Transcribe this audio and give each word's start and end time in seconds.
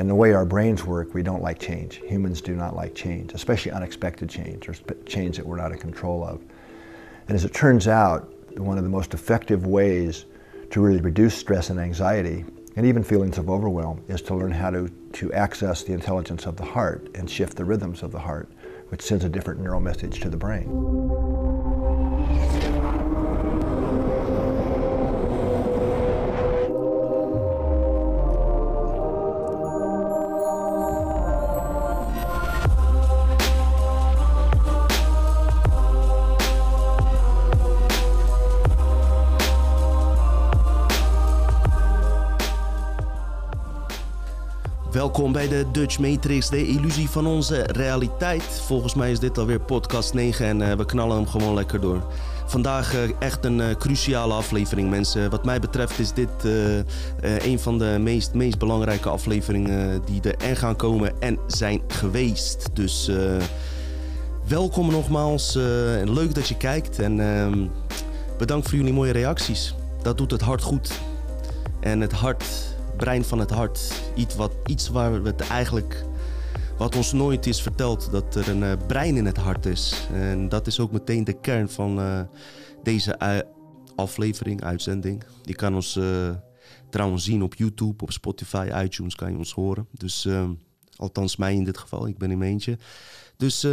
And 0.00 0.08
the 0.08 0.14
way 0.14 0.32
our 0.32 0.46
brains 0.46 0.82
work, 0.82 1.12
we 1.12 1.22
don't 1.22 1.42
like 1.42 1.58
change. 1.58 1.96
Humans 1.96 2.40
do 2.40 2.56
not 2.56 2.74
like 2.74 2.94
change, 2.94 3.34
especially 3.34 3.70
unexpected 3.70 4.30
change 4.30 4.66
or 4.66 4.72
change 5.04 5.36
that 5.36 5.44
we're 5.44 5.58
not 5.58 5.72
in 5.72 5.78
control 5.78 6.24
of. 6.24 6.40
And 7.28 7.36
as 7.36 7.44
it 7.44 7.52
turns 7.52 7.86
out, 7.86 8.32
one 8.58 8.78
of 8.78 8.82
the 8.82 8.88
most 8.88 9.12
effective 9.12 9.66
ways 9.66 10.24
to 10.70 10.80
really 10.80 11.02
reduce 11.02 11.34
stress 11.34 11.68
and 11.68 11.78
anxiety 11.78 12.46
and 12.76 12.86
even 12.86 13.04
feelings 13.04 13.36
of 13.36 13.50
overwhelm 13.50 14.02
is 14.08 14.22
to 14.22 14.34
learn 14.34 14.52
how 14.52 14.70
to, 14.70 14.88
to 15.12 15.30
access 15.34 15.82
the 15.82 15.92
intelligence 15.92 16.46
of 16.46 16.56
the 16.56 16.64
heart 16.64 17.06
and 17.14 17.30
shift 17.30 17.58
the 17.58 17.64
rhythms 17.66 18.02
of 18.02 18.10
the 18.10 18.20
heart, 18.20 18.48
which 18.88 19.02
sends 19.02 19.26
a 19.26 19.28
different 19.28 19.60
neural 19.60 19.80
message 19.80 20.20
to 20.20 20.30
the 20.30 20.36
brain. 20.38 21.59
Welkom 45.10 45.32
bij 45.32 45.48
de 45.48 45.66
Dutch 45.72 45.98
Matrix, 45.98 46.48
de 46.48 46.66
illusie 46.66 47.08
van 47.08 47.26
onze 47.26 47.62
realiteit. 47.62 48.42
Volgens 48.42 48.94
mij 48.94 49.10
is 49.10 49.18
dit 49.18 49.38
alweer 49.38 49.60
podcast 49.60 50.14
9 50.14 50.46
en 50.46 50.60
uh, 50.60 50.72
we 50.72 50.84
knallen 50.84 51.16
hem 51.16 51.26
gewoon 51.26 51.54
lekker 51.54 51.80
door. 51.80 52.06
Vandaag 52.46 52.94
uh, 52.94 53.00
echt 53.18 53.44
een 53.44 53.58
uh, 53.58 53.70
cruciale 53.70 54.34
aflevering, 54.34 54.90
mensen. 54.90 55.30
Wat 55.30 55.44
mij 55.44 55.60
betreft 55.60 55.98
is 55.98 56.12
dit 56.12 56.28
een 57.20 57.58
van 57.58 57.78
de 57.78 57.96
meest, 58.00 58.34
meest 58.34 58.58
belangrijke 58.58 59.08
afleveringen 59.08 60.02
die 60.04 60.20
er 60.38 60.56
gaan 60.56 60.76
komen 60.76 61.20
en 61.20 61.38
zijn 61.46 61.80
geweest. 61.88 62.68
Dus 62.72 63.10
welkom 64.48 64.90
nogmaals. 64.90 65.54
leuk 66.04 66.34
dat 66.34 66.48
je 66.48 66.56
kijkt 66.56 66.98
en 66.98 67.20
ehm, 67.20 67.66
bedankt 68.38 68.68
voor 68.68 68.78
jullie 68.78 68.92
mooie 68.92 69.12
reacties. 69.12 69.74
Dat 70.02 70.18
doet 70.18 70.30
het 70.30 70.42
hart 70.42 70.62
goed. 70.62 70.90
En 71.80 72.00
het 72.00 72.12
hart 72.12 72.69
brein 73.00 73.24
van 73.24 73.38
het 73.38 73.50
hart. 73.50 74.02
Iets, 74.14 74.34
wat, 74.34 74.52
iets 74.66 74.88
waar 74.88 75.22
we 75.22 75.28
het 75.28 75.40
eigenlijk, 75.40 76.04
wat 76.78 76.96
ons 76.96 77.12
nooit 77.12 77.46
is 77.46 77.62
verteld, 77.62 78.10
dat 78.10 78.34
er 78.34 78.48
een 78.48 78.62
uh, 78.62 78.72
brein 78.86 79.16
in 79.16 79.26
het 79.26 79.36
hart 79.36 79.66
is. 79.66 80.08
En 80.12 80.48
dat 80.48 80.66
is 80.66 80.80
ook 80.80 80.92
meteen 80.92 81.24
de 81.24 81.40
kern 81.40 81.68
van 81.68 81.98
uh, 81.98 82.20
deze 82.82 83.44
aflevering, 83.96 84.62
uitzending. 84.62 85.24
Je 85.42 85.54
kan 85.54 85.74
ons 85.74 85.98
trouwens 86.90 87.24
zien 87.24 87.42
op 87.42 87.54
YouTube, 87.54 88.02
op 88.02 88.12
Spotify, 88.12 88.70
iTunes 88.84 89.14
kan 89.14 89.32
je 89.32 89.38
ons 89.38 89.52
horen. 89.52 89.86
Dus 89.92 90.28
althans 90.96 91.36
mij 91.36 91.54
in 91.54 91.64
dit 91.64 91.78
geval, 91.78 92.06
ik 92.06 92.18
ben 92.18 92.30
in 92.30 92.38
mijn 92.38 92.50
eentje. 92.50 92.78
Dus 93.36 93.66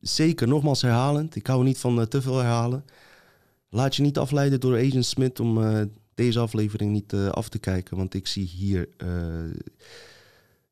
zeker, 0.00 0.48
nogmaals 0.48 0.82
herhalend. 0.82 1.36
Ik 1.36 1.46
hou 1.46 1.64
niet 1.64 1.78
van 1.78 2.08
te 2.08 2.22
veel 2.22 2.36
herhalen. 2.36 2.84
Laat 3.68 3.96
je 3.96 4.02
niet 4.02 4.18
afleiden 4.18 4.60
door 4.60 4.78
Agent 4.78 5.06
Smith 5.06 5.40
om 5.40 5.58
deze 6.14 6.38
aflevering 6.38 6.92
niet 6.92 7.12
uh, 7.12 7.28
af 7.28 7.48
te 7.48 7.58
kijken. 7.58 7.96
Want 7.96 8.14
ik 8.14 8.26
zie 8.26 8.46
hier 8.46 8.88
uh, 8.98 9.50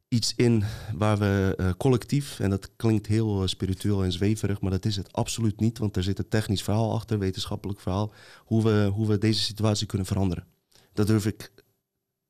iets 0.08 0.34
in 0.36 0.64
waar 0.94 1.18
we 1.18 1.56
uh, 1.60 1.70
collectief, 1.76 2.40
en 2.40 2.50
dat 2.50 2.70
klinkt 2.76 3.06
heel 3.06 3.48
spiritueel 3.48 4.04
en 4.04 4.12
zweverig, 4.12 4.60
maar 4.60 4.70
dat 4.70 4.84
is 4.84 4.96
het 4.96 5.12
absoluut 5.12 5.60
niet. 5.60 5.78
Want 5.78 5.96
er 5.96 6.02
zit 6.02 6.18
een 6.18 6.28
technisch 6.28 6.62
verhaal 6.62 6.92
achter, 6.94 7.18
wetenschappelijk 7.18 7.80
verhaal, 7.80 8.12
hoe 8.44 8.62
we, 8.62 8.90
hoe 8.94 9.06
we 9.06 9.18
deze 9.18 9.40
situatie 9.40 9.86
kunnen 9.86 10.06
veranderen. 10.06 10.46
Dat 10.92 11.06
durf 11.06 11.26
ik 11.26 11.52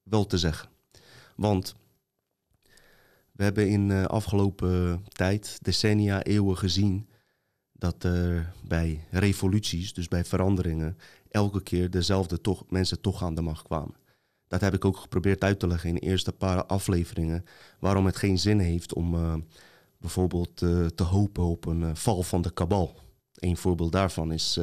wel 0.02 0.26
te 0.26 0.38
zeggen. 0.38 0.68
Want 1.36 1.74
we 3.32 3.42
hebben 3.42 3.68
in 3.68 4.06
afgelopen 4.06 5.04
tijd, 5.08 5.58
decennia, 5.62 6.22
eeuwen 6.22 6.58
gezien 6.58 7.08
dat 7.72 8.04
er 8.04 8.52
bij 8.64 9.04
revoluties, 9.10 9.92
dus 9.92 10.08
bij 10.08 10.24
veranderingen, 10.24 10.96
elke 11.30 11.62
keer 11.62 11.90
dezelfde 11.90 12.40
toch, 12.40 12.64
mensen 12.68 13.00
toch 13.00 13.22
aan 13.22 13.34
de 13.34 13.42
macht 13.42 13.62
kwamen. 13.62 13.94
Dat 14.46 14.60
heb 14.60 14.74
ik 14.74 14.84
ook 14.84 14.96
geprobeerd 14.96 15.44
uit 15.44 15.58
te 15.58 15.66
leggen 15.66 15.88
in 15.88 15.94
de 15.94 16.00
eerste 16.00 16.32
paar 16.32 16.66
afleveringen. 16.66 17.44
Waarom 17.78 18.06
het 18.06 18.16
geen 18.16 18.38
zin 18.38 18.58
heeft 18.58 18.94
om 18.94 19.14
uh, 19.14 19.34
bijvoorbeeld 19.98 20.62
uh, 20.62 20.86
te 20.86 21.02
hopen 21.02 21.44
op 21.44 21.66
een 21.66 21.80
uh, 21.80 21.90
val 21.94 22.22
van 22.22 22.42
de 22.42 22.50
kabal. 22.50 22.94
Een 23.34 23.56
voorbeeld 23.56 23.92
daarvan 23.92 24.32
is 24.32 24.60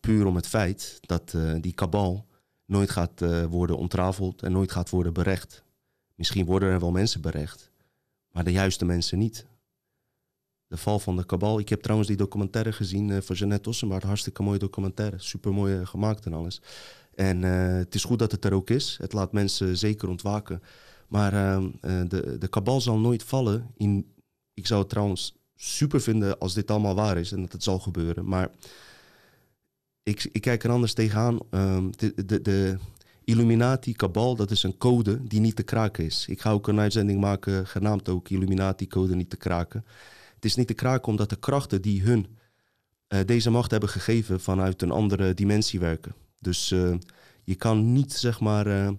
puur 0.00 0.26
om 0.26 0.36
het 0.36 0.46
feit 0.46 0.98
dat 1.00 1.36
die 1.60 1.72
kabal 1.72 2.26
nooit 2.64 2.90
gaat 2.90 3.20
worden 3.50 3.76
ontrafeld 3.76 4.42
en 4.42 4.52
nooit 4.52 4.72
gaat 4.72 4.90
worden 4.90 5.12
berecht. 5.12 5.62
Misschien 6.14 6.44
worden 6.44 6.68
er 6.68 6.80
wel 6.80 6.90
mensen 6.90 7.20
berecht, 7.20 7.70
maar 8.30 8.44
de 8.44 8.52
juiste 8.52 8.84
mensen 8.84 9.18
niet. 9.18 9.46
De 10.72 10.78
val 10.78 10.98
van 10.98 11.16
de 11.16 11.26
kabal. 11.26 11.58
Ik 11.58 11.68
heb 11.68 11.80
trouwens 11.80 12.08
die 12.08 12.18
documentaire 12.18 12.72
gezien 12.72 13.08
uh, 13.08 13.20
van 13.20 13.36
Jeannette 13.36 13.68
Ossenbaard. 13.68 14.02
Hartstikke 14.02 14.42
mooie 14.42 14.58
documentaire. 14.58 15.18
Super 15.18 15.52
mooi 15.52 15.78
eh, 15.78 15.86
gemaakt 15.86 16.26
en 16.26 16.32
alles. 16.32 16.60
En 17.14 17.42
uh, 17.42 17.76
het 17.76 17.94
is 17.94 18.04
goed 18.04 18.18
dat 18.18 18.32
het 18.32 18.44
er 18.44 18.52
ook 18.52 18.70
is. 18.70 18.98
Het 19.00 19.12
laat 19.12 19.32
mensen 19.32 19.76
zeker 19.76 20.08
ontwaken. 20.08 20.62
Maar 21.08 21.32
uh, 21.32 21.64
de, 22.08 22.36
de 22.38 22.48
kabal 22.48 22.80
zal 22.80 22.98
nooit 22.98 23.22
vallen. 23.22 23.70
In, 23.76 24.12
ik 24.54 24.66
zou 24.66 24.80
het 24.80 24.88
trouwens 24.88 25.36
super 25.56 26.00
vinden 26.00 26.38
als 26.38 26.54
dit 26.54 26.70
allemaal 26.70 26.94
waar 26.94 27.18
is 27.18 27.32
en 27.32 27.40
dat 27.40 27.52
het 27.52 27.62
zal 27.62 27.78
gebeuren. 27.78 28.28
Maar 28.28 28.50
ik, 30.02 30.28
ik 30.32 30.40
kijk 30.40 30.64
er 30.64 30.70
anders 30.70 30.94
tegenaan. 30.94 31.38
Uh, 31.50 31.84
de, 31.90 32.24
de, 32.26 32.42
de 32.42 32.78
Illuminati-kabal, 33.24 34.36
dat 34.36 34.50
is 34.50 34.62
een 34.62 34.78
code 34.78 35.22
die 35.22 35.40
niet 35.40 35.56
te 35.56 35.62
kraken 35.62 36.04
is. 36.04 36.26
Ik 36.28 36.40
ga 36.40 36.50
ook 36.50 36.68
een 36.68 36.80
uitzending 36.80 37.20
maken 37.20 37.66
genaamd 37.66 38.08
ook 38.08 38.28
Illuminati-code 38.28 39.14
niet 39.14 39.30
te 39.30 39.36
kraken. 39.36 39.84
Het 40.42 40.50
is 40.50 40.56
niet 40.56 40.66
te 40.66 40.74
kraken 40.74 41.08
omdat 41.08 41.30
de 41.30 41.36
krachten 41.36 41.82
die 41.82 42.02
hun 42.02 42.38
uh, 43.08 43.20
deze 43.26 43.50
macht 43.50 43.70
hebben 43.70 43.88
gegeven 43.88 44.40
vanuit 44.40 44.82
een 44.82 44.90
andere 44.90 45.34
dimensie 45.34 45.80
werken. 45.80 46.14
Dus 46.38 46.70
uh, 46.70 46.94
je 47.44 47.54
kan 47.54 47.92
niet, 47.92 48.12
zeg 48.12 48.40
maar, 48.40 48.66
uh, 48.66 48.90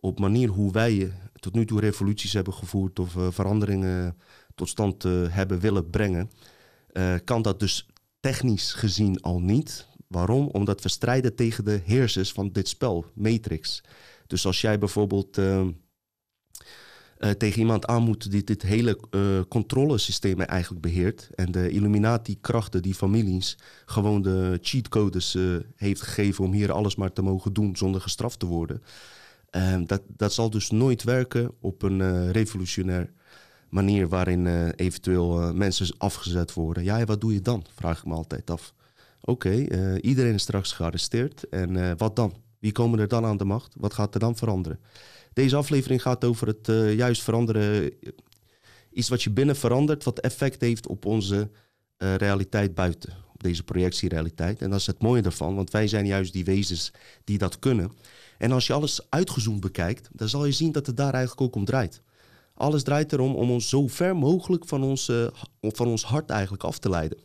op 0.00 0.18
manier 0.18 0.48
hoe 0.48 0.72
wij 0.72 1.12
tot 1.40 1.54
nu 1.54 1.66
toe 1.66 1.80
revoluties 1.80 2.32
hebben 2.32 2.52
gevoerd 2.54 2.98
of 2.98 3.16
veranderingen 3.30 4.16
tot 4.54 4.68
stand 4.68 5.02
hebben 5.28 5.60
willen 5.60 5.90
brengen, 5.90 6.30
kan 7.24 7.42
dat 7.42 7.60
dus 7.60 7.86
technisch 8.20 8.72
gezien 8.72 9.20
al 9.20 9.40
niet. 9.40 9.86
Waarom? 10.06 10.46
Omdat 10.46 10.82
we 10.82 10.88
strijden 10.88 11.34
tegen 11.34 11.64
de 11.64 11.80
heersers 11.84 12.32
van 12.32 12.52
dit 12.52 12.68
spel, 12.68 13.04
Matrix. 13.14 13.82
Dus 14.26 14.46
als 14.46 14.60
jij 14.60 14.78
bijvoorbeeld 14.78 15.38
uh, 17.18 17.30
tegen 17.30 17.58
iemand 17.58 17.86
aan 17.86 18.02
moet 18.02 18.30
die 18.30 18.44
dit 18.44 18.62
hele 18.62 18.98
uh, 19.10 19.40
controlesysteem 19.48 20.40
eigenlijk 20.40 20.82
beheert. 20.82 21.28
En 21.34 21.52
de 21.52 21.70
Illuminati-krachten 21.70 22.82
die 22.82 22.94
families 22.94 23.58
gewoon 23.84 24.22
de 24.22 24.58
cheatcodes 24.62 25.34
uh, 25.34 25.56
heeft 25.76 26.02
gegeven 26.02 26.44
om 26.44 26.52
hier 26.52 26.72
alles 26.72 26.96
maar 26.96 27.12
te 27.12 27.22
mogen 27.22 27.52
doen 27.52 27.76
zonder 27.76 28.00
gestraft 28.00 28.38
te 28.38 28.46
worden. 28.46 28.82
Ehm, 29.50 29.86
dat, 29.86 30.02
dat 30.06 30.32
zal 30.32 30.50
dus 30.50 30.70
nooit 30.70 31.02
werken 31.02 31.50
op 31.60 31.82
een 31.82 32.32
revolutionair 32.32 33.12
manier 33.68 34.08
waarin 34.08 34.70
eventueel 34.70 35.54
mensen 35.54 35.94
afgezet 35.98 36.54
worden. 36.54 36.84
Ja, 36.84 37.04
wat 37.04 37.20
doe 37.20 37.32
je 37.32 37.40
dan? 37.40 37.64
Vraag 37.74 37.98
ik 37.98 38.04
me 38.04 38.14
altijd 38.14 38.50
af. 38.50 38.74
Oké, 39.20 39.50
iedereen 40.00 40.34
is 40.34 40.42
straks 40.42 40.72
gearresteerd. 40.72 41.48
En 41.48 41.96
wat 41.96 42.16
dan? 42.16 42.34
Wie 42.58 42.72
komen 42.72 42.98
er 42.98 43.08
dan 43.08 43.24
aan 43.24 43.36
de 43.36 43.44
macht? 43.44 43.74
Wat 43.76 43.94
gaat 43.94 44.14
er 44.14 44.20
dan 44.20 44.36
veranderen? 44.36 44.78
Deze 45.32 45.56
aflevering 45.56 46.02
gaat 46.02 46.24
over 46.24 46.46
het 46.46 46.68
uh, 46.68 46.94
juist 46.94 47.22
veranderen. 47.22 47.92
Iets 48.92 49.08
wat 49.08 49.22
je 49.22 49.30
binnen 49.30 49.56
verandert, 49.56 50.04
wat 50.04 50.20
effect 50.20 50.60
heeft 50.60 50.86
op 50.86 51.04
onze 51.04 51.50
uh, 51.98 52.14
realiteit 52.14 52.74
buiten. 52.74 53.12
Op 53.32 53.42
deze 53.42 53.62
projectierealiteit. 53.62 54.62
En 54.62 54.70
dat 54.70 54.80
is 54.80 54.86
het 54.86 55.02
mooie 55.02 55.22
daarvan, 55.22 55.54
want 55.54 55.70
wij 55.70 55.88
zijn 55.88 56.06
juist 56.06 56.32
die 56.32 56.44
wezens 56.44 56.92
die 57.24 57.38
dat 57.38 57.58
kunnen. 57.58 57.92
En 58.38 58.52
als 58.52 58.66
je 58.66 58.72
alles 58.72 59.00
uitgezoomd 59.08 59.60
bekijkt, 59.60 60.08
dan 60.12 60.28
zal 60.28 60.44
je 60.44 60.52
zien 60.52 60.72
dat 60.72 60.86
het 60.86 60.96
daar 60.96 61.12
eigenlijk 61.12 61.40
ook 61.40 61.54
om 61.54 61.64
draait. 61.64 62.02
Alles 62.54 62.82
draait 62.82 63.12
erom 63.12 63.34
om 63.34 63.50
ons 63.50 63.68
zo 63.68 63.86
ver 63.88 64.16
mogelijk 64.16 64.66
van 64.66 64.96
uh, 65.10 65.26
van 65.60 65.86
ons 65.86 66.04
hart 66.04 66.30
eigenlijk 66.30 66.64
af 66.64 66.78
te 66.78 66.90
leiden. 66.90 67.18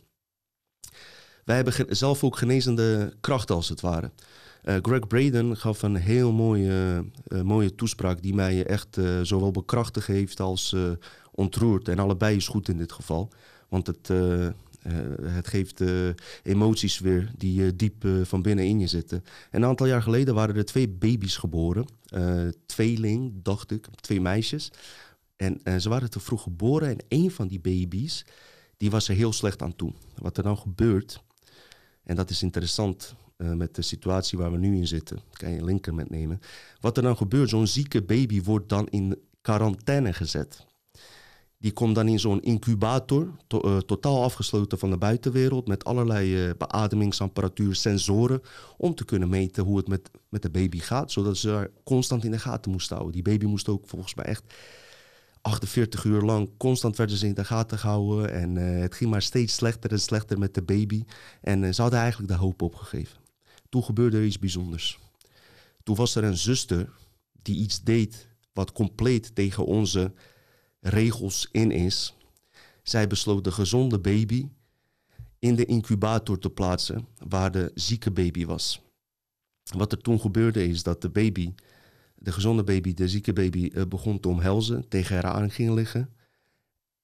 Wij 1.44 1.56
hebben 1.56 1.96
zelf 1.96 2.24
ook 2.24 2.36
genezende 2.36 3.12
krachten 3.20 3.54
als 3.54 3.68
het 3.68 3.80
ware. 3.80 4.10
Uh, 4.64 4.76
Greg 4.82 5.06
Braden 5.06 5.56
gaf 5.56 5.82
een 5.82 5.96
heel 5.96 6.32
mooie, 6.32 7.04
uh, 7.28 7.40
mooie 7.40 7.74
toespraak 7.74 8.22
die 8.22 8.34
mij 8.34 8.66
echt 8.66 8.96
uh, 8.96 9.20
zowel 9.22 9.50
bekrachtigd 9.50 10.06
heeft 10.06 10.40
als 10.40 10.76
ontroerd. 11.30 11.88
En 11.88 11.98
allebei 11.98 12.36
is 12.36 12.48
goed 12.48 12.68
in 12.68 12.78
dit 12.78 12.92
geval. 12.92 13.30
Want 13.68 13.86
het, 13.86 14.08
het 15.22 15.48
geeft 15.48 15.82
emoties 16.42 16.98
weer 16.98 17.30
die 17.36 17.76
diep 17.76 18.06
van 18.22 18.42
binnen 18.42 18.64
in 18.64 18.80
je 18.80 18.86
zitten. 18.86 19.24
En 19.50 19.62
een 19.62 19.68
aantal 19.68 19.86
jaar 19.86 20.02
geleden 20.02 20.34
waren 20.34 20.56
er 20.56 20.64
twee 20.64 20.88
baby's 20.88 21.36
geboren. 21.36 21.86
tweeling, 22.66 23.32
dacht 23.42 23.70
ik, 23.70 23.86
twee 24.00 24.20
meisjes. 24.20 24.72
En 25.36 25.80
ze 25.80 25.88
waren 25.88 26.10
te 26.10 26.20
vroeg 26.20 26.42
geboren 26.42 26.88
en 26.88 26.98
een 27.08 27.30
van 27.30 27.48
die 27.48 27.60
baby's, 27.60 28.24
die 28.76 28.90
was 28.90 29.08
er 29.08 29.14
heel 29.14 29.32
slecht 29.32 29.62
aan 29.62 29.76
toe. 29.76 29.92
Wat 30.18 30.36
er 30.36 30.42
dan 30.42 30.58
gebeurt, 30.58 31.22
en 32.04 32.16
dat 32.16 32.30
is 32.30 32.42
interessant 32.42 33.14
uh, 33.36 33.52
met 33.52 33.74
de 33.74 33.82
situatie 33.82 34.38
waar 34.38 34.52
we 34.52 34.58
nu 34.58 34.76
in 34.76 34.86
zitten. 34.86 35.18
Kan 35.32 35.50
je 35.50 35.58
een 35.58 35.64
linker 35.64 35.94
met 35.94 36.10
nemen. 36.10 36.40
Wat 36.80 36.96
er 36.96 37.02
dan 37.02 37.16
gebeurt, 37.16 37.48
zo'n 37.48 37.66
zieke 37.66 38.02
baby 38.02 38.42
wordt 38.42 38.68
dan 38.68 38.88
in 38.88 39.18
quarantaine 39.40 40.12
gezet. 40.12 40.66
Die 41.58 41.72
komt 41.72 41.94
dan 41.94 42.08
in 42.08 42.20
zo'n 42.20 42.42
incubator, 42.42 43.30
to- 43.46 43.80
totaal 43.80 44.22
afgesloten 44.22 44.78
van 44.78 44.90
de 44.90 44.96
buitenwereld, 44.96 45.68
met 45.68 45.84
allerlei 45.84 46.54
beademingsapparatuur, 46.54 47.74
sensoren, 47.74 48.40
om 48.76 48.94
te 48.94 49.04
kunnen 49.04 49.28
meten 49.28 49.64
hoe 49.64 49.76
het 49.76 49.88
met, 49.88 50.10
met 50.28 50.42
de 50.42 50.50
baby 50.50 50.78
gaat, 50.78 51.12
zodat 51.12 51.36
ze 51.36 51.50
haar 51.50 51.70
constant 51.84 52.24
in 52.24 52.30
de 52.30 52.38
gaten 52.38 52.70
moesten 52.70 52.96
houden. 52.96 53.22
Die 53.22 53.32
baby 53.32 53.44
moest 53.44 53.68
ook 53.68 53.86
volgens 53.86 54.14
mij 54.14 54.24
echt 54.24 54.54
48 55.40 56.04
uur 56.04 56.20
lang 56.20 56.50
constant 56.56 56.96
werden 56.96 57.22
in 57.22 57.34
de 57.34 57.44
gaten 57.44 57.78
gehouden. 57.78 58.32
En 58.32 58.56
uh, 58.56 58.80
het 58.80 58.94
ging 58.94 59.10
maar 59.10 59.22
steeds 59.22 59.54
slechter 59.54 59.90
en 59.90 60.00
slechter 60.00 60.38
met 60.38 60.54
de 60.54 60.62
baby. 60.62 61.04
En 61.40 61.62
uh, 61.62 61.72
ze 61.72 61.82
hadden 61.82 62.00
eigenlijk 62.00 62.32
de 62.32 62.38
hoop 62.38 62.62
opgegeven. 62.62 63.23
Toen 63.74 63.84
gebeurde 63.84 64.16
er 64.16 64.24
iets 64.24 64.38
bijzonders. 64.38 64.98
Toen 65.82 65.96
was 65.96 66.14
er 66.14 66.24
een 66.24 66.36
zuster 66.36 66.90
die 67.42 67.56
iets 67.56 67.82
deed 67.82 68.28
wat 68.52 68.72
compleet 68.72 69.34
tegen 69.34 69.64
onze 69.64 70.12
regels 70.80 71.48
in 71.52 71.70
is. 71.70 72.14
Zij 72.82 73.06
besloot 73.06 73.44
de 73.44 73.52
gezonde 73.52 73.98
baby 73.98 74.48
in 75.38 75.54
de 75.54 75.64
incubator 75.64 76.38
te 76.38 76.50
plaatsen 76.50 77.06
waar 77.26 77.50
de 77.50 77.70
zieke 77.74 78.10
baby 78.10 78.46
was. 78.46 78.80
Wat 79.76 79.92
er 79.92 79.98
toen 79.98 80.20
gebeurde 80.20 80.68
is 80.68 80.82
dat 80.82 81.02
de 81.02 81.10
baby 81.10 81.54
de 82.14 82.32
gezonde 82.32 82.64
baby, 82.64 82.94
de 82.94 83.08
zieke 83.08 83.32
baby, 83.32 83.70
uh, 83.72 83.84
begon 83.84 84.20
te 84.20 84.28
omhelzen, 84.28 84.88
tegen 84.88 85.14
haar 85.14 85.32
aan 85.32 85.50
ging 85.50 85.74
liggen. 85.74 86.14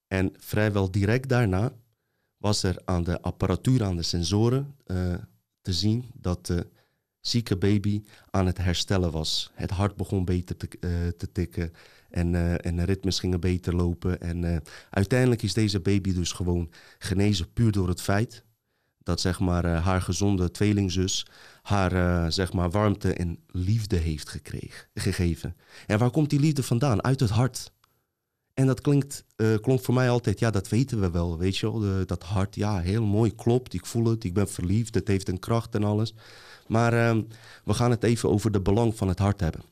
En 0.06 0.32
vrijwel 0.36 0.90
direct 0.90 1.28
daarna 1.28 1.72
was 2.36 2.62
er 2.62 2.82
aan 2.84 3.04
de 3.04 3.20
apparatuur, 3.20 3.84
aan 3.84 3.96
de 3.96 4.02
sensoren, 4.02 4.74
uh, 4.86 5.14
te 5.62 5.72
zien 5.72 6.10
dat 6.14 6.46
de 6.46 6.66
zieke 7.20 7.56
baby 7.56 8.02
aan 8.30 8.46
het 8.46 8.58
herstellen 8.58 9.10
was. 9.10 9.50
Het 9.54 9.70
hart 9.70 9.96
begon 9.96 10.24
beter 10.24 10.56
te, 10.56 10.68
uh, 10.80 10.90
te 11.08 11.32
tikken 11.32 11.72
en, 12.10 12.60
en 12.62 12.76
de 12.76 12.82
ritmes 12.82 13.18
gingen 13.18 13.40
beter 13.40 13.76
lopen. 13.76 14.20
En 14.20 14.62
uiteindelijk 14.90 15.42
is 15.42 15.54
deze 15.54 15.80
baby 15.80 16.12
dus 16.12 16.32
gewoon 16.32 16.70
genezen 16.98 17.52
puur 17.52 17.72
door 17.72 17.88
het 17.88 18.00
feit 18.00 18.44
dat 19.02 19.20
zeg 19.20 19.40
maar, 19.40 19.66
haar 19.66 20.02
gezonde 20.02 20.50
tweelingzus 20.50 21.26
haar 21.62 22.32
zeg 22.32 22.52
maar 22.52 22.70
warmte 22.70 23.12
en 23.12 23.38
liefde 23.46 23.96
heeft 23.96 24.28
gekregen, 24.28 24.88
gegeven. 24.94 25.56
En 25.86 25.98
waar 25.98 26.10
komt 26.10 26.30
die 26.30 26.40
liefde 26.40 26.62
vandaan? 26.62 27.04
Uit 27.04 27.20
het 27.20 27.30
hart. 27.30 27.72
En 28.54 28.66
dat 28.66 28.80
klinkt, 28.80 29.24
uh, 29.36 29.58
klonk 29.60 29.80
voor 29.80 29.94
mij 29.94 30.10
altijd, 30.10 30.38
ja, 30.38 30.50
dat 30.50 30.68
weten 30.68 31.00
we 31.00 31.10
wel, 31.10 31.38
weet 31.38 31.56
je 31.56 31.70
wel. 31.70 32.06
Dat 32.06 32.22
hart, 32.22 32.54
ja, 32.54 32.78
heel 32.78 33.04
mooi, 33.04 33.34
klopt, 33.34 33.74
ik 33.74 33.86
voel 33.86 34.04
het, 34.04 34.24
ik 34.24 34.34
ben 34.34 34.48
verliefd, 34.48 34.94
het 34.94 35.08
heeft 35.08 35.28
een 35.28 35.38
kracht 35.38 35.74
en 35.74 35.84
alles. 35.84 36.14
Maar 36.66 36.94
uh, 36.94 37.22
we 37.64 37.74
gaan 37.74 37.90
het 37.90 38.02
even 38.04 38.30
over 38.30 38.52
de 38.52 38.60
belang 38.60 38.96
van 38.96 39.08
het 39.08 39.18
hart 39.18 39.40
hebben. 39.40 39.62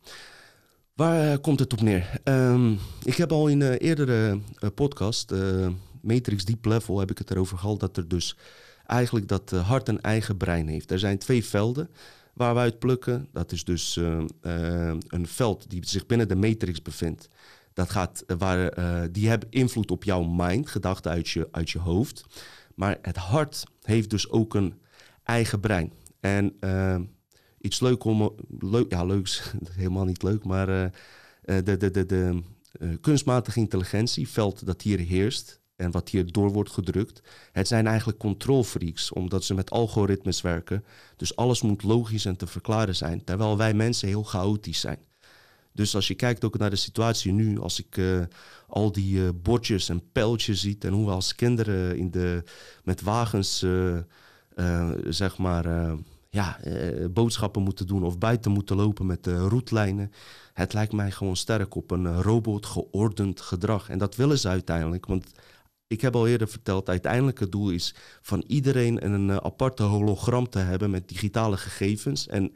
Waar 0.94 1.38
komt 1.38 1.58
het 1.58 1.72
op 1.72 1.80
neer? 1.80 2.20
Um, 2.24 2.78
ik 3.04 3.16
heb 3.16 3.32
al 3.32 3.48
in 3.48 3.60
een 3.60 3.76
eerdere 3.76 4.38
podcast, 4.74 5.34
Matrix 6.00 6.44
Deep 6.44 6.64
Level, 6.64 6.98
heb 6.98 7.10
ik 7.10 7.18
het 7.18 7.30
erover 7.30 7.58
gehad, 7.58 7.80
dat 7.80 7.96
er 7.96 8.08
dus 8.08 8.36
eigenlijk 8.86 9.28
dat 9.28 9.50
hart 9.50 9.88
een 9.88 10.00
eigen 10.00 10.36
brein 10.36 10.68
heeft. 10.68 10.90
Er 10.90 10.98
zijn 10.98 11.18
twee 11.18 11.44
velden 11.44 11.90
waar 12.32 12.54
we 12.54 12.60
uit 12.60 12.78
plukken. 12.78 13.28
Dat 13.32 13.52
is 13.52 13.64
dus 13.64 13.96
uh, 13.96 14.18
een 15.08 15.26
veld 15.26 15.70
die 15.70 15.86
zich 15.86 16.06
binnen 16.06 16.28
de 16.28 16.36
matrix 16.36 16.82
bevindt. 16.82 17.28
Dat 17.78 17.90
gaat, 17.90 18.24
waar, 18.26 18.72
die 19.12 19.28
hebben 19.28 19.50
invloed 19.50 19.90
op 19.90 20.04
jouw 20.04 20.22
mind, 20.22 20.68
gedachten 20.68 21.10
uit 21.10 21.28
je, 21.28 21.48
uit 21.50 21.70
je 21.70 21.78
hoofd. 21.78 22.24
Maar 22.74 22.98
het 23.02 23.16
hart 23.16 23.64
heeft 23.82 24.10
dus 24.10 24.30
ook 24.30 24.54
een 24.54 24.74
eigen 25.22 25.60
brein. 25.60 25.92
En 26.20 26.58
iets 27.60 27.80
leuk 27.80 28.04
om. 28.04 28.34
Leuk, 28.58 28.90
ja, 28.90 29.04
leuk 29.04 29.42
helemaal 29.70 30.04
niet 30.04 30.22
leuk, 30.22 30.44
maar 30.44 30.66
de, 30.66 30.90
de, 31.62 31.76
de, 31.76 31.90
de, 31.90 32.06
de 32.06 32.42
kunstmatige 33.00 33.58
intelligentie, 33.58 34.28
veld 34.28 34.66
dat 34.66 34.82
hier 34.82 34.98
heerst, 34.98 35.60
en 35.78 35.90
wat 35.90 36.08
hier 36.08 36.32
door 36.32 36.52
wordt 36.52 36.70
gedrukt. 36.70 37.22
Het 37.52 37.68
zijn 37.68 37.86
eigenlijk 37.86 38.18
controlfreaks, 38.18 39.12
omdat 39.12 39.44
ze 39.44 39.54
met 39.54 39.70
algoritmes 39.70 40.40
werken. 40.40 40.84
Dus 41.16 41.36
alles 41.36 41.62
moet 41.62 41.82
logisch 41.82 42.24
en 42.24 42.36
te 42.36 42.46
verklaren 42.46 42.96
zijn, 42.96 43.24
terwijl 43.24 43.56
wij 43.56 43.74
mensen 43.74 44.08
heel 44.08 44.22
chaotisch 44.22 44.80
zijn. 44.80 44.98
Dus 45.78 45.94
als 45.94 46.08
je 46.08 46.14
kijkt 46.14 46.44
ook 46.44 46.58
naar 46.58 46.70
de 46.70 46.76
situatie 46.76 47.32
nu, 47.32 47.58
als 47.58 47.78
ik 47.78 47.96
uh, 47.96 48.20
al 48.66 48.92
die 48.92 49.18
uh, 49.18 49.28
bordjes 49.42 49.88
en 49.88 50.02
pijltjes 50.12 50.60
ziet 50.60 50.84
en 50.84 50.92
hoe 50.92 51.06
we 51.06 51.12
als 51.12 51.34
kinderen 51.34 51.96
in 51.96 52.10
de, 52.10 52.42
met 52.84 53.00
wagens, 53.00 53.62
uh, 53.62 53.98
zeg 55.08 55.38
maar, 55.38 55.96
ja, 56.30 56.58
boodschappen 57.10 57.62
moeten 57.62 57.86
doen 57.86 58.04
of 58.04 58.18
buiten 58.18 58.50
moeten 58.50 58.76
lopen 58.76 59.06
met 59.06 59.24
de 59.24 59.48
routlijnen. 59.48 60.12
Het 60.52 60.72
lijkt 60.72 60.92
mij 60.92 61.10
gewoon 61.10 61.36
sterk 61.36 61.74
op 61.74 61.90
een 61.90 62.22
robot 62.22 62.66
geordend 62.66 63.40
gedrag. 63.40 63.88
En 63.88 63.98
dat 63.98 64.16
willen 64.16 64.38
ze 64.38 64.48
uiteindelijk, 64.48 65.06
want 65.06 65.32
ik 65.86 66.00
heb 66.00 66.16
al 66.16 66.28
eerder 66.28 66.48
verteld, 66.48 66.88
uiteindelijk 66.88 67.40
het 67.40 67.52
doel 67.52 67.70
is 67.70 67.94
van 68.20 68.44
iedereen 68.46 69.04
een 69.04 69.42
aparte 69.42 69.82
hologram 69.82 70.48
te 70.48 70.58
hebben 70.58 70.90
met 70.90 71.08
digitale 71.08 71.56
gegevens. 71.56 72.26
En 72.26 72.52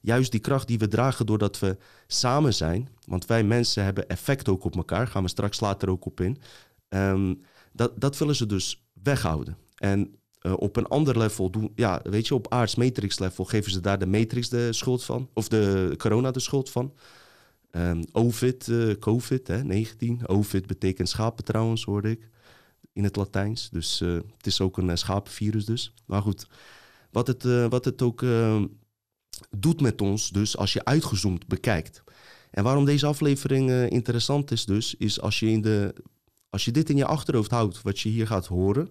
juist 0.00 0.30
die 0.30 0.40
kracht 0.40 0.68
die 0.68 0.78
we 0.78 0.88
dragen 0.88 1.26
doordat 1.26 1.58
we 1.58 1.76
samen 2.06 2.54
zijn, 2.54 2.88
want 3.06 3.26
wij 3.26 3.44
mensen 3.44 3.84
hebben 3.84 4.08
effect 4.08 4.48
ook 4.48 4.64
op 4.64 4.76
elkaar, 4.76 5.06
gaan 5.06 5.22
we 5.22 5.28
straks 5.28 5.60
later 5.60 5.90
ook 5.90 6.04
op 6.04 6.20
in. 6.20 6.38
Um, 6.88 7.40
dat, 7.72 8.00
dat 8.00 8.18
willen 8.18 8.36
ze 8.36 8.46
dus 8.46 8.84
weghouden. 9.02 9.56
En 9.76 10.14
uh, 10.42 10.52
op 10.56 10.76
een 10.76 10.86
ander 10.86 11.18
level 11.18 11.70
ja, 11.74 12.00
weet 12.02 12.26
je, 12.26 12.34
op 12.34 12.52
aards 12.52 12.74
matrix 12.74 13.18
level 13.18 13.44
geven 13.44 13.72
ze 13.72 13.80
daar 13.80 13.98
de 13.98 14.06
matrix 14.06 14.48
de 14.48 14.72
schuld 14.72 15.04
van, 15.04 15.28
of 15.32 15.48
de 15.48 15.94
corona 15.96 16.30
de 16.30 16.40
schuld 16.40 16.70
van. 16.70 16.94
Um, 17.70 18.04
Ovid, 18.12 18.66
uh, 18.66 18.94
COVID, 18.94 19.46
hè, 19.46 19.64
19. 19.64 20.28
Ovid 20.28 20.66
betekent 20.66 21.08
schapen 21.08 21.44
trouwens, 21.44 21.84
hoorde 21.84 22.10
ik 22.10 22.28
in 22.92 23.04
het 23.04 23.16
Latijns. 23.16 23.68
Dus 23.70 24.00
uh, 24.00 24.14
het 24.36 24.46
is 24.46 24.60
ook 24.60 24.78
een 24.78 24.98
schapenvirus 24.98 25.64
dus. 25.64 25.94
Maar 26.06 26.22
goed, 26.22 26.46
wat 27.10 27.26
het, 27.26 27.42
wat 27.68 27.84
het 27.84 28.02
ook 28.02 28.22
doet 29.56 29.80
met 29.80 30.00
ons, 30.00 30.30
dus 30.30 30.56
als 30.56 30.72
je 30.72 30.84
uitgezoomd 30.84 31.46
bekijkt. 31.46 32.02
En 32.50 32.64
waarom 32.64 32.84
deze 32.84 33.06
aflevering 33.06 33.70
interessant 33.90 34.50
is 34.50 34.64
dus, 34.64 34.94
is 34.94 35.20
als 35.20 35.38
je, 35.38 35.50
in 35.50 35.60
de, 35.60 35.94
als 36.48 36.64
je 36.64 36.70
dit 36.70 36.90
in 36.90 36.96
je 36.96 37.04
achterhoofd 37.04 37.50
houdt, 37.50 37.82
wat 37.82 38.00
je 38.00 38.08
hier 38.08 38.26
gaat 38.26 38.46
horen, 38.46 38.88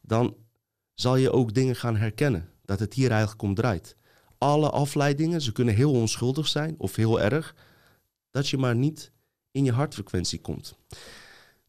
dan 0.00 0.36
zal 0.94 1.16
je 1.16 1.32
ook 1.32 1.54
dingen 1.54 1.76
gaan 1.76 1.96
herkennen. 1.96 2.48
Dat 2.64 2.80
het 2.80 2.94
hier 2.94 3.10
eigenlijk 3.10 3.42
om 3.42 3.54
draait. 3.54 3.96
Alle 4.38 4.70
afleidingen, 4.70 5.40
ze 5.40 5.52
kunnen 5.52 5.74
heel 5.74 5.92
onschuldig 5.92 6.48
zijn 6.48 6.74
of 6.78 6.96
heel 6.96 7.20
erg, 7.20 7.54
dat 8.30 8.48
je 8.48 8.58
maar 8.58 8.76
niet 8.76 9.12
in 9.50 9.64
je 9.64 9.72
hartfrequentie 9.72 10.40
komt. 10.40 10.74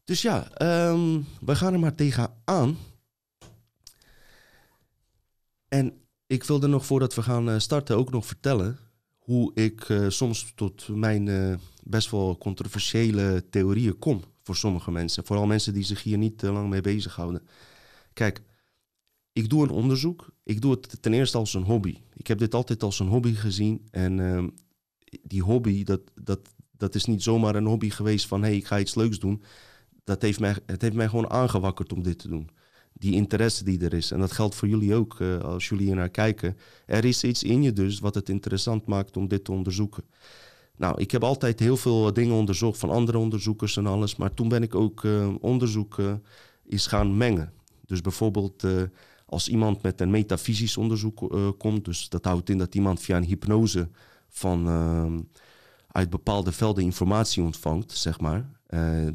Dus 0.04 0.22
ja, 0.22 0.62
um, 0.90 1.26
we 1.40 1.56
gaan 1.56 1.72
er 1.72 1.78
maar 1.78 1.94
tegenaan. 1.94 2.78
En 5.68 6.01
ik 6.32 6.44
wilde 6.44 6.66
nog 6.66 6.86
voordat 6.86 7.14
we 7.14 7.22
gaan 7.22 7.60
starten 7.60 7.96
ook 7.96 8.10
nog 8.10 8.26
vertellen 8.26 8.78
hoe 9.18 9.54
ik 9.54 9.88
uh, 9.88 10.08
soms 10.08 10.52
tot 10.54 10.88
mijn 10.88 11.26
uh, 11.26 11.54
best 11.84 12.10
wel 12.10 12.38
controversiële 12.38 13.44
theorieën 13.50 13.98
kom 13.98 14.22
voor 14.42 14.56
sommige 14.56 14.90
mensen. 14.90 15.24
Vooral 15.24 15.46
mensen 15.46 15.72
die 15.72 15.84
zich 15.84 16.02
hier 16.02 16.18
niet 16.18 16.38
te 16.38 16.52
lang 16.52 16.68
mee 16.68 16.80
bezighouden. 16.80 17.42
Kijk, 18.12 18.42
ik 19.32 19.48
doe 19.48 19.62
een 19.62 19.70
onderzoek. 19.70 20.30
Ik 20.42 20.60
doe 20.60 20.70
het 20.70 21.02
ten 21.02 21.12
eerste 21.12 21.38
als 21.38 21.54
een 21.54 21.62
hobby. 21.62 21.98
Ik 22.14 22.26
heb 22.26 22.38
dit 22.38 22.54
altijd 22.54 22.82
als 22.82 22.98
een 22.98 23.08
hobby 23.08 23.34
gezien. 23.34 23.88
En 23.90 24.18
uh, 24.18 24.44
die 25.22 25.42
hobby, 25.42 25.84
dat, 25.84 26.00
dat, 26.22 26.40
dat 26.76 26.94
is 26.94 27.04
niet 27.04 27.22
zomaar 27.22 27.54
een 27.54 27.66
hobby 27.66 27.90
geweest 27.90 28.26
van... 28.26 28.42
hé, 28.42 28.48
hey, 28.48 28.56
ik 28.56 28.66
ga 28.66 28.78
iets 28.78 28.94
leuks 28.94 29.18
doen 29.18 29.42
dat 30.04 30.22
heeft 30.22 30.40
mij, 30.40 30.56
het 30.66 30.82
heeft 30.82 30.94
mij 30.94 31.08
gewoon 31.08 31.30
aangewakkerd 31.30 31.92
om 31.92 32.02
dit 32.02 32.18
te 32.18 32.28
doen. 32.28 32.50
Die 33.02 33.14
interesse 33.14 33.64
die 33.64 33.84
er 33.84 33.94
is. 33.94 34.10
En 34.10 34.18
dat 34.18 34.32
geldt 34.32 34.54
voor 34.54 34.68
jullie 34.68 34.94
ook, 34.94 35.18
uh, 35.18 35.38
als 35.38 35.68
jullie 35.68 35.86
hier 35.86 35.94
naar 35.94 36.08
kijken. 36.08 36.56
Er 36.86 37.04
is 37.04 37.24
iets 37.24 37.42
in 37.42 37.62
je 37.62 37.72
dus 37.72 38.00
wat 38.00 38.14
het 38.14 38.28
interessant 38.28 38.86
maakt 38.86 39.16
om 39.16 39.28
dit 39.28 39.44
te 39.44 39.52
onderzoeken. 39.52 40.04
Nou, 40.76 41.00
ik 41.00 41.10
heb 41.10 41.24
altijd 41.24 41.58
heel 41.58 41.76
veel 41.76 42.12
dingen 42.12 42.34
onderzocht 42.34 42.78
van 42.78 42.90
andere 42.90 43.18
onderzoekers 43.18 43.76
en 43.76 43.86
alles. 43.86 44.16
Maar 44.16 44.34
toen 44.34 44.48
ben 44.48 44.62
ik 44.62 44.74
ook 44.74 45.02
uh, 45.02 45.34
onderzoeken 45.40 46.22
is 46.64 46.86
gaan 46.86 47.16
mengen. 47.16 47.52
Dus 47.86 48.00
bijvoorbeeld 48.00 48.66
als 49.26 49.48
iemand 49.48 49.82
met 49.82 50.00
een 50.00 50.10
metafysisch 50.10 50.76
onderzoek 50.76 51.34
komt. 51.58 51.84
Dus 51.84 52.08
dat 52.08 52.24
houdt 52.24 52.50
in 52.50 52.58
dat 52.58 52.74
iemand 52.74 53.00
via 53.00 53.16
een 53.16 53.24
hypnose 53.24 53.88
van 54.28 54.68
uit 55.88 56.10
bepaalde 56.10 56.52
velden 56.52 56.84
informatie 56.84 57.42
ontvangt, 57.42 57.92
zeg 57.92 58.20
maar. 58.20 58.50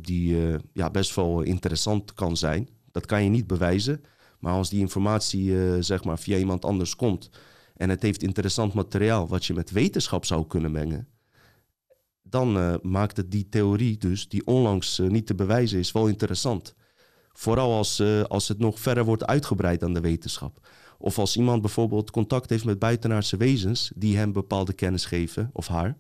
Die 0.02 0.38
ja, 0.74 0.90
best 0.90 1.16
wel 1.16 1.42
interessant 1.42 2.14
kan 2.14 2.38
zijn. 2.38 2.70
Dat 2.98 3.06
kan 3.06 3.24
je 3.24 3.30
niet 3.30 3.48
bewijzen. 3.48 4.04
Maar 4.40 4.54
als 4.54 4.70
die 4.70 4.80
informatie 4.80 5.44
uh, 5.44 5.76
zeg 5.80 6.04
maar 6.04 6.20
via 6.20 6.38
iemand 6.38 6.66
anders 6.66 6.96
komt 6.96 7.30
en 7.76 7.90
het 7.90 8.02
heeft 8.02 8.24
interessant 8.24 8.74
materiaal 8.74 9.28
wat 9.28 9.46
je 9.46 9.54
met 9.54 9.72
wetenschap 9.72 10.26
zou 10.26 10.48
kunnen 10.48 10.72
mengen, 10.72 11.08
dan 12.24 12.80
maakt 12.82 13.18
het 13.18 13.32
die 13.32 13.50
theorie 13.50 13.98
dus, 13.98 14.28
die 14.28 14.46
onlangs 14.46 15.00
niet 15.00 15.28
te 15.28 15.36
bewijzen 15.36 15.80
is, 15.80 15.92
wel 15.92 16.08
interessant. 16.08 16.76
Vooral 17.32 17.74
als, 17.74 18.04
als 18.28 18.48
het 18.48 18.60
nog 18.60 18.80
verder 18.80 19.06
wordt 19.06 19.26
uitgebreid 19.26 19.84
aan 19.84 19.94
de 19.94 20.00
wetenschap. 20.00 20.68
Of 20.98 21.20
als 21.20 21.38
iemand 21.38 21.62
bijvoorbeeld 21.62 22.12
contact 22.12 22.50
heeft 22.50 22.66
met 22.66 22.80
buitenaardse 22.80 23.38
wezens 23.38 23.92
die 23.96 24.18
hem 24.18 24.32
bepaalde 24.32 24.74
kennis 24.74 25.06
geven, 25.06 25.50
of 25.54 25.68
haar 25.68 25.98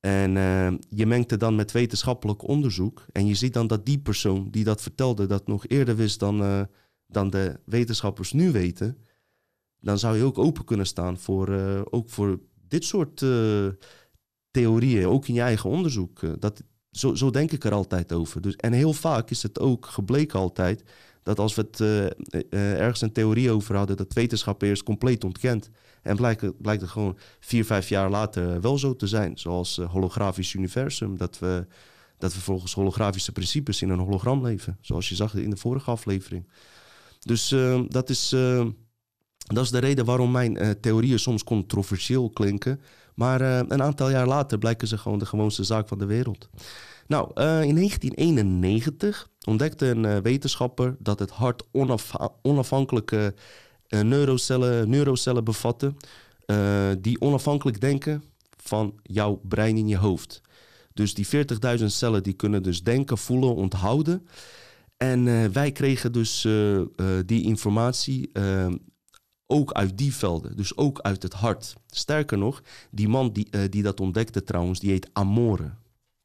En 0.00 0.36
uh, 0.36 0.72
je 0.88 1.06
mengt 1.06 1.30
het 1.30 1.40
dan 1.40 1.54
met 1.54 1.72
wetenschappelijk 1.72 2.48
onderzoek. 2.48 3.06
En 3.12 3.26
je 3.26 3.34
ziet 3.34 3.52
dan 3.52 3.66
dat 3.66 3.86
die 3.86 3.98
persoon 3.98 4.50
die 4.50 4.64
dat 4.64 4.82
vertelde, 4.82 5.26
dat 5.26 5.46
nog 5.46 5.66
eerder 5.66 5.96
wist 5.96 6.18
dan, 6.18 6.42
uh, 6.42 6.62
dan 7.06 7.30
de 7.30 7.60
wetenschappers 7.64 8.32
nu 8.32 8.52
weten. 8.52 8.98
Dan 9.80 9.98
zou 9.98 10.16
je 10.16 10.24
ook 10.24 10.38
open 10.38 10.64
kunnen 10.64 10.86
staan 10.86 11.18
voor, 11.18 11.48
uh, 11.48 11.80
ook 11.84 12.10
voor 12.10 12.40
dit 12.68 12.84
soort 12.84 13.24
theorieën, 14.50 15.06
ook 15.06 15.28
in 15.28 15.34
je 15.34 15.40
eigen 15.40 15.70
onderzoek. 15.70 16.40
dat, 16.40 16.62
zo, 16.90 17.14
zo 17.14 17.30
denk 17.30 17.52
ik 17.52 17.64
er 17.64 17.72
altijd 17.72 18.12
over. 18.12 18.40
Dus, 18.40 18.56
en 18.56 18.72
heel 18.72 18.92
vaak 18.92 19.30
is 19.30 19.42
het 19.42 19.58
ook 19.58 19.86
gebleken 19.86 20.38
altijd 20.38 20.84
dat 21.30 21.38
als 21.38 21.54
we 21.54 21.66
het 21.70 21.80
ergens 22.50 23.00
een 23.00 23.12
theorie 23.12 23.50
over 23.50 23.76
hadden, 23.76 23.96
dat 23.96 24.12
wetenschap 24.12 24.62
eerst 24.62 24.82
compleet 24.82 25.24
ontkent. 25.24 25.70
En 26.02 26.16
blijkt, 26.16 26.60
blijkt 26.62 26.80
het 26.80 26.90
gewoon 26.90 27.18
vier, 27.40 27.64
vijf 27.64 27.88
jaar 27.88 28.10
later 28.10 28.60
wel 28.60 28.78
zo 28.78 28.96
te 28.96 29.06
zijn. 29.06 29.38
Zoals 29.38 29.78
uh, 29.78 29.90
holografisch 29.90 30.54
universum. 30.54 31.16
Dat 31.16 31.38
we, 31.38 31.66
dat 32.18 32.34
we 32.34 32.40
volgens 32.40 32.72
holografische 32.72 33.32
principes 33.32 33.82
in 33.82 33.88
een 33.88 33.98
hologram 33.98 34.42
leven. 34.42 34.78
Zoals 34.80 35.08
je 35.08 35.14
zag 35.14 35.34
in 35.34 35.50
de 35.50 35.56
vorige 35.56 35.90
aflevering. 35.90 36.48
Dus 37.20 37.48
dat, 37.88 38.10
is, 38.10 38.28
dat 39.46 39.64
is 39.64 39.70
de 39.70 39.78
reden 39.78 40.04
waarom 40.04 40.30
mijn 40.30 40.80
theorieën 40.80 41.18
soms 41.18 41.44
controversieel 41.44 42.30
klinken. 42.30 42.80
Maar 43.20 43.40
een 43.40 43.82
aantal 43.82 44.10
jaar 44.10 44.26
later 44.26 44.58
blijken 44.58 44.88
ze 44.88 44.98
gewoon 44.98 45.18
de 45.18 45.26
gewoonste 45.26 45.64
zaak 45.64 45.88
van 45.88 45.98
de 45.98 46.06
wereld. 46.06 46.48
Nou, 47.06 47.26
in 47.40 47.74
1991 47.74 49.28
ontdekte 49.46 49.86
een 49.86 50.22
wetenschapper 50.22 50.96
dat 50.98 51.18
het 51.18 51.30
hart 51.30 51.62
onaf 51.72 52.12
onafhankelijke 52.42 53.34
neurocellen, 53.88 54.90
neurocellen 54.90 55.44
bevatten 55.44 55.96
die 56.98 57.20
onafhankelijk 57.20 57.80
denken 57.80 58.22
van 58.56 58.94
jouw 59.02 59.40
brein 59.48 59.76
in 59.76 59.88
je 59.88 59.98
hoofd. 59.98 60.40
Dus 60.94 61.14
die 61.14 61.26
40.000 61.78 61.84
cellen 61.84 62.22
die 62.22 62.34
kunnen 62.34 62.62
dus 62.62 62.82
denken, 62.82 63.18
voelen, 63.18 63.54
onthouden. 63.54 64.26
En 64.96 65.52
wij 65.52 65.72
kregen 65.72 66.12
dus 66.12 66.48
die 67.26 67.42
informatie 67.42 68.30
ook 69.50 69.72
uit 69.72 69.98
die 69.98 70.14
velden, 70.14 70.56
dus 70.56 70.76
ook 70.76 71.00
uit 71.00 71.22
het 71.22 71.32
hart. 71.32 71.74
Sterker 71.86 72.38
nog, 72.38 72.62
die 72.90 73.08
man 73.08 73.32
die, 73.32 73.68
die 73.68 73.82
dat 73.82 74.00
ontdekte 74.00 74.44
trouwens, 74.44 74.80
die 74.80 74.90
heet 74.90 75.10
Amore. 75.12 75.70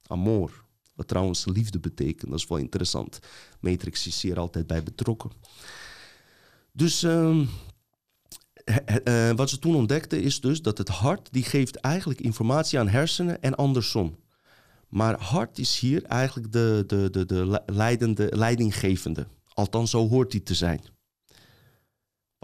Amor, 0.08 0.64
wat 0.96 1.08
trouwens 1.08 1.46
liefde 1.46 1.80
betekent, 1.80 2.32
dat 2.32 2.40
is 2.40 2.48
wel 2.48 2.58
interessant. 2.58 3.20
Matrix 3.60 4.08
is 4.08 4.22
hier 4.22 4.40
altijd 4.40 4.68
bij 4.68 4.84
betrokken. 4.84 5.32
Dus 6.72 7.04
uh, 7.04 7.48
wat 9.36 9.50
ze 9.50 9.60
toen 9.60 9.76
ontdekten 9.76 10.22
is 10.22 10.42
dus 10.42 10.62
dat 10.62 10.78
het 10.78 10.88
hart 10.88 11.28
die 11.32 11.44
geeft 11.44 11.76
eigenlijk 11.76 12.22
informatie 12.22 12.80
aan 12.80 12.88
hersenen 12.88 13.42
en 13.42 13.56
andersom. 13.56 14.16
Maar 14.90 15.20
hart 15.20 15.60
is 15.60 15.80
hier 15.80 16.04
eigenlijk 16.04 16.52
de, 16.52 16.84
de, 16.88 17.10
de, 17.12 17.26
de 17.26 17.64
leidende, 17.66 18.30
leidinggevende. 18.36 19.28
Althans, 19.54 19.92
zo 19.92 20.08
hoort 20.08 20.32
hij 20.32 20.42
te 20.42 20.54
zijn. 20.54 20.82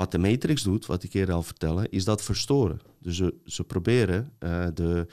Wat 0.01 0.11
de 0.11 0.17
matrix 0.17 0.63
doet, 0.63 0.85
wat 0.85 1.03
ik 1.03 1.13
eerder 1.13 1.35
al 1.35 1.43
vertelde, 1.43 1.87
is 1.89 2.03
dat 2.03 2.21
verstoren. 2.21 2.81
Dus 2.99 3.15
ze, 3.15 3.33
ze 3.45 3.63
proberen 3.63 4.31
uh, 4.39 4.67
de, 4.73 5.07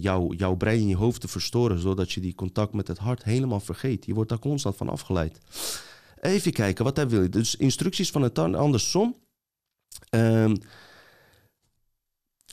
jou, 0.00 0.36
jouw 0.36 0.54
brein 0.54 0.80
in 0.80 0.88
je 0.88 0.96
hoofd 0.96 1.20
te 1.20 1.28
verstoren, 1.28 1.78
zodat 1.78 2.12
je 2.12 2.20
die 2.20 2.34
contact 2.34 2.72
met 2.72 2.88
het 2.88 2.98
hart 2.98 3.24
helemaal 3.24 3.60
vergeet. 3.60 4.06
Je 4.06 4.14
wordt 4.14 4.28
daar 4.28 4.38
constant 4.38 4.76
van 4.76 4.88
afgeleid. 4.88 5.38
Even 6.20 6.52
kijken, 6.52 6.84
wat 6.84 6.96
hij 6.96 7.08
wil. 7.08 7.30
Dus 7.30 7.56
instructies 7.56 8.10
van 8.10 8.22
het 8.22 8.38
andersom. 8.38 9.16
Um, 10.10 10.56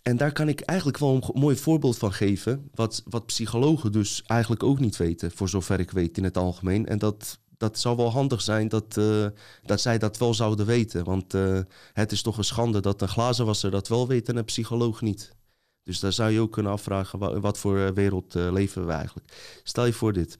en 0.03 0.17
daar 0.17 0.31
kan 0.31 0.47
ik 0.47 0.61
eigenlijk 0.61 0.97
wel 0.97 1.15
een 1.15 1.39
mooi 1.41 1.55
voorbeeld 1.55 1.97
van 1.97 2.13
geven. 2.13 2.69
Wat, 2.73 3.03
wat 3.09 3.25
psychologen 3.25 3.91
dus 3.91 4.23
eigenlijk 4.23 4.63
ook 4.63 4.79
niet 4.79 4.97
weten, 4.97 5.31
voor 5.31 5.49
zover 5.49 5.79
ik 5.79 5.91
weet 5.91 6.17
in 6.17 6.23
het 6.23 6.37
algemeen. 6.37 6.85
En 6.85 6.97
dat, 6.97 7.39
dat 7.57 7.79
zou 7.79 7.95
wel 7.95 8.11
handig 8.11 8.41
zijn 8.41 8.67
dat, 8.67 8.97
uh, 8.97 9.27
dat 9.63 9.81
zij 9.81 9.97
dat 9.97 10.17
wel 10.17 10.33
zouden 10.33 10.65
weten. 10.65 11.03
Want 11.03 11.33
uh, 11.33 11.59
het 11.93 12.11
is 12.11 12.21
toch 12.21 12.37
een 12.37 12.43
schande 12.43 12.79
dat 12.79 13.01
een 13.01 13.07
glazenwasser 13.07 13.71
dat 13.71 13.87
wel 13.87 14.07
weet 14.07 14.29
en 14.29 14.37
een 14.37 14.45
psycholoog 14.45 15.01
niet. 15.01 15.35
Dus 15.83 15.99
daar 15.99 16.13
zou 16.13 16.31
je 16.31 16.39
ook 16.39 16.51
kunnen 16.51 16.71
afvragen, 16.71 17.19
wat, 17.19 17.39
wat 17.39 17.57
voor 17.57 17.93
wereld 17.93 18.35
uh, 18.35 18.51
leven 18.51 18.85
we 18.85 18.91
eigenlijk. 18.91 19.59
Stel 19.63 19.85
je 19.85 19.93
voor 19.93 20.13
dit. 20.13 20.35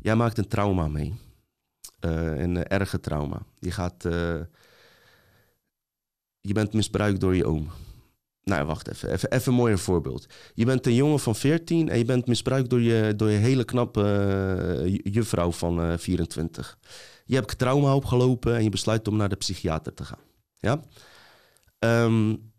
Jij 0.00 0.16
maakt 0.16 0.38
een 0.38 0.48
trauma 0.48 0.88
mee. 0.88 1.14
Een 2.00 2.66
erge 2.66 3.00
trauma. 3.00 3.42
Je, 3.58 3.70
gaat, 3.70 4.02
je 6.40 6.52
bent 6.52 6.72
misbruikt 6.72 7.20
door 7.20 7.36
je 7.36 7.46
oom. 7.46 7.70
Nou, 8.48 8.66
wacht 8.66 8.88
even. 8.88 9.12
even. 9.12 9.46
Een 9.46 9.54
mooier 9.54 9.78
voorbeeld. 9.78 10.26
Je 10.54 10.64
bent 10.64 10.86
een 10.86 10.94
jongen 10.94 11.20
van 11.20 11.34
14 11.34 11.88
en 11.88 11.98
je 11.98 12.04
bent 12.04 12.26
misbruikt 12.26 12.70
door 12.70 12.80
je, 12.80 13.12
door 13.16 13.30
je 13.30 13.36
hele 13.36 13.64
knappe 13.64 14.02
uh, 14.84 14.98
juffrouw 15.02 15.52
van 15.52 15.98
24. 15.98 16.78
Je 17.24 17.34
hebt 17.34 17.58
trauma 17.58 17.94
opgelopen 17.94 18.56
en 18.56 18.62
je 18.62 18.68
besluit 18.68 19.08
om 19.08 19.16
naar 19.16 19.28
de 19.28 19.36
psychiater 19.36 19.94
te 19.94 20.04
gaan. 20.04 20.22
Ja? 20.56 20.80
Um, 21.78 22.52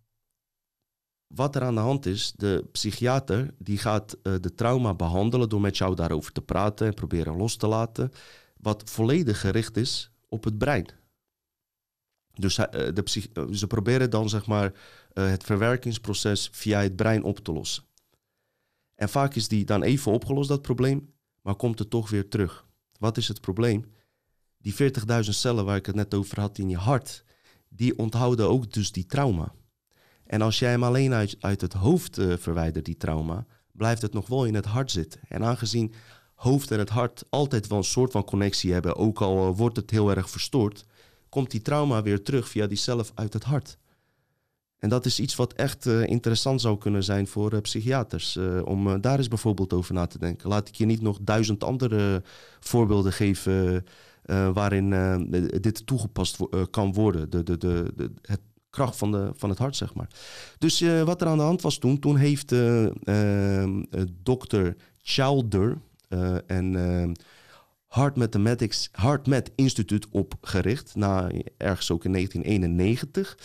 wat 1.28 1.56
er 1.56 1.62
aan 1.62 1.76
de 1.76 1.82
hand 1.82 2.06
is, 2.06 2.34
de 2.36 2.66
psychiater 2.72 3.54
die 3.58 3.78
gaat 3.78 4.18
de 4.22 4.54
trauma 4.56 4.94
behandelen 4.94 5.50
door 5.50 5.62
met 5.62 5.78
jou 5.78 5.96
daarover 5.96 6.32
te 6.32 6.42
praten 6.42 6.88
en 6.88 6.94
proberen 6.94 7.38
los 7.38 7.56
te 7.56 7.68
laten 7.68 8.12
wat 8.58 8.90
volledig 8.90 9.40
gericht 9.40 9.78
is 9.78 10.12
op 10.28 10.44
het 10.44 10.58
brein. 10.58 10.86
Dus 12.40 12.58
uh, 12.58 12.66
de 12.72 13.30
uh, 13.34 13.44
ze 13.52 13.68
proberen 13.68 14.10
dan 14.10 14.30
zeg 14.30 14.46
maar 14.46 14.74
uh, 15.14 15.30
het 15.30 15.44
verwerkingsproces 15.44 16.50
via 16.52 16.82
het 16.82 16.96
brein 16.96 17.24
op 17.24 17.40
te 17.40 17.52
lossen. 17.52 17.84
En 18.96 19.10
vaak 19.10 19.36
is 19.36 19.48
die 19.48 19.66
dan 19.66 19.84
even 19.84 20.12
opgelost, 20.12 20.50
dat 20.50 20.62
probleem, 20.62 21.14
maar 21.42 21.56
komt 21.56 21.80
het 21.80 21.90
toch 21.90 22.10
weer 22.10 22.28
terug. 22.28 22.66
Wat 22.98 23.18
is 23.18 23.28
het 23.28 23.42
probleem? 23.42 23.86
Die 24.58 24.74
40.000 24.74 25.20
cellen 25.20 25.66
waar 25.66 25.76
ik 25.76 25.86
het 25.86 25.96
net 25.96 26.14
over 26.14 26.40
had 26.40 26.58
in 26.58 26.70
je 26.70 26.78
hart, 26.78 27.24
die 27.70 27.98
onthouden 27.98 28.50
ook 28.50 28.74
dus 28.74 28.92
die 28.92 29.06
trauma. 29.06 29.54
En 30.26 30.42
als 30.42 30.60
jij 30.60 30.70
hem 30.70 30.84
alleen 30.84 31.14
uit, 31.14 31.36
uit 31.40 31.62
het 31.62 31.74
hoofd 31.74 32.18
verwijdert, 32.38 32.86
die 32.86 32.98
trauma, 32.98 33.46
blijft 33.72 34.02
het 34.02 34.14
nog 34.14 34.28
wel 34.28 34.46
in 34.46 34.56
het 34.56 34.66
hart 34.66 34.92
zitten. 34.92 35.22
En 35.28 35.44
aangezien 35.44 35.94
hoofd 36.40 36.72
en 36.72 36.80
het 36.80 36.90
hart 36.90 37.24
altijd 37.30 37.68
wel 37.68 37.78
een 37.78 37.84
soort 37.84 38.12
van 38.12 38.24
connectie 38.24 38.74
hebben, 38.74 38.96
ook 38.96 39.22
al 39.22 39.48
eh, 39.48 39.58
wordt 39.58 39.76
het 39.76 39.90
heel 39.90 40.10
erg 40.10 40.30
verstoord, 40.30 40.86
komt 41.30 41.52
die 41.52 41.62
trauma 41.62 42.02
weer 42.02 42.24
terug 42.24 42.50
via 42.50 42.68
die 42.68 42.78
zelf 42.78 43.12
uit 43.16 43.34
het 43.34 43.44
hart. 43.44 43.78
En 44.80 44.90
dat 44.90 45.06
is 45.06 45.20
iets 45.20 45.36
wat 45.36 45.54
echt 45.54 45.86
uh, 45.86 46.08
interessant 46.08 46.62
zou 46.62 46.78
kunnen 46.78 47.04
zijn 47.04 47.28
voor 47.28 47.54
uh, 47.54 47.62
psychiaters. 47.62 48.36
Uh, 48.36 48.66
om 48.66 49.02
daar 49.02 49.18
eens 49.18 49.28
bijvoorbeeld 49.28 49.74
over 49.74 49.94
na 49.94 50.06
te 50.06 50.18
denken. 50.18 50.50
Laat 50.50 50.68
ik 50.68 50.76
je 50.76 50.86
niet 50.86 51.02
nog 51.02 51.18
duizend 51.22 51.64
andere 51.64 52.24
voorbeelden 52.60 53.14
geven 53.14 53.86
waarin 54.54 54.90
dit 55.62 55.86
toegepast 55.86 56.38
kan 56.70 56.94
worden. 56.94 57.30
De, 57.30 57.44
de, 57.44 57.58
de, 57.58 57.92
de, 57.96 58.12
het 58.22 58.40
kracht 58.70 58.96
van, 58.96 59.12
de, 59.12 59.32
van 59.36 59.50
het 59.50 59.58
hart, 59.60 59.76
zeg 59.76 59.94
maar. 59.94 60.08
Dus 60.58 60.80
wat 61.04 61.22
er 61.22 61.28
aan 61.28 61.38
de 61.38 61.44
hand 61.44 61.62
was 61.62 61.78
toen, 61.78 62.00
toen 62.00 62.18
heeft 62.18 62.56
dokter 64.24 64.76
Childer, 65.02 65.78
en 66.48 67.16
Heart 67.90 68.16
Mathematics, 68.16 68.90
HeartMath 68.92 69.52
Instituut 69.56 70.08
opgericht, 70.10 70.96
na, 70.96 71.32
ergens 71.58 71.92
ook 71.92 72.06
in 72.06 72.12
1991. 72.12 73.38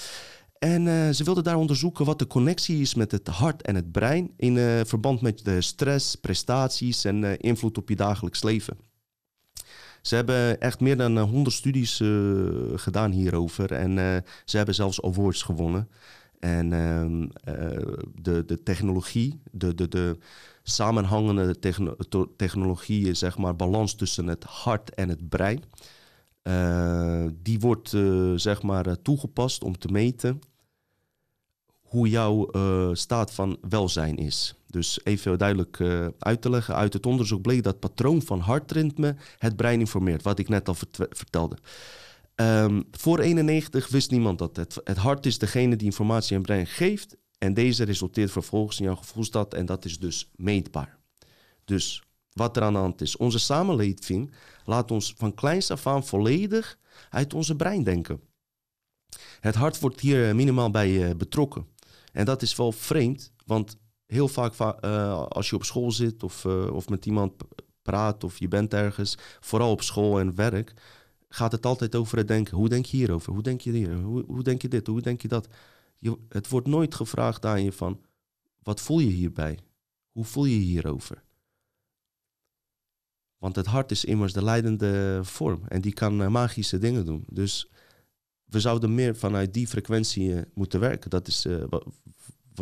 En 0.59 0.87
uh, 0.87 1.11
ze 1.11 1.25
wilden 1.25 1.45
daar 1.45 1.57
onderzoeken 1.57 2.05
wat 2.05 2.19
de 2.19 2.27
connectie 2.27 2.81
is 2.81 2.95
met 2.95 3.13
het 3.13 3.29
hart 3.29 3.63
en 3.63 3.75
het 3.75 3.93
brein 3.93 4.31
in 4.37 4.57
uh, 4.57 4.81
verband 4.85 5.21
met 5.21 5.45
de 5.45 5.61
stress, 5.61 6.15
prestaties 6.15 7.05
en 7.05 7.23
uh, 7.23 7.33
invloed 7.37 7.79
op 7.79 7.89
je 7.89 7.97
dagelijks 7.97 8.43
leven. 8.43 8.77
Ze 10.03 10.15
hebben 10.15 10.61
echt 10.61 10.81
meer 10.81 10.97
dan 10.97 11.19
100 11.19 11.57
studies 11.57 12.03
gedaan 12.75 13.11
hierover 13.11 13.73
en 13.73 14.25
ze 14.45 14.57
hebben 14.57 14.75
zelfs 14.75 15.03
awards 15.03 15.43
gewonnen. 15.43 15.89
En 16.39 16.73
ehm, 16.73 17.29
de, 18.23 18.45
de 18.45 18.63
technologie, 18.63 19.41
de, 19.51 19.75
de, 19.75 19.89
de, 19.89 20.19
samenhangende 20.67 21.59
techno 21.59 21.97
technologieën, 22.37 23.17
zeg 23.17 23.39
maar, 23.39 23.57
balans 23.57 23.95
tussen 23.95 24.27
het 24.27 24.45
hart 24.45 24.95
en 24.95 25.09
het 25.09 25.29
brein. 25.29 25.63
Uh, 26.43 27.25
die 27.43 27.61
wordt 27.61 27.93
uh, 27.93 28.33
zeg 28.35 28.63
maar, 28.63 28.87
uh, 28.87 28.93
toegepast 29.03 29.65
om 29.65 29.79
te 29.79 29.89
meten 29.89 30.39
hoe 31.81 32.09
jouw 32.09 32.49
staat 32.95 33.35
van 33.35 33.59
welzijn 33.69 34.17
is. 34.17 34.55
Dus 34.67 35.01
even 35.05 35.39
duidelijk 35.39 35.81
uit 36.19 36.41
te 36.41 36.51
leggen. 36.51 36.75
Uit 36.75 36.93
het 36.93 37.07
onderzoek 37.07 37.43
bleek 37.43 37.63
dat 37.63 37.79
patroon 37.79 38.23
van 38.23 38.41
hartritme 38.41 39.17
het 39.39 39.57
brein 39.57 39.81
informeert, 39.81 40.23
wat 40.23 40.39
ik 40.39 40.49
net 40.49 40.69
al 40.69 40.75
vertelde. 41.11 41.57
Um, 42.37 42.85
voor 42.91 43.19
91 43.19 43.89
wist 43.89 44.11
niemand 44.11 44.39
dat. 44.39 44.57
Het, 44.57 44.81
het 44.85 44.97
hart 44.97 45.27
is 45.27 45.39
degene 45.39 45.77
die 45.77 45.87
informatie 45.87 46.37
aan 46.37 46.43
het 46.43 46.51
brein 46.51 46.67
geeft 46.67 47.17
en 47.45 47.55
deze 47.55 47.85
resulteert 47.85 48.31
vervolgens 48.31 48.79
in 48.79 48.85
jouw 48.85 48.95
gevoelsstad 48.95 49.55
en 49.55 49.67
dat 49.67 49.85
is 49.85 49.99
dus 49.99 50.31
meetbaar. 50.37 50.99
Dus 51.65 52.03
wat 52.33 52.57
er 52.57 52.63
aan 52.63 52.73
de 52.73 52.79
hand 52.79 53.01
is. 53.01 53.17
Onze 53.17 53.39
samenleving 53.39 54.33
laat 54.65 54.91
ons 54.91 55.15
van 55.17 55.35
kleins 55.35 55.71
af 55.71 55.87
aan 55.87 56.07
volledig 56.07 56.79
uit 57.11 57.35
onze 57.35 57.57
brein 57.57 57.83
denken. 57.83 58.21
Het 59.41 59.55
hart 59.55 59.81
wordt 59.81 60.01
hier 60.01 60.37
minimaal 60.37 60.71
bij 60.71 60.91
uh, 60.91 61.15
betrokken. 61.17 61.67
En 62.13 62.25
dat 62.25 62.43
is 62.43 62.57
wel 62.57 62.73
vreemd, 62.73 63.33
want 63.47 63.79
heel 64.07 64.29
vaak 64.29 64.61
als 65.29 65.51
je 65.51 65.57
op 65.57 65.65
school 65.65 65.91
zit 65.91 66.23
of, 66.23 66.47
of 66.47 66.89
met 66.89 67.07
iemand 67.07 67.33
praat 67.83 68.25
of 68.25 68.39
je 68.39 68.49
bent 68.49 68.75
ergens, 68.75 69.19
vooral 69.41 69.71
op 69.71 69.83
school 69.83 70.21
en 70.21 70.35
werk, 70.35 70.75
gaat 71.29 71.53
het 71.53 71.67
altijd 71.67 71.95
over 71.95 72.19
het 72.19 72.29
denken. 72.29 72.57
Hoe 72.57 72.69
denk 72.69 72.87
je 72.87 72.97
hierover? 72.97 73.33
Hoe 73.33 73.43
denk 73.43 73.61
je 73.61 73.71
hier? 73.71 73.95
Hoe, 73.95 74.25
hoe 74.27 74.43
denk 74.43 74.63
je 74.63 74.69
dit? 74.69 74.87
Hoe 74.87 75.01
denk 75.01 75.23
je 75.23 75.29
dat? 75.29 75.49
Je, 76.05 76.19
het 76.29 76.49
wordt 76.49 76.67
nooit 76.67 76.95
gevraagd 76.95 77.45
aan 77.45 77.65
je 77.65 77.73
van, 77.73 78.01
wat 78.63 78.81
voel 78.81 78.99
je 78.99 79.11
hierbij? 79.11 79.59
Hoe 80.13 80.25
voel 80.25 80.45
je 80.45 80.57
hierover? 80.57 81.23
Want 83.39 83.57
het 83.57 83.67
hart 83.67 83.91
is 83.91 84.05
immers 84.05 84.33
de 84.33 84.45
leidende 84.45 85.21
vorm 85.23 85.63
en 85.69 85.81
die 85.81 85.93
kan 85.93 86.23
eh, 86.23 86.29
magische 86.29 86.79
dingen 86.79 87.05
doen. 87.05 87.25
Dus 87.29 87.71
we 88.45 88.61
zouden 88.61 88.95
meer 88.95 89.17
vanuit 89.17 89.55
die 89.55 89.67
frequentie 89.67 90.35
eh, 90.35 90.43
moeten 90.55 90.81
werken. 90.81 91.11
Dat 91.11 91.29
is 91.29 91.47
wat, 91.69 91.87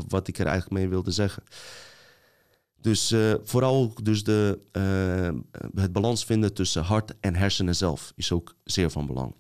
wat, 0.09 0.29
ik 0.29 0.39
er 0.39 0.47
eigenlijk 0.47 0.81
mee 0.81 0.89
wilde 0.89 1.11
zeggen. 1.11 1.43
Dus 2.81 3.15
vooral 3.43 3.95
dus 4.03 4.25
de, 4.25 4.61
het 5.75 5.93
balans 5.93 6.25
vinden 6.25 6.55
tussen 6.55 6.83
hart 6.83 7.21
en 7.21 7.35
hersenen 7.35 7.77
zelf 7.77 8.13
is 8.17 8.33
ook 8.33 8.57
zeer 8.65 8.91
van 8.91 9.07
belang. 9.07 9.35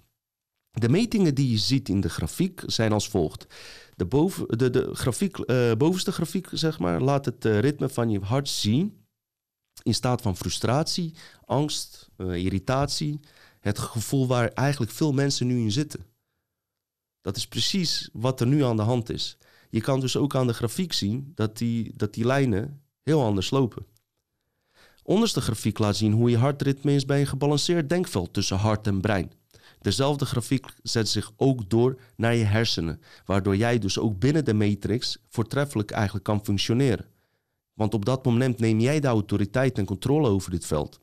De 0.70 0.88
metingen 0.88 1.34
die 1.34 1.50
je 1.50 1.58
ziet 1.58 1.88
in 1.88 2.00
de 2.00 2.08
grafiek 2.08 2.62
zijn 2.66 2.92
als 2.92 3.08
volgt. 3.08 3.46
De, 3.96 4.06
boven, 4.06 4.58
de, 4.58 4.70
de 4.70 4.94
grafiek, 4.94 5.46
bovenste 5.78 6.12
grafiek 6.12 6.48
zeg 6.52 6.78
maar, 6.78 7.00
laat 7.00 7.24
het 7.24 7.44
ritme 7.44 7.88
van 7.88 8.10
je 8.10 8.20
hart 8.20 8.48
zien 8.48 9.02
in 9.82 9.94
staat 9.94 10.22
van 10.22 10.36
frustratie, 10.36 11.14
angst, 11.44 12.10
uh, 12.16 12.44
irritatie. 12.44 13.20
Het 13.60 13.78
gevoel 13.78 14.26
waar 14.26 14.48
eigenlijk 14.48 14.92
veel 14.92 15.12
mensen 15.12 15.46
nu 15.46 15.58
in 15.58 15.72
zitten. 15.72 16.04
Dat 17.20 17.36
is 17.36 17.46
precies 17.46 18.08
wat 18.12 18.40
er 18.40 18.46
nu 18.46 18.64
aan 18.64 18.76
de 18.76 18.82
hand 18.82 19.10
is. 19.10 19.38
Je 19.70 19.80
kan 19.80 20.00
dus 20.00 20.16
ook 20.16 20.34
aan 20.34 20.46
de 20.46 20.52
grafiek 20.52 20.92
zien 20.92 21.32
dat 21.34 21.58
die, 21.58 21.92
dat 21.96 22.14
die 22.14 22.24
lijnen 22.24 22.82
heel 23.02 23.24
anders 23.24 23.50
lopen. 23.50 23.86
Onderste 25.02 25.40
grafiek 25.40 25.78
laat 25.78 25.96
zien 25.96 26.12
hoe 26.12 26.30
je 26.30 26.38
hartritme 26.38 26.94
is 26.94 27.04
bij 27.04 27.20
een 27.20 27.26
gebalanceerd 27.26 27.88
denkveld 27.88 28.32
tussen 28.32 28.56
hart 28.56 28.86
en 28.86 29.00
brein. 29.00 29.32
Dezelfde 29.82 30.24
grafiek 30.24 30.66
zet 30.82 31.08
zich 31.08 31.32
ook 31.36 31.70
door 31.70 32.00
naar 32.16 32.34
je 32.34 32.44
hersenen, 32.44 33.00
waardoor 33.24 33.56
jij 33.56 33.78
dus 33.78 33.98
ook 33.98 34.18
binnen 34.18 34.44
de 34.44 34.54
matrix 34.54 35.18
voortreffelijk 35.28 35.90
eigenlijk 35.90 36.24
kan 36.24 36.44
functioneren. 36.44 37.06
Want 37.74 37.94
op 37.94 38.04
dat 38.04 38.24
moment 38.24 38.58
neem 38.58 38.80
jij 38.80 39.00
de 39.00 39.06
autoriteit 39.06 39.78
en 39.78 39.84
controle 39.84 40.28
over 40.28 40.50
dit 40.50 40.66
veld. 40.66 41.00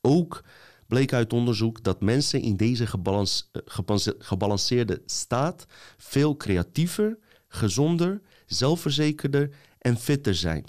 Ook 0.00 0.44
bleek 0.86 1.12
uit 1.12 1.32
onderzoek 1.32 1.82
dat 1.82 2.00
mensen 2.00 2.40
in 2.40 2.56
deze 2.56 2.84
eh, 2.84 3.60
gebalanceerde 4.18 5.02
staat 5.06 5.66
veel 5.96 6.36
creatiever, 6.36 7.18
gezonder, 7.48 8.22
zelfverzekerder 8.46 9.54
en 9.78 9.96
fitter 9.96 10.34
zijn. 10.34 10.64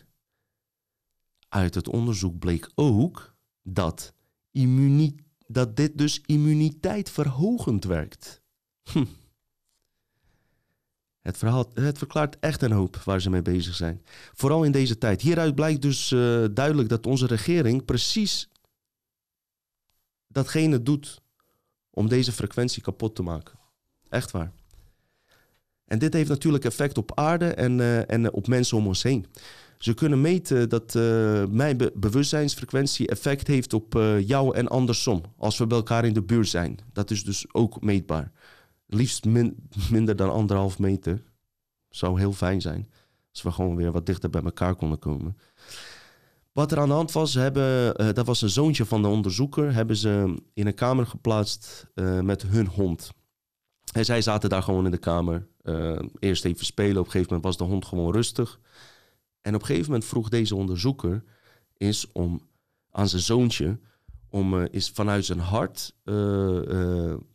Uit 1.49 1.75
het 1.75 1.87
onderzoek 1.87 2.39
bleek 2.39 2.71
ook 2.75 3.33
dat, 3.63 4.13
dat 5.53 5.75
dit 5.75 5.97
dus 5.97 6.21
immuniteit 6.25 7.09
verhogend 7.09 7.83
werkt. 7.83 8.41
Hm. 8.91 9.05
Het, 11.21 11.37
verhaal, 11.37 11.69
het 11.73 11.97
verklaart 11.97 12.39
echt 12.39 12.61
een 12.61 12.71
hoop 12.71 12.95
waar 12.95 13.21
ze 13.21 13.29
mee 13.29 13.41
bezig 13.41 13.75
zijn. 13.75 14.01
Vooral 14.33 14.63
in 14.63 14.71
deze 14.71 14.97
tijd. 14.97 15.21
Hieruit 15.21 15.55
blijkt 15.55 15.81
dus 15.81 16.11
uh, 16.11 16.45
duidelijk 16.51 16.89
dat 16.89 17.05
onze 17.05 17.25
regering 17.25 17.85
precies 17.85 18.49
datgene 20.27 20.83
doet 20.83 21.21
om 21.89 22.07
deze 22.07 22.31
frequentie 22.31 22.81
kapot 22.81 23.15
te 23.15 23.23
maken. 23.23 23.59
Echt 24.09 24.31
waar. 24.31 24.51
En 25.85 25.99
dit 25.99 26.13
heeft 26.13 26.29
natuurlijk 26.29 26.65
effect 26.65 26.97
op 26.97 27.19
aarde 27.19 27.53
en, 27.53 27.79
uh, 27.79 28.11
en 28.11 28.33
op 28.33 28.47
mensen 28.47 28.77
om 28.77 28.87
ons 28.87 29.03
heen. 29.03 29.25
Ze 29.83 29.93
kunnen 29.93 30.21
meten 30.21 30.69
dat 30.69 30.95
uh, 30.95 31.43
mijn 31.49 31.77
be 31.77 31.91
bewustzijnsfrequentie 31.95 33.07
effect 33.07 33.47
heeft 33.47 33.73
op 33.73 33.93
jou 34.25 34.55
en 34.55 34.67
andersom. 34.67 35.21
Als 35.37 35.57
we 35.57 35.67
bij 35.67 35.77
elkaar 35.77 36.05
in 36.05 36.13
de 36.13 36.23
buurt 36.23 36.47
zijn. 36.47 36.79
Dat 36.93 37.11
is 37.11 37.23
dus 37.23 37.45
ook 37.53 37.81
meetbaar 37.81 38.31
liefst 38.93 39.25
minder 39.89 40.15
dan 40.15 40.31
anderhalf 40.31 40.79
meter. 40.79 41.23
Zou 41.89 42.19
heel 42.19 42.33
fijn 42.33 42.61
zijn. 42.61 42.89
Als 43.31 43.41
we 43.41 43.51
gewoon 43.51 43.75
weer 43.75 43.91
wat 43.91 44.05
dichter 44.05 44.29
bij 44.29 44.41
elkaar 44.41 44.75
konden 44.75 44.99
komen. 44.99 45.37
Wat 46.51 46.71
er 46.71 46.79
aan 46.79 46.87
de 46.87 46.93
hand 46.93 47.11
was, 47.11 47.33
hebben, 47.33 48.01
uh, 48.01 48.13
dat 48.13 48.25
was 48.25 48.41
een 48.41 48.49
zoontje 48.49 48.85
van 48.85 49.01
de 49.01 49.07
onderzoeker, 49.07 49.73
hebben 49.73 49.95
ze 49.95 50.41
in 50.53 50.67
een 50.67 50.75
kamer 50.75 51.05
geplaatst 51.05 51.87
met 52.21 52.41
hun 52.41 52.67
hond. 52.67 53.11
En 53.91 54.05
zij 54.05 54.21
zaten 54.21 54.49
daar 54.49 54.63
gewoon 54.63 54.85
in 54.85 54.91
de 54.91 54.97
kamer. 54.97 55.47
Eerst 56.19 56.45
even 56.45 56.65
spelen, 56.65 56.97
op 56.97 57.05
een 57.05 57.11
gegeven 57.11 57.33
moment 57.33 57.43
was 57.43 57.57
de 57.57 57.73
hond 57.73 57.85
gewoon 57.85 58.13
rustig. 58.13 58.59
En 59.43 59.55
op 59.55 59.61
een 59.61 59.67
gegeven 59.67 59.91
moment 59.91 60.09
vroeg 60.09 60.29
deze 60.29 60.55
onderzoeker 60.55 61.23
is 61.77 62.11
om 62.11 62.41
aan 62.91 63.07
zijn 63.07 63.21
zoontje 63.21 63.79
om 64.29 64.55
is 64.61 64.89
vanuit 64.89 65.25
zijn 65.25 65.39
hart 65.39 65.95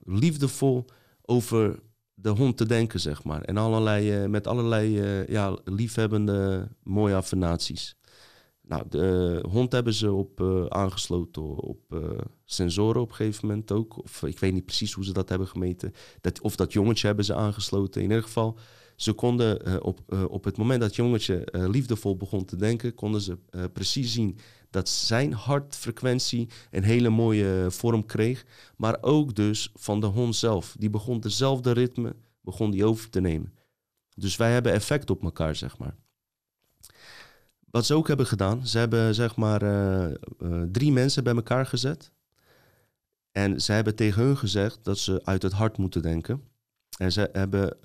liefdevol 0.05 0.85
over 1.23 1.81
de 2.15 2.29
hond 2.29 2.57
te 2.57 2.67
denken, 2.67 3.01
zeg 3.01 3.25
maar. 3.25 3.43
En 3.43 3.57
allerlei, 3.57 4.29
met 4.29 4.47
allerlei 4.47 5.03
ja, 5.33 5.59
liefhebbende 5.65 6.69
mooie 6.83 7.15
affirmaties. 7.15 7.97
Nou, 8.63 8.85
de 8.89 9.39
hond 9.51 9.73
hebben 9.73 9.95
ze 9.95 10.13
op 10.13 10.41
aangesloten 10.69 11.43
op 11.43 11.81
sensoren 12.45 13.01
op 13.01 13.09
een 13.09 13.17
gegeven 13.17 13.47
moment 13.47 13.73
ook. 13.73 14.03
Of 14.03 14.23
ik 14.23 14.39
weet 14.39 14.53
niet 14.53 14.65
precies 14.65 14.93
hoe 14.93 15.05
ze 15.05 15.13
dat 15.13 15.29
hebben 15.29 15.49
gemeten. 15.49 15.93
Dat, 16.21 16.41
of 16.41 16.57
dat 16.57 16.73
jongetje 16.73 17.07
hebben 17.07 17.25
ze 17.25 17.35
aangesloten. 17.35 18.03
In 18.03 18.09
ieder 18.09 18.23
geval, 18.23 18.59
ze 18.99 19.13
konden 19.13 19.83
op, 19.83 20.27
op 20.29 20.45
het 20.45 20.57
moment 20.57 20.81
dat 20.81 20.89
het 20.89 20.97
jongetje 20.97 21.49
liefdevol 21.53 22.17
begon 22.17 22.45
te 22.45 22.57
denken, 22.57 22.95
konden 22.95 23.21
ze 23.21 23.39
precies 23.73 24.13
zien 24.13 24.39
dat 24.71 24.89
zijn 24.89 25.33
hartfrequentie 25.33 26.49
een 26.71 26.83
hele 26.83 27.09
mooie 27.09 27.67
vorm 27.69 28.07
kreeg. 28.07 28.45
Maar 28.77 28.99
ook 29.01 29.35
dus 29.35 29.71
van 29.75 30.01
de 30.01 30.07
hond 30.07 30.37
zelf. 30.37 30.77
Die 30.79 30.91
begon 30.91 31.21
dezelfde 31.21 31.73
ritme, 31.73 32.17
begon 32.41 32.71
die 32.71 32.85
over 32.85 33.11
te 33.11 33.21
nemen. 33.21 33.53
Dus 34.15 34.37
wij 34.37 34.53
hebben 34.53 34.73
effect 34.73 35.11
op 35.11 35.23
elkaar, 35.23 35.57
zeg 35.57 35.79
maar. 35.79 35.97
Wat 37.71 37.87
ze 37.87 37.95
ook 37.95 38.09
hebben 38.09 38.27
gedaan, 38.27 38.67
ze 38.67 38.79
hebben 38.79 39.15
zeg 39.15 39.37
maar 39.37 39.61
drie 40.73 40.93
mensen 40.93 41.25
bij 41.25 41.35
elkaar 41.35 41.67
gezet. 41.67 42.13
En 43.33 43.61
ze 43.61 43.73
hebben 43.73 43.95
tegen 43.95 44.23
hun 44.23 44.37
gezegd 44.37 44.79
dat 44.83 44.99
ze 44.99 45.21
uit 45.25 45.43
het 45.43 45.53
hart 45.53 45.79
moeten 45.79 46.03
denken. 46.03 46.43
En 46.99 47.13
ze 47.13 47.29
hebben 47.33 47.77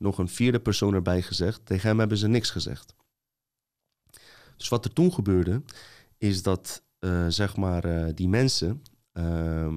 nog 0.00 0.18
een 0.18 0.28
vierde 0.28 0.60
persoon 0.60 0.94
erbij 0.94 1.22
gezegd. 1.22 1.66
Tegen 1.66 1.88
hem 1.88 1.98
hebben 1.98 2.18
ze 2.18 2.28
niks 2.28 2.50
gezegd. 2.50 2.94
Dus 4.56 4.68
wat 4.68 4.84
er 4.84 4.92
toen 4.92 5.12
gebeurde, 5.12 5.62
is 6.18 6.42
dat 6.42 6.82
uh, 7.00 7.26
zeg 7.28 7.56
maar 7.56 7.86
uh, 7.86 8.06
die 8.14 8.28
mensen 8.28 8.82
uh, 9.12 9.74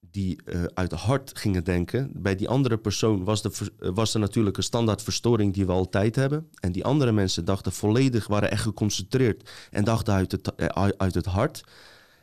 die 0.00 0.40
uh, 0.44 0.64
uit 0.74 0.90
het 0.90 1.00
hart 1.00 1.38
gingen 1.38 1.64
denken, 1.64 2.10
bij 2.14 2.36
die 2.36 2.48
andere 2.48 2.78
persoon 2.78 3.24
was, 3.24 3.42
de, 3.42 3.50
was 3.78 4.14
er 4.14 4.20
natuurlijk 4.20 4.56
een 4.56 4.62
standaard 4.62 5.02
verstoring 5.02 5.54
die 5.54 5.66
we 5.66 5.72
altijd 5.72 6.16
hebben. 6.16 6.48
En 6.60 6.72
die 6.72 6.84
andere 6.84 7.12
mensen 7.12 7.44
dachten 7.44 7.72
volledig, 7.72 8.26
waren 8.26 8.50
echt 8.50 8.62
geconcentreerd 8.62 9.50
en 9.70 9.84
dachten 9.84 10.14
uit 10.14 10.32
het, 10.32 10.56
uit 10.98 11.14
het 11.14 11.26
hart. 11.26 11.64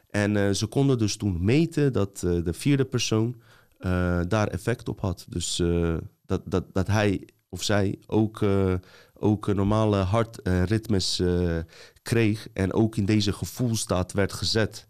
En 0.10 0.56
ze 0.56 0.66
konden 0.66 0.98
dus 0.98 1.16
toen 1.16 1.44
meten 1.46 1.94
dat 1.94 2.20
de 2.20 2.54
vierde 2.54 2.86
persoon 2.86 3.42
daar 4.28 4.48
effect 4.48 4.90
op 4.90 5.00
had. 5.00 5.26
Dus 5.30 5.62
dat, 6.28 6.42
dat, 6.46 6.66
dat 6.74 6.88
hij 6.88 7.28
of 7.50 7.64
zij 7.64 8.00
ook 8.06 8.42
ook 9.20 9.54
normale 9.54 9.98
hartritmes 9.98 11.20
uh, 11.20 11.58
kreeg 12.02 12.48
en 12.54 12.74
ook 12.74 12.98
in 12.98 13.06
deze 13.06 13.34
gevoelstaat 13.34 14.12
werd 14.12 14.34
gezet. 14.34 14.88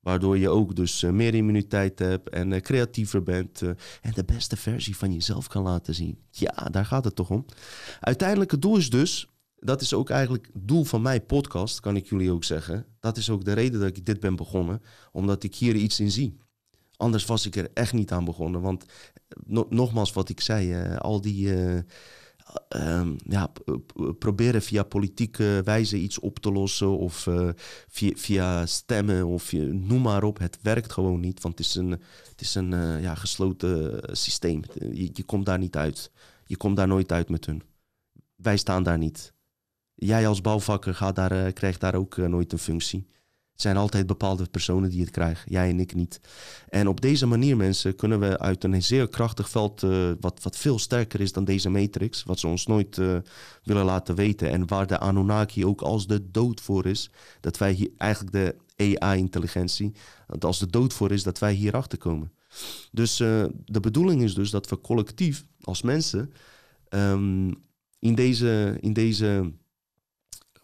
Waardoor 0.00 0.38
je 0.38 0.48
ook 0.48 0.76
dus 0.76 1.02
meer 1.02 1.34
immuniteit 1.34 1.98
hebt 1.98 2.28
en 2.28 2.62
creatiever 2.62 3.22
bent 3.22 3.62
en 4.00 4.12
de 4.14 4.24
beste 4.24 4.56
versie 4.56 4.96
van 4.96 5.12
jezelf 5.12 5.46
kan 5.46 5.62
laten 5.62 5.94
zien. 5.94 6.18
Ja, 6.30 6.68
daar 6.70 6.84
gaat 6.84 7.04
het 7.04 7.16
toch 7.16 7.30
om. 7.30 7.44
Uiteindelijk 8.00 8.50
het 8.50 8.62
doel 8.62 8.76
is 8.76 8.90
dus, 8.90 9.28
dat 9.56 9.80
is 9.80 9.94
ook 9.94 10.10
eigenlijk 10.10 10.48
het 10.52 10.68
doel 10.68 10.84
van 10.84 11.02
mijn 11.02 11.26
podcast, 11.26 11.80
kan 11.80 11.96
ik 11.96 12.06
jullie 12.06 12.32
ook 12.32 12.44
zeggen. 12.44 12.86
Dat 13.00 13.16
is 13.16 13.30
ook 13.30 13.44
de 13.44 13.52
reden 13.52 13.80
dat 13.80 13.96
ik 13.96 14.06
dit 14.06 14.20
ben 14.20 14.36
begonnen, 14.36 14.82
omdat 15.12 15.42
ik 15.42 15.54
hier 15.54 15.74
iets 15.74 16.00
in 16.00 16.10
zie. 16.10 16.36
Anders 16.96 17.24
was 17.24 17.46
ik 17.46 17.56
er 17.56 17.70
echt 17.74 17.92
niet 17.92 18.12
aan 18.12 18.24
begonnen, 18.24 18.60
want 18.60 18.84
no 19.46 19.66
nogmaals 19.70 20.12
wat 20.12 20.28
ik 20.28 20.40
zei, 20.40 20.94
al 20.98 21.20
die 21.20 21.52
um, 22.68 23.16
ja, 23.24 23.52
proberen 24.18 24.62
via 24.62 24.82
politieke 24.82 25.60
wijze 25.64 25.96
iets 25.96 26.18
op 26.18 26.38
te 26.38 26.52
lossen 26.52 26.98
of 26.98 27.26
uh, 27.26 27.48
via, 27.88 28.12
via, 28.16 28.66
stemmen 28.66 29.26
of 29.26 29.50
je, 29.50 29.60
noem 29.60 30.02
maar 30.02 30.22
op. 30.22 30.38
Het 30.38 30.58
werkt 30.62 30.92
gewoon 30.92 31.20
niet, 31.20 31.42
want 31.42 31.58
het 31.58 31.66
is 31.66 31.74
een, 31.74 31.90
het 32.30 32.40
is 32.40 32.54
een 32.54 33.00
ja, 33.00 33.14
gesloten 33.14 34.00
systeem. 34.16 34.62
Je, 34.74 35.10
je, 35.12 35.22
komt 35.22 35.46
daar 35.46 35.58
niet 35.58 35.76
uit. 35.76 36.10
Je 36.46 36.56
komt 36.56 36.76
daar 36.76 36.88
nooit 36.88 37.12
uit 37.12 37.28
met 37.28 37.46
hun. 37.46 37.62
Wij 38.36 38.56
staan 38.56 38.82
daar 38.82 38.98
niet. 38.98 39.32
Jij 39.94 40.26
als 40.26 40.40
bouwvakker 40.40 40.94
gaat 40.94 41.16
daar, 41.16 41.52
krijgt 41.52 41.80
daar 41.80 41.94
ook 41.94 42.16
nooit 42.16 42.52
een 42.52 42.58
functie. 42.58 43.06
Zijn 43.60 43.76
altijd 43.76 44.06
bepaalde 44.06 44.46
personen 44.50 44.90
die 44.90 45.00
het 45.00 45.10
krijgen, 45.10 45.50
jij 45.50 45.68
en 45.68 45.80
ik 45.80 45.94
niet. 45.94 46.20
En 46.68 46.88
op 46.88 47.00
deze 47.00 47.26
manier, 47.26 47.56
mensen, 47.56 47.96
kunnen 47.96 48.20
we 48.20 48.38
uit 48.38 48.64
een 48.64 48.82
zeer 48.82 49.08
krachtig 49.08 49.48
veld, 49.50 49.82
uh, 49.82 50.10
wat, 50.20 50.42
wat 50.42 50.56
veel 50.56 50.78
sterker 50.78 51.20
is 51.20 51.32
dan 51.32 51.44
deze 51.44 51.70
matrix, 51.70 52.22
wat 52.22 52.38
ze 52.38 52.46
ons 52.46 52.66
nooit 52.66 52.96
uh, 52.96 53.16
willen 53.62 53.84
laten 53.84 54.14
weten 54.14 54.50
en 54.50 54.66
waar 54.66 54.86
de 54.86 54.98
Anunnaki 54.98 55.66
ook 55.66 55.80
als 55.80 56.06
de 56.06 56.30
dood 56.30 56.60
voor 56.60 56.86
is, 56.86 57.10
dat 57.40 57.58
wij 57.58 57.72
hier 57.72 57.90
eigenlijk 57.96 58.32
de 58.32 58.56
AI-intelligentie, 58.76 59.92
dat 60.26 60.44
als 60.44 60.58
de 60.58 60.70
dood 60.70 60.92
voor 60.92 61.10
is, 61.10 61.22
dat 61.22 61.38
wij 61.38 61.52
hierachter 61.52 61.98
komen. 61.98 62.32
Dus 62.92 63.20
uh, 63.20 63.44
de 63.64 63.80
bedoeling 63.80 64.22
is 64.22 64.34
dus 64.34 64.50
dat 64.50 64.68
we 64.68 64.80
collectief 64.80 65.44
als 65.60 65.82
mensen 65.82 66.32
um, 66.88 67.54
in 67.98 68.14
deze, 68.14 68.76
in 68.80 68.92
deze 68.92 69.52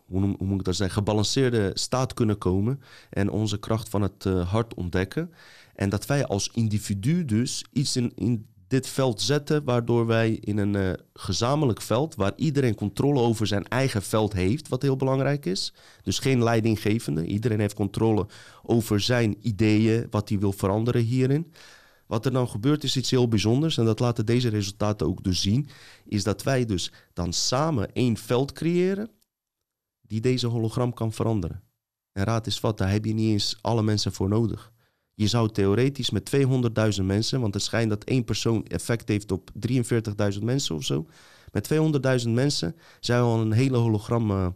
hoe, 0.06 0.20
hoe, 0.38 0.46
moet 0.46 0.58
ik 0.58 0.64
dat 0.64 0.76
zeggen, 0.76 0.96
gebalanceerde 0.96 1.70
staat 1.74 2.14
kunnen 2.14 2.38
komen 2.38 2.80
en 3.10 3.30
onze 3.30 3.58
kracht 3.58 3.88
van 3.88 4.02
het 4.02 4.24
uh, 4.24 4.50
hart 4.50 4.74
ontdekken. 4.74 5.32
En 5.74 5.88
dat 5.88 6.06
wij 6.06 6.26
als 6.26 6.50
individu 6.52 7.24
dus 7.24 7.64
iets 7.72 7.96
in, 7.96 8.12
in 8.14 8.46
dit 8.68 8.88
veld 8.88 9.22
zetten, 9.22 9.64
waardoor 9.64 10.06
wij 10.06 10.30
in 10.30 10.58
een 10.58 10.74
uh, 10.74 10.92
gezamenlijk 11.14 11.82
veld, 11.82 12.14
waar 12.14 12.32
iedereen 12.36 12.74
controle 12.74 13.20
over 13.20 13.46
zijn 13.46 13.64
eigen 13.68 14.02
veld 14.02 14.32
heeft, 14.32 14.68
wat 14.68 14.82
heel 14.82 14.96
belangrijk 14.96 15.46
is. 15.46 15.72
Dus 16.02 16.18
geen 16.18 16.42
leidinggevende. 16.42 17.26
Iedereen 17.26 17.60
heeft 17.60 17.74
controle 17.74 18.26
over 18.62 19.00
zijn 19.00 19.36
ideeën, 19.40 20.06
wat 20.10 20.28
hij 20.28 20.38
wil 20.38 20.52
veranderen 20.52 21.02
hierin. 21.02 21.52
Wat 22.06 22.24
er 22.24 22.32
dan 22.32 22.48
gebeurt 22.48 22.84
is 22.84 22.96
iets 22.96 23.10
heel 23.10 23.28
bijzonders 23.28 23.78
en 23.78 23.84
dat 23.84 24.00
laten 24.00 24.26
deze 24.26 24.48
resultaten 24.48 25.06
ook 25.06 25.24
dus 25.24 25.40
zien, 25.40 25.68
is 26.04 26.24
dat 26.24 26.42
wij 26.42 26.64
dus 26.64 26.92
dan 27.12 27.32
samen 27.32 27.92
één 27.92 28.16
veld 28.16 28.52
creëren 28.52 29.10
die 30.06 30.20
deze 30.20 30.46
hologram 30.46 30.94
kan 30.94 31.12
veranderen. 31.12 31.62
En 32.12 32.24
raad 32.24 32.46
eens 32.46 32.60
wat, 32.60 32.78
daar 32.78 32.90
heb 32.90 33.04
je 33.04 33.14
niet 33.14 33.32
eens 33.32 33.58
alle 33.60 33.82
mensen 33.82 34.12
voor 34.12 34.28
nodig. 34.28 34.72
Je 35.14 35.26
zou 35.26 35.50
theoretisch 35.52 36.10
met 36.10 36.36
200.000 36.98 37.04
mensen, 37.04 37.40
want 37.40 37.54
het 37.54 37.62
schijnt 37.62 37.90
dat 37.90 38.04
één 38.04 38.24
persoon 38.24 38.64
effect 38.64 39.08
heeft 39.08 39.32
op 39.32 39.50
43.000 40.34 40.42
mensen 40.42 40.74
of 40.74 40.84
zo. 40.84 41.06
Met 41.52 41.74
200.000 42.24 42.30
mensen 42.30 42.76
zou 43.00 43.24
je 43.24 43.32
al 43.34 43.40
een 43.40 43.52
hele 43.52 43.76
hologram 43.76 44.30
uh, 44.30 44.48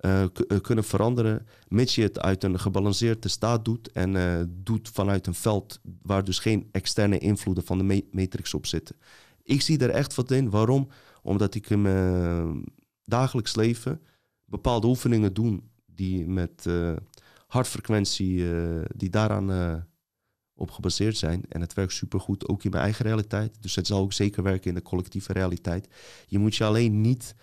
uh, 0.00 0.24
kunnen 0.62 0.84
veranderen, 0.84 1.46
mits 1.68 1.94
je 1.94 2.02
het 2.02 2.20
uit 2.20 2.44
een 2.44 2.60
gebalanceerde 2.60 3.28
staat 3.28 3.64
doet 3.64 3.92
en 3.92 4.50
doet 4.64 4.88
vanuit 4.92 5.26
een 5.26 5.34
veld 5.34 5.80
waar 6.02 6.24
dus 6.24 6.38
geen 6.38 6.68
externe 6.72 7.18
invloeden 7.18 7.64
van 7.64 7.78
de 7.78 8.04
matrix 8.10 8.54
op 8.54 8.66
zitten. 8.66 8.96
Ik 9.42 9.62
zie 9.62 9.78
er 9.78 9.90
echt 9.90 10.14
wat 10.14 10.30
in. 10.30 10.50
Waarom? 10.50 10.88
Omdat 11.22 11.54
ik 11.54 11.70
in 11.70 11.82
mijn 11.82 12.64
dagelijks 13.04 13.54
leven 13.54 14.00
bepaalde 14.50 14.86
oefeningen 14.86 15.34
doe 15.34 15.60
die 15.86 16.26
met 16.26 16.66
hartfrequentie, 17.46 18.44
die 18.96 19.10
daaraan 19.10 19.86
op 20.54 20.70
gebaseerd 20.70 21.16
zijn. 21.16 21.42
En 21.48 21.60
het 21.60 21.74
werkt 21.74 21.92
supergoed 21.92 22.48
ook 22.48 22.64
in 22.64 22.70
mijn 22.70 22.82
eigen 22.82 23.04
realiteit. 23.04 23.56
Dus 23.62 23.74
het 23.74 23.86
zal 23.86 24.00
ook 24.00 24.12
zeker 24.12 24.42
werken 24.42 24.68
in 24.68 24.74
de 24.74 24.82
collectieve 24.82 25.32
realiteit. 25.32 25.88
Je 26.26 26.38
moet 26.38 26.56
je 26.56 26.64
alleen 26.64 27.00
niet 27.00 27.34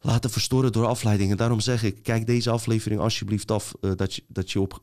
laten 0.00 0.30
verstoren 0.30 0.72
door 0.72 0.86
afleidingen. 0.86 1.36
Daarom 1.36 1.60
zeg 1.60 1.82
ik, 1.82 2.02
kijk 2.02 2.26
deze 2.26 2.50
aflevering 2.50 3.00
alsjeblieft 3.00 3.50
af 3.50 3.74
uh, 3.80 3.92
dat, 3.96 4.14
je, 4.14 4.22
dat, 4.28 4.50
je 4.50 4.60
op, 4.60 4.82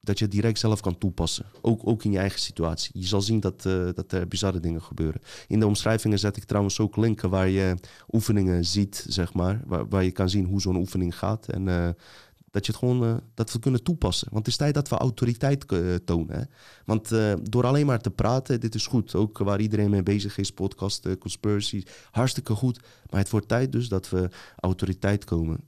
dat 0.00 0.18
je 0.18 0.28
direct 0.28 0.58
zelf 0.58 0.80
kan 0.80 0.98
toepassen. 0.98 1.46
Ook, 1.60 1.80
ook 1.84 2.04
in 2.04 2.10
je 2.10 2.18
eigen 2.18 2.40
situatie. 2.40 2.90
Je 2.94 3.06
zal 3.06 3.20
zien 3.22 3.40
dat, 3.40 3.64
uh, 3.66 3.88
dat 3.94 4.12
er 4.12 4.28
bizarre 4.28 4.60
dingen 4.60 4.82
gebeuren. 4.82 5.20
In 5.48 5.60
de 5.60 5.66
omschrijvingen 5.66 6.18
zet 6.18 6.36
ik 6.36 6.44
trouwens 6.44 6.80
ook 6.80 6.96
linken 6.96 7.30
waar 7.30 7.48
je 7.48 7.76
oefeningen 8.12 8.64
ziet, 8.64 9.06
zeg 9.08 9.32
maar. 9.32 9.60
Waar, 9.66 9.88
waar 9.88 10.04
je 10.04 10.12
kan 10.12 10.30
zien 10.30 10.44
hoe 10.44 10.60
zo'n 10.60 10.76
oefening 10.76 11.18
gaat. 11.18 11.48
En 11.48 11.66
uh, 11.66 11.88
dat, 12.54 12.66
je 12.66 12.72
het 12.72 12.80
gewoon, 12.80 13.04
uh, 13.04 13.14
dat 13.34 13.52
we 13.52 13.58
kunnen 13.58 13.82
toepassen. 13.82 14.28
Want 14.30 14.38
het 14.38 14.54
is 14.54 14.56
tijd 14.56 14.74
dat 14.74 14.88
we 14.88 14.96
autoriteit 14.96 15.72
uh, 15.72 15.94
tonen. 15.94 16.36
Hè? 16.36 16.42
Want 16.84 17.12
uh, 17.12 17.32
door 17.42 17.66
alleen 17.66 17.86
maar 17.86 18.00
te 18.00 18.10
praten, 18.10 18.60
dit 18.60 18.74
is 18.74 18.86
goed. 18.86 19.14
Ook 19.14 19.38
waar 19.38 19.60
iedereen 19.60 19.90
mee 19.90 20.02
bezig 20.02 20.38
is, 20.38 20.52
podcast, 20.52 21.18
conspiracy, 21.18 21.82
hartstikke 22.10 22.54
goed. 22.54 22.80
Maar 23.10 23.20
het 23.20 23.30
wordt 23.30 23.48
tijd 23.48 23.72
dus 23.72 23.88
dat 23.88 24.10
we 24.10 24.28
autoriteit 24.56 25.24
komen. 25.24 25.58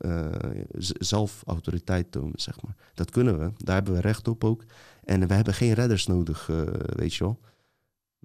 zelf 0.98 1.42
autoriteit 1.46 2.12
tonen, 2.12 2.40
zeg 2.40 2.62
maar. 2.62 2.74
Dat 2.94 3.10
kunnen 3.10 3.38
we. 3.38 3.50
Daar 3.56 3.74
hebben 3.74 3.94
we 3.94 4.00
recht 4.00 4.28
op 4.28 4.44
ook. 4.44 4.64
En 5.04 5.28
we 5.28 5.34
hebben 5.34 5.54
geen 5.54 5.72
redders 5.72 6.06
nodig, 6.06 6.50
weet 6.96 7.14
je 7.14 7.24
wel. 7.24 7.38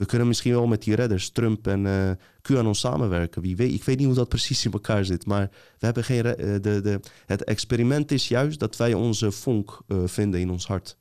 We 0.02 0.08
kunnen 0.08 0.28
misschien 0.28 0.54
wel 0.54 0.68
met 0.68 0.84
die 0.84 0.96
redders, 0.96 1.30
Trump 1.30 1.68
en 1.68 1.86
uh, 1.86 2.12
QAnon 2.42 2.76
samenwerken. 2.76 3.42
Wie 3.42 3.56
weet, 3.56 3.74
ik 3.74 3.84
weet 3.84 3.98
niet 3.98 4.06
hoe 4.06 4.16
dat 4.16 4.30
precies 4.30 4.66
in 4.66 4.72
elkaar 4.72 5.06
zit. 5.06 5.26
Maar 5.26 5.50
we 5.80 5.86
hebben 5.86 6.04
geen 6.04 6.26
uh, 6.26 6.34
de, 6.36 6.60
de, 6.82 7.00
het 7.26 7.44
experiment 7.44 8.12
is 8.12 8.28
juist 8.28 8.60
dat 8.60 8.76
wij 8.76 8.94
onze 8.94 9.32
vonk 9.32 9.82
uh, 9.88 10.02
vinden 10.06 10.40
in 10.40 10.50
ons 10.50 10.68
hart. 10.68 10.98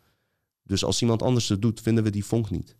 Dus 0.62 0.84
als 0.84 1.00
iemand 1.00 1.22
anders 1.22 1.48
het 1.48 1.62
doet, 1.62 1.80
vinden 1.80 2.04
we 2.04 2.10
die 2.10 2.24
vonk 2.24 2.50
niet. 2.50 2.76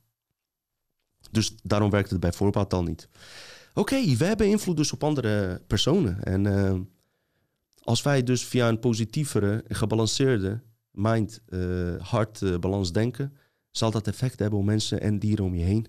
Dus 1.30 1.54
daarom 1.62 1.90
werkt 1.90 2.10
het 2.10 2.20
bij 2.20 2.32
voorbaat 2.32 2.72
al 2.72 2.82
niet. 2.82 3.08
Oké, 3.74 4.16
we 4.16 4.24
hebben 4.24 4.46
invloed 4.46 4.76
dus 4.76 4.92
op 4.92 5.04
andere 5.04 5.62
personen. 5.66 6.22
En 6.22 6.88
als 7.82 8.02
wij 8.02 8.22
dus 8.22 8.44
via 8.44 8.68
een 8.68 8.80
positievere, 8.80 9.64
gebalanceerde 9.68 10.60
mind, 10.90 11.40
hart 11.98 12.60
balans 12.60 12.92
denken 12.92 13.32
zal 13.70 13.90
dat 13.90 14.06
effect 14.06 14.38
hebben 14.38 14.58
op 14.58 14.64
mensen 14.64 15.00
en 15.00 15.18
dieren 15.18 15.44
om 15.44 15.54
je 15.54 15.64
heen. 15.64 15.86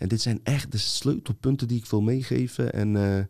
En 0.00 0.08
dit 0.08 0.20
zijn 0.20 0.40
echt 0.42 0.72
de 0.72 0.78
sleutelpunten 0.78 1.68
die 1.68 1.78
ik 1.78 1.86
wil 1.86 2.00
meegeven. 2.00 2.72
En 2.72 2.94
uh, 2.94 3.24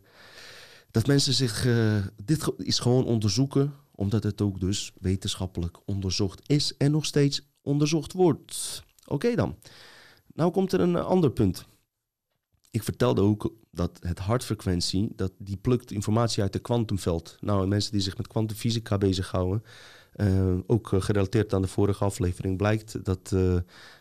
dat 0.91 1.07
mensen 1.07 1.33
zich. 1.33 1.65
Uh, 1.65 2.05
dit 2.23 2.51
is 2.57 2.79
gewoon 2.79 3.05
onderzoeken, 3.05 3.73
omdat 3.95 4.23
het 4.23 4.41
ook 4.41 4.59
dus 4.59 4.93
wetenschappelijk 4.99 5.77
onderzocht 5.85 6.49
is 6.49 6.77
en 6.77 6.91
nog 6.91 7.05
steeds 7.05 7.49
onderzocht 7.61 8.13
wordt. 8.13 8.83
Oké 9.05 9.35
dan. 9.35 9.57
Nou 10.33 10.51
komt 10.51 10.71
er 10.71 10.79
een 10.79 10.95
ander 10.95 11.31
punt. 11.31 11.65
Ik 12.69 12.83
vertelde 12.83 13.21
ook 13.21 13.53
dat 13.71 13.99
het 14.01 14.19
hartfrequentie, 14.19 15.09
dat 15.15 15.31
die 15.37 15.57
plukt 15.57 15.91
informatie 15.91 16.43
uit 16.43 16.53
het 16.53 16.63
kwantumveld. 16.63 17.37
Nou, 17.39 17.67
mensen 17.67 17.91
die 17.91 18.01
zich 18.01 18.17
met 18.17 18.27
kwantumfysica 18.27 18.97
bezighouden, 18.97 19.63
uh, 20.15 20.57
ook 20.67 20.87
gerelateerd 20.93 21.53
aan 21.53 21.61
de 21.61 21.67
vorige 21.67 22.03
aflevering, 22.03 22.57
blijkt 22.57 23.05
dat, 23.05 23.35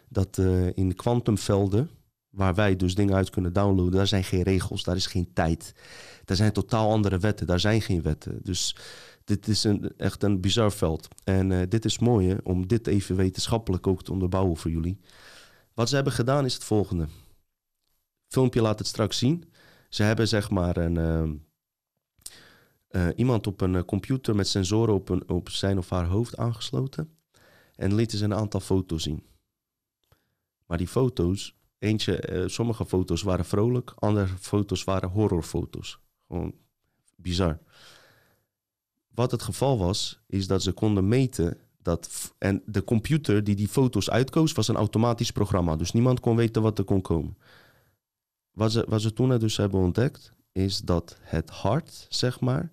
dat 0.09 0.39
in 0.75 0.95
kwantumvelden, 0.95 1.91
waar 2.31 2.55
wij 2.55 2.77
dus 2.77 2.95
dingen 2.95 3.14
uit 3.14 3.31
kunnen 3.31 3.53
downloaden, 3.53 3.93
daar 3.93 4.07
zijn 4.07 4.25
geen 4.25 4.43
regels, 4.43 4.83
daar 4.83 4.97
is 4.97 5.07
geen 5.07 5.33
tijd. 5.33 5.75
Daar 6.25 6.37
zijn 6.37 6.53
totaal 6.53 6.90
andere 6.90 7.19
wetten, 7.19 7.47
daar 7.47 7.61
zijn 7.61 7.83
geen 7.83 8.03
wetten. 8.03 8.40
Dus 8.43 8.77
dit 9.25 9.49
is 9.49 9.64
een, 9.64 9.93
echt 9.97 10.23
een 10.23 10.40
bizar 10.40 10.73
veld. 10.73 11.09
En 11.25 11.69
dit 11.69 11.85
is 11.85 11.99
mooi 11.99 12.37
om 12.43 12.66
dit 12.66 12.87
even 12.87 13.16
wetenschappelijk 13.16 13.87
ook 13.87 14.03
te 14.03 14.12
onderbouwen 14.12 14.57
voor 14.57 14.71
jullie. 14.71 15.01
Wat 15.75 15.88
ze 15.88 15.95
hebben 15.95 16.12
gedaan 16.12 16.45
is 16.45 16.55
het 16.55 16.64
volgende 16.64 17.09
filmpje 18.31 18.62
laat 18.62 18.79
het 18.79 18.88
straks 18.88 19.19
zien. 19.19 19.45
Ze 19.88 20.03
hebben 20.03 20.29
zeg 20.29 20.51
maar 20.51 20.77
een, 20.77 20.95
uh, 20.95 21.31
uh, 22.90 23.09
iemand 23.16 23.47
op 23.47 23.61
een 23.61 23.85
computer 23.85 24.35
met 24.35 24.49
sensoren 24.49 24.95
op, 24.95 25.31
op 25.31 25.49
zijn 25.49 25.79
of 25.79 25.90
haar 25.90 26.07
hoofd 26.07 26.37
aangesloten. 26.37 27.19
En 27.75 27.95
lieten 27.95 28.19
ze 28.19 28.25
een 28.25 28.35
aantal 28.35 28.61
foto's 28.61 29.03
zien. 29.03 29.27
Maar 30.66 30.79
die 30.79 30.88
foto's, 30.88 31.59
eentje, 31.81 32.33
uh, 32.33 32.49
sommige 32.49 32.85
foto's 32.85 33.23
waren 33.23 33.45
vrolijk, 33.45 33.93
andere 33.99 34.27
foto's 34.27 34.85
waren 34.85 35.09
horrorfoto's. 35.09 35.99
Gewoon 36.27 36.55
bizar. 37.16 37.59
Wat 39.14 39.31
het 39.31 39.43
geval 39.43 39.79
was, 39.79 40.21
is 40.27 40.47
dat 40.47 40.62
ze 40.62 40.73
konden 40.73 41.09
meten 41.09 41.59
dat. 41.83 42.33
En 42.38 42.62
de 42.66 42.85
computer 42.85 43.45
die 43.45 43.55
die 43.55 43.69
foto's 43.69 44.11
uitkoos, 44.11 44.53
was 44.53 44.69
een 44.69 44.77
automatisch 44.77 45.31
programma. 45.31 45.77
Dus 45.77 45.93
niemand 45.93 46.21
kon 46.21 46.37
weten 46.37 46.62
wat 46.62 46.79
er 46.79 46.85
kon 46.85 47.01
komen. 47.01 47.37
Wat 48.51 48.73
ze, 48.73 48.85
wat 48.88 49.01
ze 49.01 49.12
toen 49.12 49.38
dus 49.38 49.57
hebben 49.57 49.81
ontdekt, 49.81 50.33
is 50.53 50.79
dat 50.79 51.16
het 51.21 51.51
hart, 51.51 52.07
zeg 52.09 52.40
maar, 52.40 52.71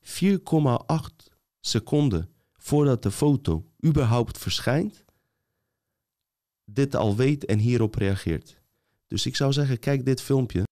4,8 0.00 0.14
seconden 1.60 2.30
voordat 2.52 3.02
de 3.02 3.10
foto 3.10 3.70
überhaupt 3.84 4.38
verschijnt, 4.38 5.04
dit 6.70 6.94
al 6.94 7.16
weet 7.16 7.44
en 7.44 7.58
hierop 7.58 7.94
reageert. 7.94 8.60
Dus 9.06 9.26
ik 9.26 9.36
zou 9.36 9.52
zeggen, 9.52 9.78
kijk 9.78 10.04
dit 10.04 10.20
filmpje. 10.20 10.64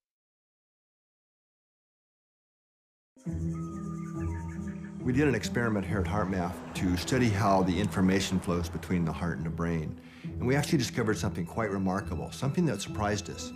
We 5.05 5.13
did 5.13 5.27
an 5.27 5.35
experiment 5.35 5.87
here 5.87 6.01
at 6.01 6.07
HeartMath 6.07 6.55
to 6.73 6.97
study 6.97 7.29
how 7.29 7.65
the 7.65 7.77
information 7.77 8.41
flows 8.41 8.71
between 8.71 9.05
the 9.05 9.13
heart 9.13 9.37
and 9.37 9.45
the 9.45 9.51
brain. 9.51 9.99
And 10.39 10.47
we 10.47 10.57
actually 10.57 10.79
discovered 10.79 11.19
something 11.19 11.47
quite 11.47 11.71
remarkable, 11.71 12.29
something 12.31 12.67
that 12.67 12.81
surprised 12.81 13.29
us. 13.29 13.53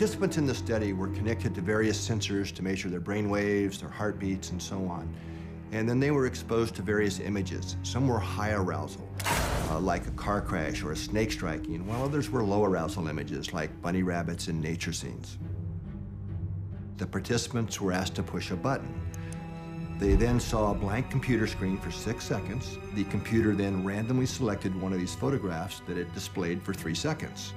Participants 0.00 0.38
in 0.38 0.46
the 0.46 0.54
study 0.54 0.94
were 0.94 1.08
connected 1.08 1.54
to 1.54 1.60
various 1.60 2.08
sensors 2.08 2.54
to 2.54 2.62
measure 2.62 2.88
their 2.88 3.00
brain 3.00 3.28
waves, 3.28 3.80
their 3.80 3.90
heartbeats, 3.90 4.48
and 4.48 4.62
so 4.62 4.76
on. 4.86 5.06
And 5.72 5.86
then 5.86 6.00
they 6.00 6.10
were 6.10 6.24
exposed 6.24 6.74
to 6.76 6.82
various 6.82 7.20
images. 7.20 7.76
Some 7.82 8.08
were 8.08 8.18
high 8.18 8.52
arousal, 8.52 9.06
uh, 9.68 9.78
like 9.78 10.06
a 10.06 10.10
car 10.12 10.40
crash 10.40 10.82
or 10.82 10.92
a 10.92 10.96
snake 10.96 11.30
striking, 11.30 11.86
while 11.86 12.02
others 12.02 12.30
were 12.30 12.42
low 12.42 12.64
arousal 12.64 13.08
images, 13.08 13.52
like 13.52 13.82
bunny 13.82 14.02
rabbits 14.02 14.48
and 14.48 14.58
nature 14.58 14.94
scenes. 14.94 15.36
The 16.96 17.06
participants 17.06 17.78
were 17.78 17.92
asked 17.92 18.14
to 18.14 18.22
push 18.22 18.52
a 18.52 18.56
button. 18.56 18.98
They 19.98 20.14
then 20.14 20.40
saw 20.40 20.70
a 20.70 20.74
blank 20.74 21.10
computer 21.10 21.46
screen 21.46 21.78
for 21.78 21.90
six 21.90 22.24
seconds. 22.24 22.78
The 22.94 23.04
computer 23.04 23.54
then 23.54 23.84
randomly 23.84 24.24
selected 24.24 24.74
one 24.80 24.94
of 24.94 24.98
these 24.98 25.14
photographs 25.14 25.82
that 25.86 25.98
it 25.98 26.10
displayed 26.14 26.62
for 26.62 26.72
three 26.72 26.94
seconds. 26.94 27.52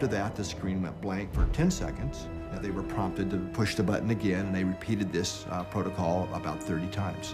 After 0.00 0.16
that, 0.16 0.34
the 0.34 0.44
screen 0.44 0.80
went 0.80 0.98
blank 1.02 1.30
for 1.34 1.44
10 1.52 1.70
seconds. 1.70 2.26
They 2.62 2.70
were 2.70 2.82
prompted 2.82 3.28
to 3.32 3.36
push 3.52 3.74
the 3.74 3.82
button 3.82 4.08
again, 4.08 4.46
and 4.46 4.54
they 4.54 4.64
repeated 4.64 5.12
this 5.12 5.44
uh, 5.50 5.62
protocol 5.64 6.26
about 6.32 6.62
30 6.62 6.86
times. 6.86 7.32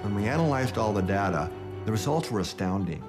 When 0.00 0.14
we 0.14 0.28
analyzed 0.28 0.78
all 0.78 0.94
the 0.94 1.02
data, 1.02 1.50
the 1.84 1.92
results 1.92 2.30
were 2.30 2.40
astounding. 2.40 3.04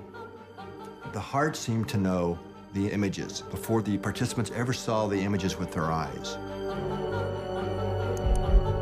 The 1.13 1.21
heart 1.21 1.56
seemed 1.56 1.88
to 1.88 1.97
know 1.97 2.38
the 2.73 2.89
images 2.89 3.43
before 3.49 3.82
the 3.82 3.97
participants 3.97 4.51
ever 4.53 4.73
saw 4.73 5.08
the 5.08 5.21
images 5.21 5.58
with 5.58 5.71
their 5.71 5.89
eyes. 5.89 6.36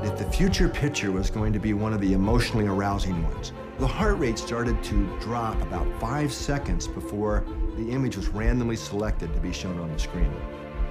If 0.03 0.17
the 0.17 0.27
future 0.31 0.67
picture 0.67 1.11
was 1.11 1.29
going 1.29 1.53
to 1.53 1.59
be 1.59 1.73
one 1.73 1.93
of 1.93 2.01
the 2.01 2.13
emotionally 2.13 2.65
arousing 2.65 3.23
ones, 3.23 3.53
the 3.81 3.87
heart 3.87 4.19
rate 4.19 4.37
started 4.37 4.81
to 4.83 5.07
drop 5.19 5.59
about 5.63 5.87
five 5.99 6.31
seconds 6.31 6.87
before 6.87 7.43
the 7.77 7.89
image 7.89 8.15
was 8.15 8.27
randomly 8.27 8.75
selected 8.75 9.33
to 9.33 9.39
be 9.39 9.51
shown 9.51 9.79
on 9.79 9.91
the 9.91 9.97
screen. 9.97 10.31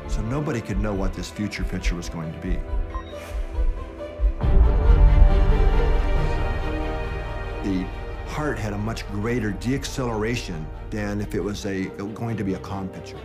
So 0.09 0.23
nobody 0.23 0.61
could 0.61 0.81
know 0.81 0.93
what 0.93 1.15
this 1.15 1.31
future 1.31 1.63
picture 1.63 1.95
was 1.95 2.09
going 2.09 2.33
to 2.33 2.39
be. 2.41 2.59
The 7.63 7.87
heart 8.27 8.59
had 8.59 8.73
a 8.73 8.79
much 8.79 9.07
greater 9.13 9.53
deacceleration 9.53 10.65
than 10.91 11.21
if 11.21 11.37
it 11.37 11.41
was 11.41 11.67
a, 11.67 11.85
going 11.85 12.37
to 12.39 12.43
be 12.43 12.55
a 12.55 12.59
calm 12.59 12.89
picture. 12.89 13.21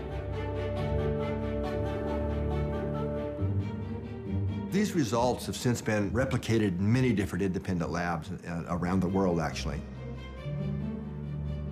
These 4.85 4.93
results 4.93 5.47
have 5.47 5.55
since 5.55 5.81
been 5.81 6.11
replicated 6.11 6.77
in 6.77 6.93
many 6.93 7.11
different 7.11 7.41
independent 7.41 7.89
labs 7.89 8.29
uh, 8.29 8.65
around 8.69 8.99
the 8.99 9.07
world, 9.07 9.39
actually. 9.39 9.81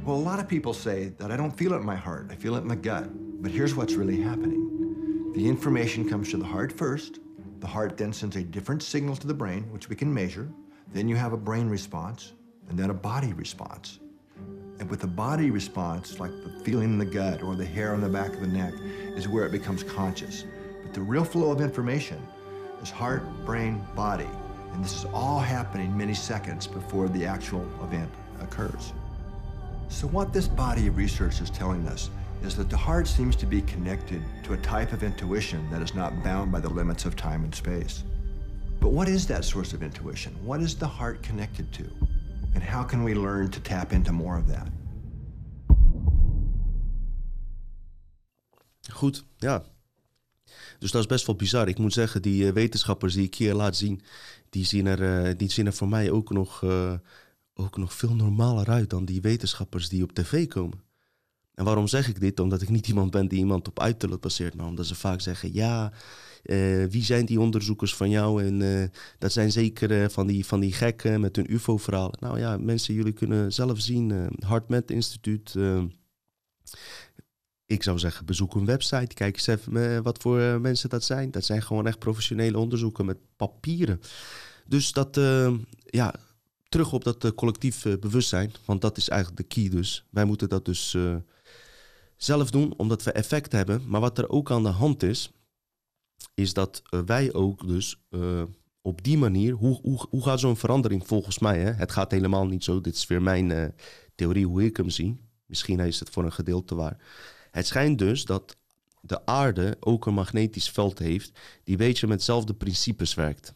Well, 0.03 0.15
a 0.15 0.17
lot 0.17 0.39
of 0.39 0.47
people 0.47 0.73
say 0.73 1.09
that 1.19 1.29
I 1.29 1.37
don't 1.37 1.55
feel 1.55 1.73
it 1.73 1.75
in 1.75 1.85
my 1.85 1.95
heart, 1.95 2.29
I 2.31 2.35
feel 2.35 2.55
it 2.55 2.61
in 2.61 2.67
my 2.67 2.73
gut. 2.73 3.07
But 3.43 3.51
here's 3.51 3.75
what's 3.75 3.93
really 3.93 4.19
happening. 4.19 5.31
The 5.35 5.47
information 5.47 6.09
comes 6.09 6.31
to 6.31 6.37
the 6.37 6.45
heart 6.45 6.71
first. 6.71 7.19
The 7.59 7.67
heart 7.67 7.97
then 7.97 8.13
sends 8.13 8.35
a 8.35 8.41
different 8.41 8.81
signal 8.81 9.15
to 9.17 9.27
the 9.27 9.33
brain, 9.35 9.71
which 9.71 9.89
we 9.89 9.95
can 9.95 10.11
measure. 10.11 10.49
Then 10.91 11.07
you 11.07 11.15
have 11.15 11.33
a 11.33 11.37
brain 11.37 11.69
response, 11.69 12.33
and 12.67 12.79
then 12.79 12.89
a 12.89 12.95
body 12.95 13.33
response. 13.33 13.99
And 14.79 14.89
with 14.89 15.01
the 15.01 15.07
body 15.07 15.51
response, 15.51 16.19
like 16.19 16.31
the 16.31 16.63
feeling 16.65 16.93
in 16.93 16.97
the 16.97 17.05
gut 17.05 17.43
or 17.43 17.55
the 17.55 17.63
hair 17.63 17.93
on 17.93 18.01
the 18.01 18.09
back 18.09 18.33
of 18.33 18.39
the 18.39 18.47
neck, 18.47 18.73
is 19.15 19.27
where 19.27 19.45
it 19.45 19.51
becomes 19.51 19.83
conscious. 19.83 20.45
But 20.81 20.95
the 20.95 21.01
real 21.01 21.23
flow 21.23 21.51
of 21.51 21.61
information 21.61 22.19
heart, 22.91 23.23
brain, 23.45 23.85
body. 23.95 24.27
And 24.73 24.83
this 24.83 24.93
is 24.93 25.05
all 25.13 25.39
happening 25.39 25.95
many 25.95 26.13
seconds 26.13 26.67
before 26.67 27.07
the 27.09 27.25
actual 27.25 27.65
event 27.83 28.09
occurs. 28.41 28.93
So 29.89 30.07
what 30.07 30.33
this 30.33 30.47
body 30.47 30.87
of 30.87 30.97
research 30.97 31.41
is 31.41 31.49
telling 31.49 31.87
us 31.87 32.09
is 32.43 32.55
that 32.55 32.69
the 32.69 32.77
heart 32.77 33.07
seems 33.07 33.35
to 33.37 33.45
be 33.45 33.61
connected 33.61 34.21
to 34.43 34.53
a 34.53 34.57
type 34.57 34.91
of 34.91 35.03
intuition 35.03 35.69
that 35.69 35.81
is 35.81 35.93
not 35.93 36.23
bound 36.23 36.51
by 36.51 36.59
the 36.59 36.69
limits 36.69 37.05
of 37.05 37.15
time 37.15 37.43
and 37.43 37.53
space. 37.53 38.03
But 38.79 38.89
what 38.89 39.07
is 39.07 39.25
that 39.27 39.45
source 39.45 39.71
of 39.71 39.81
intuition? 39.81 40.35
What 40.43 40.59
is 40.59 40.75
the 40.75 40.87
heart 40.87 41.23
connected 41.23 41.71
to? 41.73 41.89
And 42.53 42.61
how 42.63 42.83
can 42.83 43.03
we 43.03 43.13
learn 43.13 43.49
to 43.51 43.59
tap 43.59 43.93
into 43.93 44.11
more 44.11 44.37
of 44.37 44.47
that? 44.47 44.67
Goed, 48.91 49.21
ja. 49.41 49.61
Dus 50.83 50.91
dat 50.91 51.01
is 51.01 51.07
best 51.07 51.25
wel 51.25 51.35
bizar. 51.35 51.67
Ik 51.67 51.77
moet 51.77 51.93
zeggen, 51.93 52.21
die 52.21 52.45
uh, 52.45 52.51
wetenschappers 52.51 53.13
die 53.13 53.25
ik 53.25 53.35
hier 53.35 53.53
laat 53.53 53.75
zien, 53.75 54.01
die 54.49 54.65
zien 54.65 54.85
er, 54.85 55.27
uh, 55.27 55.33
die 55.37 55.51
zien 55.51 55.65
er 55.65 55.73
voor 55.73 55.87
mij 55.87 56.11
ook 56.11 56.29
nog, 56.29 56.61
uh, 56.61 56.93
ook 57.53 57.77
nog 57.77 57.93
veel 57.93 58.15
normaler 58.15 58.69
uit 58.69 58.89
dan 58.89 59.05
die 59.05 59.21
wetenschappers 59.21 59.89
die 59.89 60.03
op 60.03 60.11
tv 60.11 60.47
komen. 60.47 60.81
En 61.53 61.65
waarom 61.65 61.87
zeg 61.87 62.07
ik 62.07 62.19
dit? 62.19 62.39
Omdat 62.39 62.61
ik 62.61 62.69
niet 62.69 62.87
iemand 62.87 63.11
ben 63.11 63.27
die 63.27 63.39
iemand 63.39 63.67
op 63.67 63.79
uiterlijk 63.79 64.21
baseert, 64.21 64.55
maar 64.55 64.65
omdat 64.65 64.85
ze 64.85 64.95
vaak 64.95 65.21
zeggen: 65.21 65.53
ja, 65.53 65.93
wie 66.89 67.03
zijn 67.03 67.25
die 67.25 67.39
onderzoekers 67.39 67.95
van 67.95 68.09
jou? 68.09 68.43
En 68.43 68.91
dat 69.19 69.31
zijn 69.31 69.51
zeker 69.51 70.11
van, 70.11 70.27
die, 70.27 70.45
van 70.45 70.59
die 70.59 70.73
gekken 70.73 71.21
met 71.21 71.35
hun 71.35 71.53
UFO-verhalen. 71.53 72.17
Nou 72.19 72.39
ja, 72.39 72.57
mensen, 72.57 72.93
jullie 72.93 73.13
kunnen 73.13 73.53
zelf 73.53 73.79
zien. 73.79 74.29
HeartMath 74.39 74.91
Instituut 74.91 75.55
ik 77.65 77.83
zou 77.83 77.99
zeggen, 77.99 78.25
bezoek 78.25 78.55
een 78.55 78.65
website. 78.65 79.13
Kijk 79.13 79.35
eens 79.35 79.47
even 79.47 79.95
eh, 79.95 79.99
wat 79.99 80.21
voor 80.21 80.39
eh, 80.39 80.57
mensen 80.57 80.89
dat 80.89 81.03
zijn. 81.03 81.31
Dat 81.31 81.45
zijn 81.45 81.61
gewoon 81.61 81.87
echt 81.87 81.99
professionele 81.99 82.57
onderzoeken 82.57 83.05
met 83.05 83.17
papieren. 83.35 84.01
Dus 84.67 84.91
dat, 84.91 85.17
uh, 85.17 85.53
ja, 85.85 86.15
terug 86.69 86.93
op 86.93 87.03
dat 87.03 87.35
collectief 87.35 87.83
bewustzijn. 87.99 88.51
Want 88.65 88.81
dat 88.81 88.97
is 88.97 89.09
eigenlijk 89.09 89.41
de 89.41 89.55
key 89.55 89.69
dus. 89.69 90.05
Wij 90.09 90.25
moeten 90.25 90.49
dat 90.49 90.65
dus 90.65 90.97
zelf 92.15 92.51
doen, 92.51 92.73
omdat 92.77 93.03
we 93.03 93.11
effect 93.11 93.51
hebben. 93.51 93.81
Maar 93.87 94.01
wat 94.01 94.17
er 94.17 94.29
ook 94.29 94.51
aan 94.51 94.63
de 94.63 94.69
hand 94.69 95.03
is, 95.03 95.31
is 96.33 96.53
dat 96.53 96.81
wij 97.05 97.33
ook 97.33 97.67
dus 97.67 98.01
op 98.81 99.03
die 99.03 99.17
manier... 99.17 99.53
Hoe, 99.53 99.79
hoe, 99.81 100.05
hoe 100.09 100.23
gaat 100.23 100.39
zo'n 100.39 100.57
verandering 100.57 101.07
volgens 101.07 101.39
mij? 101.39 101.59
Hè? 101.59 101.71
Het 101.71 101.91
gaat 101.91 102.11
helemaal 102.11 102.45
niet 102.45 102.63
zo. 102.63 102.81
Dit 102.81 102.95
is 102.95 103.07
weer 103.07 103.21
mijn 103.21 103.73
theorie 104.15 104.45
hoe 104.45 104.63
ik 104.63 104.77
hem 104.77 104.89
zie. 104.89 105.17
Misschien 105.45 105.79
is 105.79 105.99
het 105.99 106.09
voor 106.09 106.23
een 106.23 106.31
gedeelte 106.31 106.75
waar. 106.75 106.97
Het 107.53 107.67
schijnt 107.67 107.99
dus 107.99 108.25
dat 108.25 108.57
de 109.01 109.25
aarde 109.25 109.77
ook 109.79 110.05
een 110.05 110.13
magnetisch 110.13 110.69
veld 110.69 110.99
heeft 110.99 111.31
die 111.63 111.73
een 111.73 111.85
beetje 111.85 112.07
met 112.07 112.15
hetzelfde 112.15 112.53
principes 112.53 113.13
werkt. 113.13 113.53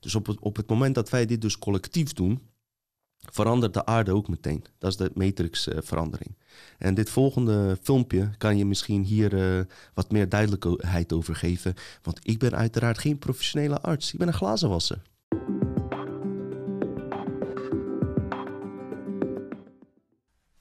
Dus 0.00 0.14
op 0.14 0.26
het, 0.26 0.40
op 0.40 0.56
het 0.56 0.68
moment 0.68 0.94
dat 0.94 1.10
wij 1.10 1.26
dit 1.26 1.40
dus 1.40 1.58
collectief 1.58 2.12
doen, 2.12 2.48
verandert 3.18 3.74
de 3.74 3.86
aarde 3.86 4.12
ook 4.14 4.28
meteen. 4.28 4.64
Dat 4.78 4.90
is 4.90 4.96
de 4.96 5.10
matrixverandering. 5.14 6.36
en 6.78 6.94
dit 6.94 7.10
volgende 7.10 7.78
filmpje 7.82 8.30
kan 8.38 8.58
je 8.58 8.64
misschien 8.64 9.02
hier 9.02 9.34
uh, 9.34 9.64
wat 9.94 10.10
meer 10.10 10.28
duidelijkheid 10.28 11.12
over 11.12 11.34
geven. 11.34 11.74
Want 12.02 12.20
ik 12.22 12.38
ben 12.38 12.56
uiteraard 12.56 12.98
geen 12.98 13.18
professionele 13.18 13.80
arts. 13.80 14.12
Ik 14.12 14.18
ben 14.18 14.28
een 14.28 14.34
glazenwasser. 14.34 15.02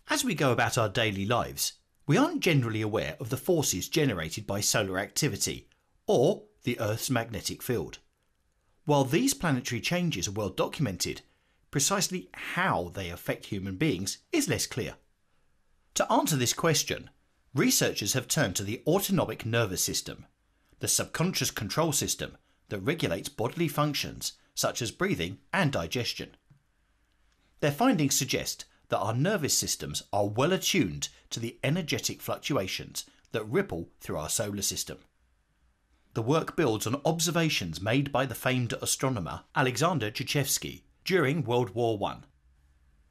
As 0.04 0.24
we 0.24 0.38
go 0.38 0.52
about 0.52 0.78
our 0.78 0.94
daily 0.94 1.34
lives, 1.34 1.79
we 2.10 2.17
aren't 2.17 2.39
generally 2.39 2.82
aware 2.82 3.15
of 3.19 3.30
the 3.30 3.38
forces 3.38 3.88
generated 3.88 4.48
by 4.48 4.60
solar 4.60 4.98
activity 4.98 5.67
or 6.08 6.41
the 6.63 6.80
Earth's 6.80 7.12
magnetic 7.12 7.62
field. 7.62 8.00
While 8.86 9.04
these 9.04 9.36
planetary 9.36 9.80
changes 9.80 10.28
are 10.28 10.32
well 10.32 10.50
documented, 10.50 11.22
precisely 11.69 12.28
how 12.34 12.91
they 12.95 13.12
affect 13.12 13.45
human 13.45 13.76
beings 13.76 14.17
is 14.32 14.50
less 14.50 14.65
clear. 14.65 14.95
To 15.93 16.12
answer 16.12 16.36
this 16.36 16.52
question, 16.52 17.12
researchers 17.54 18.13
have 18.13 18.28
turned 18.28 18.56
to 18.56 18.63
the 18.63 18.82
autonomic 18.88 19.45
nervous 19.45 19.84
system, 19.84 20.26
the 20.80 20.88
subconscious 20.88 21.52
control 21.52 21.91
system 21.91 22.38
that 22.69 22.80
regulates 22.80 23.30
bodily 23.30 23.67
functions 23.67 24.34
such 24.56 24.82
as 24.82 24.89
breathing 24.89 25.38
and 25.54 25.72
digestion. 25.72 26.36
Their 27.60 27.69
findings 27.69 28.15
suggest 28.15 28.65
that 28.88 28.98
our 28.98 29.13
nervous 29.13 29.56
systems 29.56 30.02
are 30.12 30.28
well 30.28 30.54
attuned 30.54 31.10
to 31.30 31.39
the 31.39 31.58
energetic 31.63 32.22
fluctuations 32.22 33.06
that 33.32 33.44
ripple 33.46 33.89
through 34.00 34.18
our 34.18 34.30
solar 34.30 34.62
system. 34.62 34.98
The 36.13 36.22
work 36.22 36.56
builds 36.56 36.88
on 36.88 37.02
observations 37.06 37.82
made 37.82 38.12
by 38.12 38.26
the 38.26 38.36
famed 38.36 38.74
astronomer 38.82 39.42
Alexander 39.56 40.10
Chuchevsky 40.10 40.84
during 41.06 41.44
World 41.44 41.72
War 41.72 42.00
I. 42.04 42.18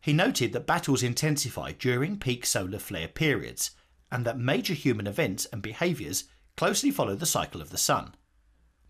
He 0.01 0.13
noted 0.13 0.53
that 0.53 0.67
battles 0.67 1.03
intensify 1.03 1.73
during 1.73 2.19
peak 2.19 2.45
solar 2.45 2.79
flare 2.79 3.09
periods 3.09 3.71
and 4.11 4.25
that 4.25 4.39
major 4.39 4.75
human 4.75 5.07
events 5.07 5.47
and 5.47 5.63
behaviours 5.63 6.25
closely 6.57 6.91
follow 6.91 7.15
the 7.15 7.27
cycle 7.27 7.61
of 7.61 7.71
the 7.71 7.79
Sun, 7.79 8.15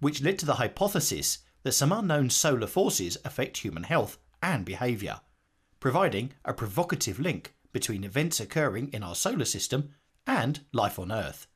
which 0.00 0.22
led 0.22 0.38
to 0.38 0.46
the 0.46 0.54
hypothesis 0.54 1.38
that 1.62 1.72
some 1.72 1.92
unknown 1.92 2.30
solar 2.30 2.66
forces 2.66 3.18
affect 3.24 3.58
human 3.58 3.82
health 3.82 4.18
and 4.42 4.64
behaviour 4.64 5.20
providing 5.80 6.32
a 6.44 6.52
provocative 6.52 7.20
link 7.20 7.54
between 7.72 8.04
events 8.04 8.40
occurring 8.40 8.90
in 8.92 9.02
our 9.02 9.14
solar 9.14 9.44
system 9.44 9.90
and 10.26 10.60
life 10.72 10.98
on 10.98 11.12
Earth. 11.12 11.46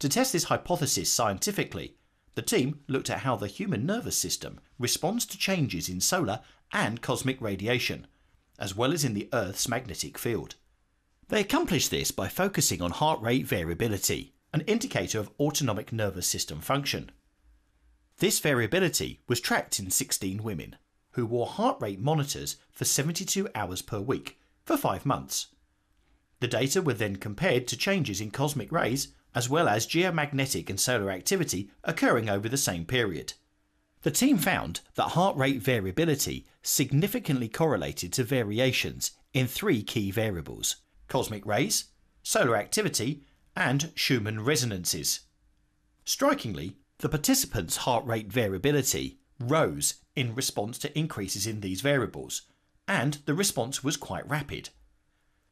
To 0.00 0.08
test 0.08 0.32
this 0.32 0.44
hypothesis 0.44 1.12
scientifically, 1.12 1.96
the 2.34 2.42
team 2.42 2.80
looked 2.86 3.10
at 3.10 3.20
how 3.20 3.34
the 3.36 3.48
human 3.48 3.84
nervous 3.84 4.16
system 4.16 4.60
responds 4.78 5.26
to 5.26 5.38
changes 5.38 5.88
in 5.88 6.00
solar 6.00 6.40
and 6.72 7.02
cosmic 7.02 7.40
radiation, 7.40 8.06
as 8.58 8.76
well 8.76 8.92
as 8.92 9.04
in 9.04 9.14
the 9.14 9.28
Earth's 9.32 9.68
magnetic 9.68 10.16
field. 10.16 10.54
They 11.28 11.40
accomplished 11.40 11.90
this 11.90 12.10
by 12.10 12.28
focusing 12.28 12.80
on 12.80 12.92
heart 12.92 13.20
rate 13.20 13.46
variability, 13.46 14.34
an 14.52 14.62
indicator 14.62 15.18
of 15.18 15.30
autonomic 15.40 15.92
nervous 15.92 16.26
system 16.26 16.60
function. 16.60 17.10
This 18.18 18.38
variability 18.38 19.20
was 19.28 19.40
tracked 19.40 19.78
in 19.78 19.90
16 19.90 20.42
women 20.42 20.76
who 21.12 21.26
wore 21.26 21.46
heart 21.46 21.78
rate 21.80 22.00
monitors 22.00 22.56
for 22.70 22.84
72 22.84 23.48
hours 23.54 23.82
per 23.82 24.00
week 24.00 24.38
for 24.68 24.76
five 24.76 25.06
months. 25.06 25.46
The 26.40 26.46
data 26.46 26.82
were 26.82 26.92
then 26.92 27.16
compared 27.16 27.66
to 27.68 27.76
changes 27.76 28.20
in 28.20 28.30
cosmic 28.30 28.70
rays 28.70 29.08
as 29.34 29.48
well 29.48 29.66
as 29.66 29.86
geomagnetic 29.86 30.68
and 30.68 30.78
solar 30.78 31.10
activity 31.10 31.70
occurring 31.84 32.28
over 32.28 32.50
the 32.50 32.58
same 32.58 32.84
period. 32.84 33.32
The 34.02 34.10
team 34.10 34.36
found 34.36 34.82
that 34.94 35.14
heart 35.16 35.36
rate 35.38 35.62
variability 35.62 36.46
significantly 36.62 37.48
correlated 37.48 38.12
to 38.12 38.24
variations 38.24 39.12
in 39.32 39.46
three 39.46 39.82
key 39.82 40.10
variables 40.10 40.76
cosmic 41.08 41.46
rays, 41.46 41.86
solar 42.22 42.54
activity, 42.54 43.24
and 43.56 43.90
Schumann 43.94 44.44
resonances. 44.44 45.20
Strikingly, 46.04 46.76
the 46.98 47.08
participants' 47.08 47.78
heart 47.78 48.04
rate 48.04 48.30
variability 48.30 49.18
rose 49.40 49.94
in 50.14 50.34
response 50.34 50.76
to 50.80 50.98
increases 50.98 51.46
in 51.46 51.60
these 51.60 51.80
variables, 51.80 52.42
and 52.88 53.18
the 53.26 53.34
response 53.34 53.84
was 53.84 53.96
quite 53.96 54.28
rapid. 54.28 54.70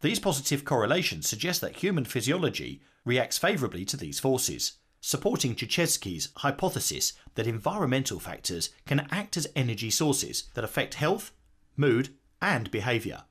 These 0.01 0.18
positive 0.18 0.64
correlations 0.64 1.29
suggest 1.29 1.61
that 1.61 1.77
human 1.77 2.05
physiology 2.05 2.83
reacts 3.05 3.38
favourably 3.38 3.85
to 3.85 3.96
these 3.96 4.18
forces, 4.18 4.72
supporting 5.01 5.55
Chechesky's 5.55 6.31
hypothesis 6.37 7.12
that 7.35 7.46
environmental 7.46 8.18
factors 8.18 8.70
can 8.87 9.07
act 9.11 9.37
as 9.37 9.46
energy 9.55 9.90
sources 9.90 10.51
that 10.55 10.64
affect 10.64 10.94
health, 10.94 11.33
mood, 11.77 12.09
and 12.42 12.70
behaviour. 12.70 13.25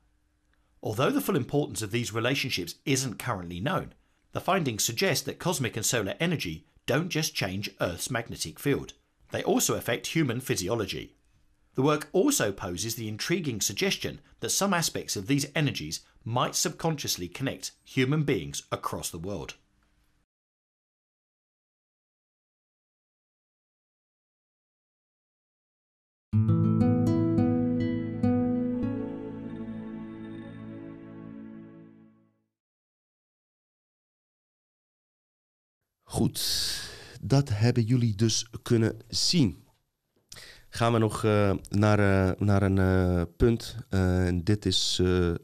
Although 0.82 1.10
the 1.10 1.20
full 1.20 1.36
importance 1.36 1.82
of 1.82 1.90
these 1.90 2.12
relationships 2.12 2.76
isn't 2.84 3.18
currently 3.18 3.60
known, 3.60 3.92
the 4.32 4.40
findings 4.40 4.84
suggest 4.84 5.24
that 5.24 5.38
cosmic 5.38 5.76
and 5.76 5.84
solar 5.84 6.14
energy 6.20 6.66
don't 6.86 7.08
just 7.08 7.34
change 7.34 7.70
Earth's 7.80 8.10
magnetic 8.10 8.58
field, 8.60 8.94
they 9.32 9.42
also 9.42 9.74
affect 9.74 10.08
human 10.08 10.40
physiology. 10.40 11.15
The 11.76 11.82
work 11.82 12.08
also 12.12 12.52
poses 12.52 12.94
the 12.94 13.06
intriguing 13.06 13.60
suggestion 13.60 14.20
that 14.40 14.48
some 14.48 14.72
aspects 14.72 15.14
of 15.14 15.26
these 15.26 15.46
energies 15.54 16.00
might 16.24 16.54
subconsciously 16.54 17.28
connect 17.28 17.72
human 17.84 18.24
beings 18.24 18.62
across 18.72 19.10
the 19.10 19.18
world. 19.18 19.56
Goed, 36.04 36.40
dat 37.20 37.48
hebben 37.48 37.82
jullie 37.82 38.14
dus 38.14 38.46
kunnen 38.62 38.96
zien. 39.08 39.65
Gaan 40.76 40.92
we 40.92 40.98
nog 40.98 41.22
uh, 41.22 41.50
naar, 41.70 42.00
uh, 42.00 42.30
naar 42.38 42.62
een 42.62 42.76
uh, 42.76 43.22
punt. 43.36 43.76
en 43.88 44.44
dit 44.44 44.66
is 44.66 45.02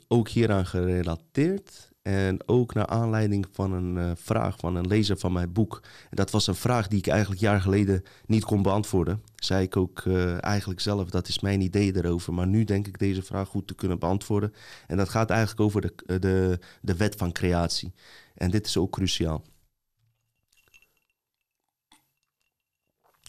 ook 0.08 0.28
hieraan 0.28 0.66
gerelateerd. 0.66 1.90
En 2.02 2.48
ook 2.48 2.74
naar 2.74 2.86
aanleiding 2.86 3.46
van 3.52 3.72
een 3.72 4.16
vraag 4.16 4.56
van 4.56 4.76
een 4.76 4.86
lezer 4.86 5.18
van 5.18 5.32
mijn 5.32 5.52
boek. 5.52 5.80
En 6.10 6.16
dat 6.16 6.30
was 6.30 6.46
een 6.46 6.54
vraag 6.54 6.88
die 6.88 6.98
ik 6.98 7.06
eigenlijk 7.06 7.40
jaar 7.40 7.60
geleden 7.60 8.02
niet 8.26 8.44
kon 8.44 8.62
beantwoorden. 8.62 9.22
Zei 9.36 9.62
ik 9.64 9.76
ook 9.76 10.02
eigenlijk 10.40 10.80
zelf, 10.80 11.10
dat 11.10 11.28
is 11.28 11.40
mijn 11.40 11.60
idee 11.60 11.96
erover. 11.96 12.34
Maar 12.34 12.46
nu 12.46 12.64
denk 12.64 12.86
ik 12.86 12.98
deze 12.98 13.22
vraag 13.22 13.48
goed 13.48 13.66
te 13.66 13.74
kunnen 13.74 13.98
beantwoorden. 13.98 14.52
En 14.86 14.96
dat 14.96 15.08
gaat 15.08 15.30
eigenlijk 15.30 15.60
over 15.60 15.80
de, 15.80 16.18
de, 16.18 16.58
de 16.80 16.96
wet 16.96 17.14
van 17.16 17.32
creatie. 17.32 17.92
En 18.34 18.50
dit 18.50 18.66
is 18.66 18.76
ook 18.76 18.90
cruciaal. 18.90 19.42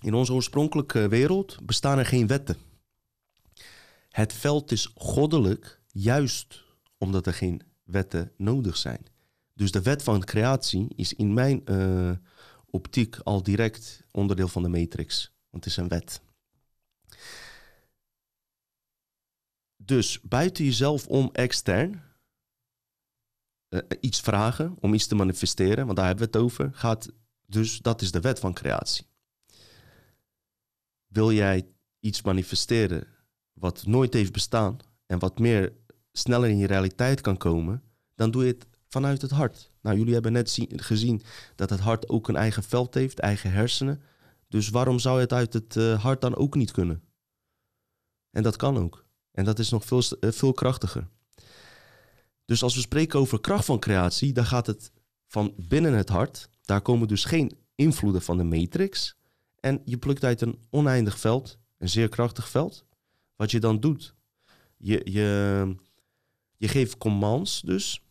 In 0.03 0.13
onze 0.13 0.33
oorspronkelijke 0.33 1.07
wereld 1.07 1.65
bestaan 1.65 1.97
er 1.97 2.05
geen 2.05 2.27
wetten. 2.27 2.57
Het 4.09 4.33
veld 4.33 4.71
is 4.71 4.91
goddelijk 4.95 5.81
juist 5.87 6.63
omdat 6.97 7.27
er 7.27 7.33
geen 7.33 7.61
wetten 7.83 8.31
nodig 8.37 8.77
zijn. 8.77 9.05
Dus 9.53 9.71
de 9.71 9.81
wet 9.81 10.03
van 10.03 10.23
creatie 10.23 10.87
is 10.95 11.13
in 11.13 11.33
mijn 11.33 11.61
uh, 11.65 12.11
optiek 12.65 13.17
al 13.17 13.43
direct 13.43 14.03
onderdeel 14.11 14.47
van 14.47 14.63
de 14.63 14.69
matrix. 14.69 15.31
Want 15.49 15.63
het 15.63 15.73
is 15.73 15.77
een 15.77 15.87
wet. 15.87 16.21
Dus 19.75 20.21
buiten 20.21 20.65
jezelf 20.65 21.07
om 21.07 21.29
extern 21.31 22.01
uh, 23.69 23.79
iets 23.99 24.19
vragen, 24.19 24.75
om 24.79 24.93
iets 24.93 25.07
te 25.07 25.15
manifesteren, 25.15 25.85
want 25.85 25.97
daar 25.97 26.07
hebben 26.07 26.25
we 26.25 26.37
het 26.37 26.43
over, 26.43 26.69
gaat 26.73 27.11
dus 27.45 27.77
dat 27.77 28.01
is 28.01 28.11
de 28.11 28.21
wet 28.21 28.39
van 28.39 28.53
creatie 28.53 29.11
wil 31.13 31.31
jij 31.31 31.67
iets 31.99 32.21
manifesteren 32.21 33.07
wat 33.53 33.85
nooit 33.85 34.13
heeft 34.13 34.31
bestaan 34.31 34.77
en 35.05 35.19
wat 35.19 35.39
meer 35.39 35.73
sneller 36.11 36.49
in 36.49 36.57
je 36.57 36.67
realiteit 36.67 37.21
kan 37.21 37.37
komen, 37.37 37.83
dan 38.15 38.31
doe 38.31 38.45
je 38.45 38.51
het 38.51 38.65
vanuit 38.87 39.21
het 39.21 39.31
hart. 39.31 39.71
Nou, 39.81 39.97
jullie 39.97 40.13
hebben 40.13 40.31
net 40.31 40.59
gezien 40.69 41.21
dat 41.55 41.69
het 41.69 41.79
hart 41.79 42.09
ook 42.09 42.27
een 42.27 42.35
eigen 42.35 42.63
veld 42.63 42.93
heeft, 42.93 43.19
eigen 43.19 43.51
hersenen. 43.51 44.01
Dus 44.47 44.69
waarom 44.69 44.99
zou 44.99 45.19
het 45.19 45.33
uit 45.33 45.53
het 45.53 45.75
uh, 45.75 46.03
hart 46.03 46.21
dan 46.21 46.35
ook 46.35 46.55
niet 46.55 46.71
kunnen? 46.71 47.03
En 48.31 48.43
dat 48.43 48.55
kan 48.55 48.77
ook. 48.77 49.05
En 49.31 49.45
dat 49.45 49.59
is 49.59 49.69
nog 49.69 49.85
veel, 49.85 50.01
uh, 50.19 50.31
veel 50.31 50.53
krachtiger. 50.53 51.07
Dus 52.45 52.63
als 52.63 52.75
we 52.75 52.81
spreken 52.81 53.19
over 53.19 53.41
kracht 53.41 53.65
van 53.65 53.79
creatie, 53.79 54.33
dan 54.33 54.45
gaat 54.45 54.67
het 54.67 54.91
van 55.27 55.53
binnen 55.57 55.93
het 55.93 56.09
hart. 56.09 56.49
Daar 56.61 56.81
komen 56.81 57.07
dus 57.07 57.25
geen 57.25 57.57
invloeden 57.75 58.21
van 58.21 58.37
de 58.37 58.43
matrix. 58.43 59.15
En 59.63 59.81
je 59.85 59.97
plukt 59.97 60.23
uit 60.23 60.41
een 60.41 60.59
oneindig 60.69 61.19
veld, 61.19 61.57
een 61.77 61.89
zeer 61.89 62.09
krachtig 62.09 62.49
veld. 62.49 62.85
Wat 63.35 63.51
je 63.51 63.59
dan 63.59 63.79
doet, 63.79 64.15
je, 64.77 65.01
je, 65.11 65.75
je 66.57 66.67
geeft 66.67 66.97
commands 66.97 67.61
dus. 67.61 68.01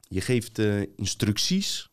Je 0.00 0.20
geeft 0.20 0.58
uh, 0.58 0.82
instructies 0.96 1.90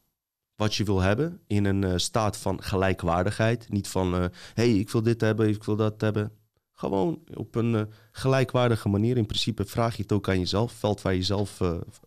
wat 0.55 0.75
je 0.75 0.83
wil 0.83 0.99
hebben 0.99 1.41
in 1.47 1.65
een 1.65 1.81
uh, 1.81 1.93
staat 1.95 2.37
van 2.37 2.63
gelijkwaardigheid. 2.63 3.69
Niet 3.69 3.87
van, 3.87 4.13
hé, 4.13 4.23
uh, 4.23 4.29
hey, 4.53 4.73
ik 4.73 4.89
wil 4.89 5.01
dit 5.01 5.21
hebben, 5.21 5.49
ik 5.49 5.63
wil 5.63 5.75
dat 5.75 6.01
hebben. 6.01 6.31
Gewoon 6.71 7.23
op 7.33 7.55
een 7.55 7.91
gelijkwaardige 8.11 8.89
manier. 8.89 9.17
In 9.17 9.25
principe 9.25 9.65
vraag 9.65 9.95
je 9.95 10.01
het 10.01 10.11
ook 10.11 10.29
aan 10.29 10.39
jezelf, 10.39 10.71
veld 10.71 11.01
waar 11.01 11.13
je 11.13 11.23
zelf 11.23 11.61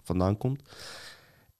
vandaan 0.04 0.36
komt. 0.36 0.62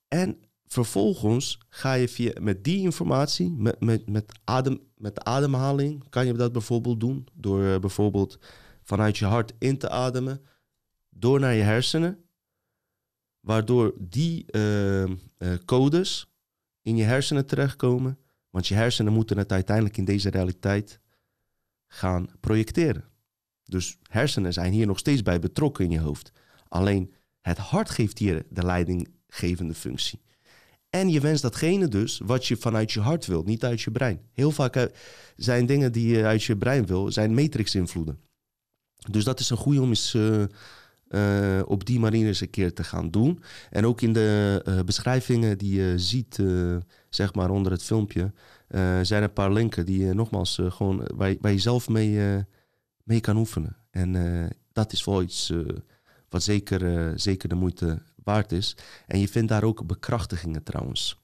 En 0.08 0.38
vervolgens 0.66 1.58
ga 1.68 1.92
je 1.92 2.08
via, 2.08 2.32
met 2.40 2.64
die 2.64 2.80
informatie, 2.80 3.50
met, 3.50 3.80
met, 3.80 4.08
met, 4.08 4.32
adem, 4.44 4.88
met 4.98 5.24
ademhaling, 5.24 6.08
kan 6.08 6.26
je 6.26 6.32
dat 6.32 6.52
bijvoorbeeld 6.52 7.00
doen. 7.00 7.26
Door 7.34 7.61
uh, 7.61 7.78
bijvoorbeeld 7.78 8.38
vanuit 8.82 9.18
je 9.18 9.24
hart 9.24 9.52
in 9.58 9.78
te 9.78 9.88
ademen, 9.88 10.46
door 11.11 11.40
naar 11.40 11.54
je 11.54 11.62
hersenen. 11.62 12.24
Waardoor 13.40 13.94
die 13.98 14.44
uh, 14.50 15.04
uh, 15.04 15.14
codes 15.64 16.32
in 16.82 16.96
je 16.96 17.04
hersenen 17.04 17.46
terechtkomen. 17.46 18.18
Want 18.50 18.66
je 18.66 18.74
hersenen 18.74 19.12
moeten 19.12 19.38
het 19.38 19.52
uiteindelijk 19.52 19.96
in 19.96 20.04
deze 20.04 20.30
realiteit 20.30 21.00
gaan 21.87 22.28
projecteren. 22.40 23.04
Dus 23.64 23.98
hersenen 24.02 24.52
zijn 24.52 24.72
hier 24.72 24.87
nog 24.87 24.98
steeds 24.98 25.22
bij 25.22 25.38
betrokken 25.38 25.84
in 25.84 25.90
je 25.90 26.00
hoofd. 26.00 26.32
Alleen 26.68 27.14
het 27.40 27.58
hart 27.58 27.90
geeft 27.90 28.18
hier 28.18 28.46
de 28.50 28.64
leidinggevende 28.64 29.74
functie. 29.74 30.20
En 30.90 31.09
je 31.09 31.20
wenst 31.20 31.42
datgene 31.42 31.88
dus 31.88 32.20
wat 32.24 32.46
je 32.46 32.57
vanuit 32.57 32.92
je 32.92 33.01
hart 33.01 33.27
wilt, 33.27 33.46
niet 33.46 33.64
uit 33.64 33.81
je 33.81 33.90
brein. 33.90 34.20
Heel 34.33 34.51
vaak 34.51 34.77
eh, 34.77 34.85
zijn 35.37 35.66
dingen 35.66 35.92
die 35.92 36.16
je 36.16 36.24
uit 36.24 36.42
je 36.42 36.57
brein 36.57 36.87
wil, 36.87 37.12
zijn 37.12 37.35
matrix-invloeden. 37.35 38.18
Dus 39.11 39.24
dat 39.24 39.40
is 39.40 39.51
een 39.51 39.57
goede 39.57 39.81
om 39.81 39.88
eens 39.88 40.14
uh, 40.14 40.44
uh, 41.09 41.62
op 41.64 41.85
die 41.85 41.98
manier 41.98 42.27
eens 42.27 42.40
een 42.40 42.51
keer 42.51 42.74
te 42.74 42.85
gaan 42.85 43.11
doen. 43.11 43.42
En 43.70 43.87
ook 43.87 44.01
in 44.01 44.12
de 44.12 44.83
beschrijvingen 44.85 45.59
die 45.59 45.74
je 45.74 45.98
ziet, 45.98 46.42
zeg 47.11 47.35
maar 47.35 47.51
onder 47.51 47.72
het 47.72 47.83
filmpje, 47.83 48.33
zijn 49.03 49.22
een 49.22 49.33
paar 49.33 49.53
linken 49.53 49.87
die 49.87 50.07
je 50.07 50.14
nogmaals 50.14 50.59
gewoon 50.68 51.09
waar, 51.14 51.35
waar, 51.40 51.53
je 51.53 51.59
zelf 51.59 51.88
mee, 51.88 52.44
mee 53.03 53.20
kan 53.20 53.37
oefenen. 53.37 53.77
En 53.90 54.12
dat 54.72 54.92
is 54.92 55.05
wel 55.05 55.22
iets 55.22 55.53
wat 56.29 56.42
zeker, 56.42 57.12
zeker 57.20 57.48
de 57.48 57.55
moeite 57.55 58.03
waard 58.28 58.52
is. 58.52 58.76
En 59.07 59.18
je 59.20 59.28
vindt 59.28 59.48
daar 59.48 59.64
ook 59.64 59.86
bekrachtigingen 59.86 60.62
trouwens. 60.62 61.20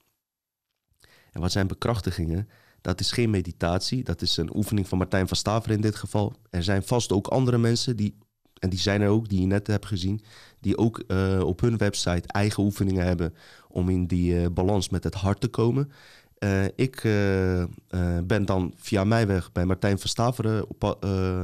En 1.33 1.41
wat 1.41 1.53
zijn 1.53 1.67
bekrachtigingen? 1.67 2.49
Dat 2.81 3.01
is 3.01 3.13
geen 3.13 3.31
meditatie, 3.31 4.05
dat 4.05 4.23
is 4.23 4.37
een 4.37 4.57
oefening 4.57 4.89
van 4.89 4.99
Martijn 4.99 5.29
van 5.29 5.37
Staver 5.37 5.71
in 5.71 5.81
dit 5.81 5.97
geval. 5.97 6.33
Er 6.51 6.63
zijn 6.63 6.83
vast 6.83 7.13
ook 7.13 7.27
andere 7.27 7.59
mensen 7.59 7.97
die, 7.97 8.19
en 8.59 8.71
die 8.71 8.79
zijn 8.79 9.01
er 9.01 9.09
ook, 9.09 9.29
die 9.29 9.41
je 9.41 9.47
net 9.47 9.67
hebt 9.67 9.87
gezien, 9.87 10.25
die 10.61 10.77
ook 10.77 11.03
uh, 11.07 11.41
op 11.41 11.61
hun 11.61 11.77
website 11.77 12.29
eigen 12.29 12.63
oefeningen 12.63 13.05
hebben 13.05 13.35
om 13.69 13.89
in 13.89 14.07
die 14.07 14.35
uh, 14.35 14.47
balans 14.53 14.89
met 14.89 15.05
het 15.05 15.15
hart 15.15 15.41
te 15.41 15.49
komen. 15.49 15.93
Uh, 16.39 16.65
ik 16.65 17.01
ben 18.25 18.45
dan 18.45 18.73
via 18.77 19.05
mijn 19.05 19.27
weg 19.27 19.53
bij 19.53 19.65
Martijn 19.65 19.99
van 19.99 20.09
Staveren, 20.09 20.67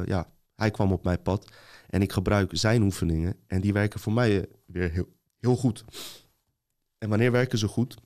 ja, 0.07 0.27
hij 0.55 0.71
kwam 0.71 0.93
op 0.93 1.05
mijn 1.05 1.23
pad 1.23 1.51
en 1.89 2.03
ik 2.03 2.13
gebruik 2.13 2.51
zijn 2.53 2.83
oefeningen 2.83 3.35
en 3.47 3.61
die 3.61 3.73
werken 3.73 4.01
voor 4.01 4.13
mij 4.13 4.47
weer 4.67 4.91
heel, 4.91 5.09
heel 5.41 5.57
goed. 5.57 5.85
En 6.99 7.09
wanneer 7.09 7.33
werken 7.33 7.59
ze 7.59 7.69
goed? 7.69 7.97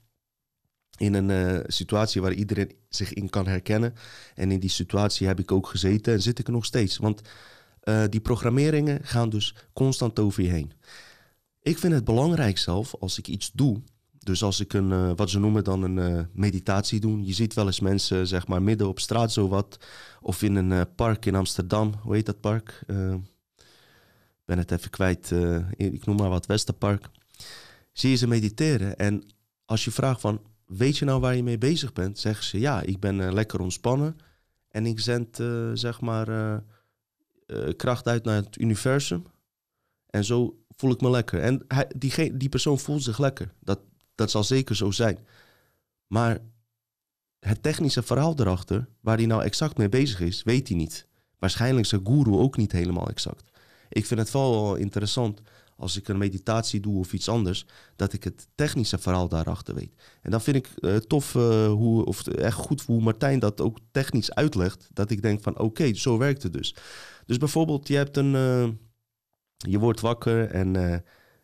in 0.96 1.14
een 1.14 1.30
eh, 1.30 1.60
situatie 1.66 2.20
waar 2.20 2.32
iedereen 2.32 2.72
zich 2.88 3.12
in 3.12 3.30
kan 3.30 3.46
herkennen. 3.46 3.94
En 4.34 4.50
in 4.50 4.60
die 4.60 4.70
situatie 4.70 5.26
heb 5.26 5.38
ik 5.38 5.52
ook 5.52 5.66
gezeten 5.66 6.12
en 6.12 6.22
zit 6.22 6.38
ik 6.38 6.46
er 6.46 6.52
nog 6.52 6.64
steeds. 6.64 6.96
Want 6.96 7.20
uh, 7.84 8.04
die 8.08 8.20
programmeringen 8.20 9.00
gaan 9.02 9.28
dus 9.28 9.54
constant 9.72 10.18
over 10.18 10.42
je 10.42 10.48
heen. 10.48 10.72
Ik 11.62 11.78
vind 11.78 11.92
het 11.92 12.04
belangrijk 12.04 12.58
zelf 12.58 12.94
als 13.00 13.18
ik 13.18 13.28
iets 13.28 13.50
doe. 13.52 13.82
Dus 14.18 14.42
als 14.42 14.60
ik 14.60 14.72
een, 14.72 14.90
uh, 14.90 15.10
wat 15.16 15.30
ze 15.30 15.38
noemen 15.38 15.64
dan 15.64 15.82
een 15.82 16.28
meditatie 16.32 17.00
doen. 17.00 17.24
Je 17.24 17.32
ziet 17.32 17.54
wel 17.54 17.66
eens 17.66 17.80
mensen, 17.80 18.26
zeg 18.26 18.46
maar, 18.46 18.62
midden 18.62 18.88
op 18.88 19.00
straat 19.00 19.32
zo 19.32 19.48
wat. 19.48 19.86
Of 20.20 20.42
in 20.42 20.54
een 20.54 20.94
park 20.94 21.26
in 21.26 21.34
Amsterdam. 21.34 21.92
Hoe 22.02 22.14
heet 22.14 22.26
dat 22.26 22.40
park? 22.40 22.84
Ben 24.44 24.58
het 24.58 24.70
even 24.70 24.90
kwijt. 24.90 25.30
ik 25.76 26.06
noem 26.06 26.16
maar 26.16 26.28
wat 26.28 26.46
Westerpark. 26.46 27.10
Zie 27.94 28.10
je 28.10 28.16
ze 28.16 28.26
mediteren. 28.26 28.96
En 28.96 29.22
als 29.64 29.84
je 29.84 29.90
vraagt 29.90 30.20
van, 30.20 30.40
weet 30.66 30.98
je 30.98 31.04
nou 31.04 31.20
waar 31.20 31.36
je 31.36 31.42
mee 31.42 31.58
bezig 31.58 31.92
bent? 31.92 32.18
Zeggen 32.18 32.44
ze, 32.44 32.58
ja, 32.58 32.80
ik 32.82 33.00
ben 33.00 33.18
uh, 33.18 33.32
lekker 33.32 33.60
ontspannen. 33.60 34.16
En 34.68 34.86
ik 34.86 35.00
zend, 35.00 35.38
uh, 35.38 35.70
zeg 35.74 36.00
maar, 36.00 36.28
uh, 36.28 36.56
kracht 37.76 38.08
uit 38.08 38.24
naar 38.24 38.36
het 38.36 38.58
universum. 38.58 39.26
En 40.06 40.24
zo 40.24 40.64
voel 40.76 40.90
ik 40.90 41.00
me 41.00 41.10
lekker. 41.10 41.40
En 41.40 41.66
die, 41.96 42.36
die 42.36 42.48
persoon 42.48 42.78
voelt 42.78 43.02
zich 43.02 43.18
lekker. 43.18 43.52
Dat, 43.60 43.80
dat 44.14 44.30
zal 44.30 44.44
zeker 44.44 44.76
zo 44.76 44.90
zijn. 44.90 45.18
Maar 46.06 46.38
het 47.38 47.62
technische 47.62 48.02
verhaal 48.02 48.34
erachter, 48.38 48.88
waar 49.00 49.16
hij 49.16 49.26
nou 49.26 49.42
exact 49.42 49.76
mee 49.76 49.88
bezig 49.88 50.20
is, 50.20 50.42
weet 50.42 50.68
hij 50.68 50.76
niet. 50.76 51.06
Waarschijnlijk 51.38 51.86
zijn 51.86 52.06
guru 52.06 52.32
ook 52.32 52.56
niet 52.56 52.72
helemaal 52.72 53.08
exact. 53.08 53.58
Ik 53.88 54.06
vind 54.06 54.20
het 54.20 54.30
wel 54.30 54.74
interessant 54.74 55.40
als 55.76 55.96
ik 55.96 56.08
een 56.08 56.18
meditatie 56.18 56.80
doe 56.80 56.98
of 56.98 57.12
iets 57.12 57.28
anders, 57.28 57.66
dat 57.96 58.12
ik 58.12 58.24
het 58.24 58.48
technische 58.54 58.98
verhaal 58.98 59.28
daarachter 59.28 59.74
weet. 59.74 59.94
En 60.22 60.30
dan 60.30 60.40
vind 60.40 60.56
ik 60.56 60.68
uh, 60.78 60.96
tof 60.96 61.34
uh, 61.34 61.66
hoe, 61.66 62.04
of 62.04 62.26
echt 62.26 62.56
goed 62.56 62.82
hoe 62.82 63.02
Martijn 63.02 63.38
dat 63.38 63.60
ook 63.60 63.78
technisch 63.90 64.34
uitlegt, 64.34 64.88
dat 64.92 65.10
ik 65.10 65.22
denk 65.22 65.42
van 65.42 65.58
oké, 65.58 65.94
zo 65.94 66.18
werkt 66.18 66.42
het 66.42 66.52
dus. 66.52 66.74
Dus 67.26 67.36
bijvoorbeeld, 67.38 67.88
je 67.88 67.96
hebt 67.96 68.16
een, 68.16 68.32
je 69.56 69.78
wordt 69.78 70.00
wakker 70.00 70.50
en 70.50 71.02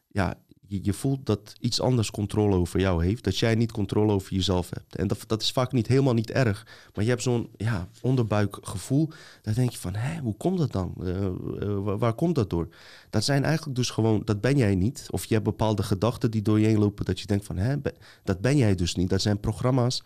ja, 0.08 0.38
je, 0.70 0.92
voelt 0.92 1.26
dat 1.26 1.54
iets 1.60 1.80
anders 1.80 2.10
controle 2.10 2.56
over 2.56 2.80
jou 2.80 3.04
heeft. 3.04 3.24
Dat 3.24 3.38
jij 3.38 3.54
niet 3.54 3.72
controle 3.72 4.12
over 4.12 4.34
jezelf 4.34 4.70
hebt. 4.70 4.96
En 4.96 5.06
dat, 5.06 5.24
dat 5.26 5.42
is 5.42 5.52
vaak 5.52 5.72
niet 5.72 5.86
helemaal 5.86 6.14
niet 6.14 6.30
erg. 6.30 6.66
Maar 6.94 7.04
je 7.04 7.10
hebt 7.10 7.22
zo'n 7.22 7.50
ja, 7.56 7.88
onderbuikgevoel. 8.00 9.08
Daar 9.42 9.54
denk 9.54 9.70
je 9.70 9.78
van, 9.78 9.94
hé, 9.94 10.20
hoe 10.20 10.36
komt 10.36 10.58
dat 10.58 10.72
dan? 10.72 10.94
Uh, 11.00 11.26
uh, 11.60 11.98
waar, 11.98 12.14
komt 12.14 12.34
dat 12.34 12.50
door? 12.50 12.68
Dat 13.10 13.24
zijn 13.24 13.44
eigenlijk 13.44 13.76
dus 13.76 13.90
gewoon, 13.90 14.22
dat 14.24 14.40
ben 14.40 14.56
jij 14.56 14.74
niet. 14.74 15.06
Of 15.10 15.24
je 15.24 15.34
hebt 15.34 15.46
bepaalde 15.46 15.82
gedachten 15.82 16.30
die 16.30 16.42
door 16.42 16.60
je 16.60 16.66
heen 16.66 16.78
lopen. 16.78 17.04
Dat 17.04 17.20
je 17.20 17.26
denkt 17.26 17.44
van, 17.44 17.56
hé, 17.56 17.76
dat 18.24 18.40
ben 18.40 18.56
jij 18.56 18.74
dus 18.74 18.94
niet. 18.94 19.10
Dat 19.10 19.22
zijn 19.22 19.40
programma's 19.40 20.02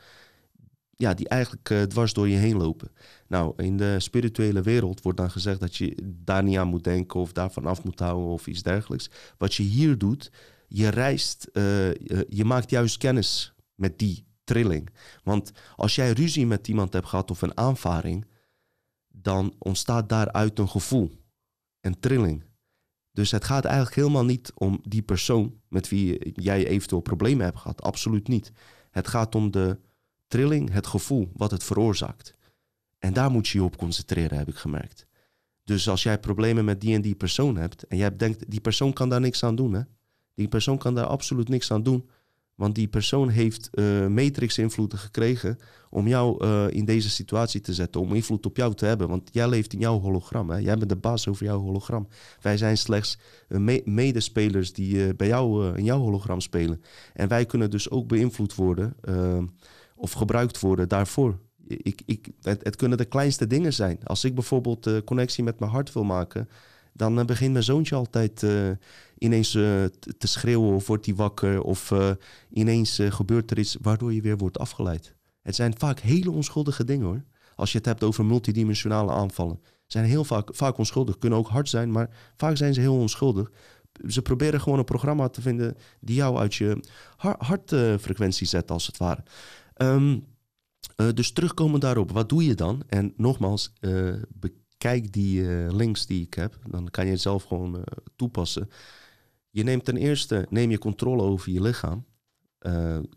ja, 0.97 1.15
die 1.15 1.29
eigenlijk 1.29 1.71
uh, 1.71 1.83
dwars 1.83 2.13
door 2.13 2.29
je 2.29 2.37
heen 2.37 2.57
lopen. 2.57 2.91
Nou, 3.27 3.53
in 3.57 3.77
de 3.77 4.01
spirituele 4.01 4.63
wereld 4.63 5.03
wordt 5.03 5.19
dan 5.19 5.31
gezegd 5.31 5.61
dat 5.61 5.77
je 5.77 5.97
daar 6.25 6.43
niet 6.43 6.57
aan 6.57 6.69
moet 6.69 6.85
denken 6.85 7.21
of 7.21 7.33
daarvan 7.33 7.67
af 7.67 7.85
moet 7.85 8.01
houden 8.01 8.29
of 8.29 8.47
iets 8.47 8.63
dergelijks. 8.63 9.11
Wat 9.39 9.55
je 9.55 9.63
hier 9.63 9.99
doet, 9.99 10.31
je 10.77 10.89
reist, 10.89 11.49
uh, 11.53 11.95
je 12.29 12.45
maakt 12.45 12.71
juist 12.71 12.97
kennis 12.97 13.55
met 13.75 13.99
die 13.99 14.27
trilling. 14.45 14.91
Want 15.23 15.53
als 15.77 15.95
jij 15.95 16.13
ruzie 16.13 16.47
met 16.47 16.69
iemand 16.69 16.93
hebt 16.93 17.07
gehad 17.07 17.31
of 17.31 17.43
een 17.43 17.57
aanvaring, 17.57 18.27
dan 19.09 19.55
ontstaat 19.59 20.09
daaruit 20.09 20.59
een 20.59 20.69
gevoel, 20.69 21.11
een 21.81 22.01
trilling. 22.01 22.45
Dus 23.13 23.31
het 23.31 23.45
gaat 23.45 23.65
eigenlijk 23.65 23.97
helemaal 23.97 24.25
niet 24.25 24.53
om 24.55 24.81
die 24.89 25.03
persoon 25.03 25.61
met 25.69 25.89
wie 25.89 26.33
jij 26.33 26.67
eventueel 26.67 27.01
problemen 27.01 27.45
hebt 27.45 27.59
gehad. 27.59 27.83
Absoluut 27.83 28.29
niet. 28.29 28.53
Het 28.91 29.09
gaat 29.09 29.35
om 29.35 29.51
de 29.51 29.79
trilling, 30.27 30.73
het 30.73 30.87
gevoel 30.87 31.31
wat 31.33 31.51
het 31.51 31.65
veroorzaakt. 31.65 32.35
En 32.99 33.13
daar 33.13 33.31
moet 33.31 33.49
je 33.49 33.59
je 33.59 33.65
op 33.65 33.77
concentreren, 33.77 34.39
heb 34.39 34.49
ik 34.49 34.57
gemerkt. 34.57 35.07
Dus 35.65 35.89
als 35.89 36.03
jij 36.03 36.19
problemen 36.19 36.65
met 36.65 36.81
die 36.81 36.95
en 36.95 37.03
die 37.03 37.15
persoon 37.15 37.57
hebt 37.57 37.83
en 37.83 37.97
jij 37.97 38.17
denkt, 38.17 38.51
die 38.51 38.61
persoon 38.61 38.93
kan 38.93 39.09
daar 39.09 39.21
niks 39.21 39.43
aan 39.43 39.57
doen, 39.57 39.73
hè? 39.73 39.83
Die 40.35 40.49
persoon 40.49 40.79
kan 40.79 40.95
daar 40.95 41.07
absoluut 41.07 41.49
niks 41.49 41.73
aan 41.73 41.83
doen. 41.83 42.09
Want 42.55 42.75
die 42.75 42.89
persoon 42.89 43.29
heeft 43.29 43.71
uh, 43.73 44.07
matrix-invloeden 44.07 44.99
gekregen 44.99 45.59
om 45.91 46.09
jou 46.09 46.45
uh, 46.45 46.65
in 46.71 46.85
deze 46.85 47.11
situatie 47.11 47.61
te 47.61 47.75
zetten, 47.75 48.01
om 48.01 48.15
invloed 48.15 48.47
op 48.47 48.57
jou 48.57 48.75
te 48.75 48.87
hebben. 48.87 49.09
Want 49.09 49.29
jij 49.33 49.49
leeft 49.49 49.73
in 49.73 49.79
jouw 49.79 50.01
hologram. 50.01 50.51
Hè? 50.51 50.57
Jij 50.57 50.77
bent 50.77 50.89
de 50.89 50.97
baas 50.97 51.29
over 51.29 51.45
jouw 51.45 51.61
hologram. 51.61 52.09
Wij 52.41 52.57
zijn 52.57 52.79
slechts 52.79 53.19
me 53.49 53.83
medespelers 53.85 54.73
die 54.73 55.15
bij 55.15 55.27
jou 55.27 55.77
in 55.77 55.85
jouw 55.85 55.99
hologram 55.99 56.41
spelen. 56.41 56.83
En 57.13 57.29
wij 57.29 57.47
kunnen 57.47 57.71
dus 57.71 57.91
ook 57.91 58.09
beïnvloed 58.09 58.55
worden 58.55 58.97
of 59.97 60.13
gebruikt 60.13 60.61
worden 60.61 60.89
daarvoor. 60.89 61.39
Ik, 61.67 62.03
ik, 62.07 62.29
het, 62.43 62.77
kunnen 62.77 62.99
de 62.99 63.05
kleinste 63.05 63.47
dingen 63.47 63.73
zijn. 63.73 63.99
Als 64.05 64.25
ik 64.25 64.35
bijvoorbeeld 64.35 65.05
connectie 65.05 65.45
met 65.45 65.59
mijn 65.59 65.71
hart 65.71 65.93
wil 65.93 66.05
maken, 66.05 66.49
dan 66.93 67.27
begint 67.27 67.53
mijn 67.53 67.65
zoontje 67.65 67.95
altijd 67.95 68.47
ineens 69.19 69.51
te 69.51 69.91
schreeuwen 70.19 70.75
of 70.75 70.87
wordt 70.87 71.07
hij 71.07 71.15
wakker 71.15 71.63
of 71.63 71.93
ineens 72.51 73.01
gebeurt 73.09 73.51
er 73.51 73.59
iets 73.59 73.77
waardoor 73.81 74.13
je 74.13 74.21
weer 74.21 74.37
wordt 74.37 74.59
afgeleid. 74.59 75.15
Het 75.43 75.55
zijn 75.55 75.79
vaak 75.79 76.01
hele 76.01 76.31
onschuldige 76.31 76.85
dingen 76.85 77.07
hoor. 77.07 77.25
Als 77.55 77.73
je 77.73 77.79
het 77.79 77.87
hebt 77.87 78.03
over 78.03 78.25
multidimensionale 78.25 79.13
aanvallen. 79.13 79.61
Zijn 79.87 80.05
heel 80.05 80.25
vaak, 80.25 80.55
vaak 80.55 80.79
onschuldig. 80.79 81.19
Kunnen 81.19 81.39
ook 81.39 81.49
hard 81.49 81.69
zijn, 81.69 81.91
maar 81.91 82.11
vaak 82.37 82.57
zijn 82.57 82.75
ze 82.75 82.81
heel 82.81 82.97
onschuldig. 82.97 83.51
Ze 84.07 84.23
proberen 84.23 84.61
gewoon 84.61 84.79
een 84.79 84.85
programma 84.85 85.29
te 85.29 85.41
vinden 85.41 85.77
die 86.01 86.15
jou 86.17 86.37
uit 86.37 86.55
je 86.55 86.81
hartfrequentie 87.17 88.47
zet, 88.47 88.71
als 88.71 88.87
het 88.87 88.97
ware. 88.97 89.23
Uh, 89.83 90.19
dus 91.15 91.33
terugkomen 91.33 91.81
daarop, 91.81 92.11
wat 92.11 92.29
doe 92.29 92.45
je 92.45 92.55
dan? 92.55 92.83
En 92.87 93.13
nogmaals, 93.17 93.73
bekijk 94.29 95.13
die 95.13 95.43
links 95.73 96.07
die 96.07 96.23
ik 96.23 96.35
heb, 96.35 96.59
dan 96.71 96.91
kan 96.91 97.05
je 97.05 97.11
het 97.11 97.21
zelf 97.21 97.45
gewoon 97.45 97.85
toepassen. 98.17 98.69
Je 99.55 99.63
neemt 99.63 99.85
ten 99.85 99.97
eerste 99.97 100.47
neem 100.51 100.71
je 100.71 100.79
controle 100.79 101.23
over 101.23 101.53
je 101.53 101.61
lichaam 101.61 102.05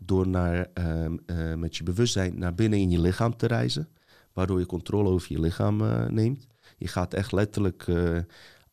door 0.02 0.28
naar, 0.28 0.70
ehm, 0.74 1.16
met 1.58 1.76
je 1.76 1.82
bewustzijn 1.82 2.38
naar 2.38 2.54
binnen 2.54 2.78
in 2.78 2.90
je 2.90 3.00
lichaam 3.00 3.36
te 3.36 3.46
reizen, 3.46 3.88
waardoor 4.32 4.58
je 4.58 4.66
controle 4.66 5.08
over 5.08 5.32
je 5.32 5.40
lichaam 5.40 5.76
neemt. 6.14 6.46
Je 6.76 6.88
gaat 6.88 7.14
echt 7.14 7.32
letterlijk 7.32 7.86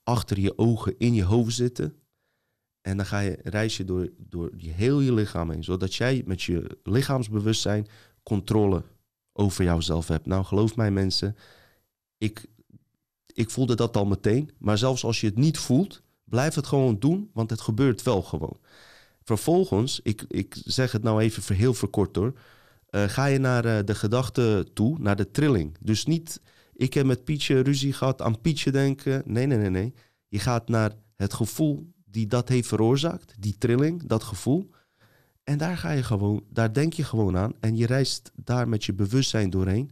achter 0.03 0.39
je 0.39 0.57
ogen 0.57 0.95
in 0.97 1.13
je 1.13 1.23
hoofd 1.23 1.55
zitten. 1.55 1.93
En 2.81 2.97
dan 2.97 3.05
ga 3.05 3.19
je, 3.19 3.39
reis 3.43 3.77
je 3.77 3.85
door, 3.85 4.09
door 4.17 4.51
je 4.57 4.71
heel 4.71 4.99
je 4.99 5.13
lichaam 5.13 5.49
heen, 5.49 5.63
zodat 5.63 5.95
jij 5.95 6.23
met 6.25 6.41
je 6.41 6.77
lichaamsbewustzijn 6.83 7.87
controle 8.23 8.83
over 9.33 9.63
jouzelf 9.63 10.07
hebt. 10.07 10.25
Nou, 10.25 10.45
geloof 10.45 10.75
mij 10.75 10.91
mensen, 10.91 11.35
ik, 12.17 12.45
ik 13.33 13.49
voelde 13.49 13.75
dat 13.75 13.97
al 13.97 14.05
meteen. 14.05 14.51
Maar 14.57 14.77
zelfs 14.77 15.03
als 15.03 15.21
je 15.21 15.27
het 15.27 15.37
niet 15.37 15.57
voelt, 15.57 16.03
blijf 16.25 16.55
het 16.55 16.67
gewoon 16.67 16.99
doen, 16.99 17.29
want 17.33 17.49
het 17.49 17.61
gebeurt 17.61 18.03
wel 18.03 18.21
gewoon. 18.21 18.57
Vervolgens, 19.23 19.99
ik, 20.03 20.25
ik 20.27 20.61
zeg 20.63 20.91
het 20.91 21.03
nou 21.03 21.21
even 21.21 21.55
heel 21.55 21.73
verkort 21.73 22.15
hoor, 22.15 22.33
uh, 22.91 23.03
ga 23.03 23.25
je 23.25 23.39
naar 23.39 23.65
uh, 23.65 23.77
de 23.85 23.95
gedachte 23.95 24.67
toe, 24.73 24.99
naar 24.99 25.15
de 25.15 25.31
trilling. 25.31 25.77
Dus 25.79 26.05
niet, 26.05 26.41
ik 26.73 26.93
heb 26.93 27.05
met 27.05 27.23
Pietje 27.23 27.59
ruzie 27.59 27.93
gehad, 27.93 28.21
aan 28.21 28.41
Pietje 28.41 28.71
denken. 28.71 29.23
Nee, 29.25 29.45
nee, 29.45 29.57
nee, 29.57 29.69
nee. 29.69 29.93
Je 30.27 30.39
gaat 30.39 30.67
naar 30.67 30.91
het 31.15 31.33
gevoel 31.33 31.93
die 32.05 32.27
dat 32.27 32.49
heeft 32.49 32.67
veroorzaakt, 32.67 33.33
die 33.39 33.57
trilling, 33.57 34.07
dat 34.07 34.23
gevoel. 34.23 34.69
En 35.43 35.57
daar 35.57 35.77
ga 35.77 35.91
je 35.91 36.03
gewoon, 36.03 36.43
daar 36.49 36.73
denk 36.73 36.93
je 36.93 37.03
gewoon 37.03 37.37
aan 37.37 37.53
en 37.59 37.75
je 37.77 37.85
reist 37.85 38.31
daar 38.35 38.69
met 38.69 38.85
je 38.85 38.93
bewustzijn 38.93 39.49
doorheen. 39.49 39.91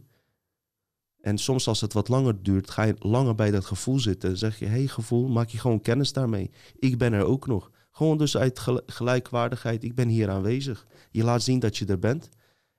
En 1.24 1.38
soms 1.38 1.68
als 1.68 1.80
het 1.80 1.92
wat 1.92 2.08
langer 2.08 2.42
duurt, 2.42 2.70
ga 2.70 2.82
je 2.82 2.94
langer 2.98 3.34
bij 3.34 3.50
dat 3.50 3.64
gevoel 3.64 3.98
zitten. 3.98 4.38
zeg 4.38 4.58
je, 4.58 4.66
hey 4.66 4.86
gevoel, 4.86 5.28
maak 5.28 5.48
je 5.48 5.58
gewoon 5.58 5.80
kennis 5.80 6.12
daarmee. 6.12 6.50
Ik 6.78 6.98
ben 6.98 7.12
er 7.12 7.24
ook 7.24 7.46
nog. 7.46 7.70
Gewoon 7.90 8.18
dus 8.18 8.36
uit 8.36 8.66
gelijkwaardigheid, 8.86 9.84
ik 9.84 9.94
ben 9.94 10.08
hier 10.08 10.30
aanwezig. 10.30 10.86
Je 11.10 11.24
laat 11.24 11.42
zien 11.42 11.58
dat 11.58 11.76
je 11.76 11.86
er 11.86 11.98
bent. 11.98 12.28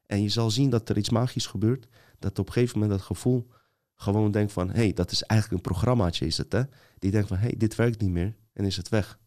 En 0.05 0.21
je 0.21 0.29
zal 0.29 0.49
zien 0.51 0.69
dat 0.69 0.89
er 0.89 0.97
iets 0.97 1.09
magisch 1.09 1.47
gebeurt. 1.47 1.87
Dat 2.19 2.39
op 2.39 2.47
een 2.47 2.53
gegeven 2.53 2.79
moment 2.79 2.97
dat 2.97 3.07
gevoel 3.07 3.47
gewoon 3.95 4.31
denkt 4.31 4.51
van... 4.51 4.69
hé, 4.69 4.75
hey, 4.75 4.93
dat 4.93 5.11
is 5.11 5.23
eigenlijk 5.23 5.61
een 5.61 5.71
programmaatje 5.71 6.25
is 6.25 6.37
het, 6.37 6.51
hè? 6.51 6.61
Die 6.99 7.11
denkt 7.11 7.27
van, 7.27 7.37
hé, 7.37 7.47
hey, 7.47 7.55
dit 7.57 7.75
werkt 7.75 8.01
niet 8.01 8.11
meer. 8.11 8.35
En 8.53 8.65
is 8.65 8.77
het 8.77 8.89
weg. 8.89 9.19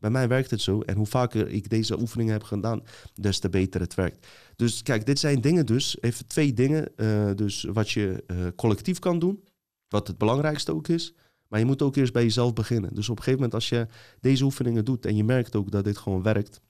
Bij 0.00 0.10
mij 0.10 0.28
werkt 0.28 0.50
het 0.50 0.60
zo. 0.60 0.80
En 0.80 0.96
hoe 0.96 1.06
vaker 1.06 1.48
ik 1.48 1.70
deze 1.70 2.00
oefeningen 2.00 2.32
heb 2.32 2.42
gedaan, 2.42 2.82
des 3.14 3.38
te 3.38 3.48
beter 3.48 3.80
het 3.80 3.94
werkt. 3.94 4.26
Dus 4.56 4.82
kijk, 4.82 5.06
dit 5.06 5.18
zijn 5.18 5.40
dingen 5.40 5.66
dus, 5.66 6.00
even 6.00 6.26
twee 6.26 6.52
dingen. 6.52 6.88
Uh, 6.96 7.30
dus 7.34 7.66
wat 7.72 7.90
je 7.90 8.24
uh, 8.26 8.36
collectief 8.56 8.98
kan 8.98 9.18
doen, 9.18 9.44
wat 9.88 10.06
het 10.06 10.18
belangrijkste 10.18 10.74
ook 10.74 10.88
is. 10.88 11.14
Maar 11.48 11.58
je 11.58 11.66
moet 11.66 11.82
ook 11.82 11.96
eerst 11.96 12.12
bij 12.12 12.22
jezelf 12.22 12.52
beginnen. 12.52 12.94
Dus 12.94 13.08
op 13.08 13.16
een 13.16 13.22
gegeven 13.22 13.40
moment 13.40 13.54
als 13.54 13.68
je 13.68 13.86
deze 14.20 14.44
oefeningen 14.44 14.84
doet 14.84 15.06
en 15.06 15.16
je 15.16 15.24
merkt 15.24 15.56
ook 15.56 15.70
dat 15.70 15.84
dit 15.84 15.98
gewoon 15.98 16.22
werkt, 16.22 16.60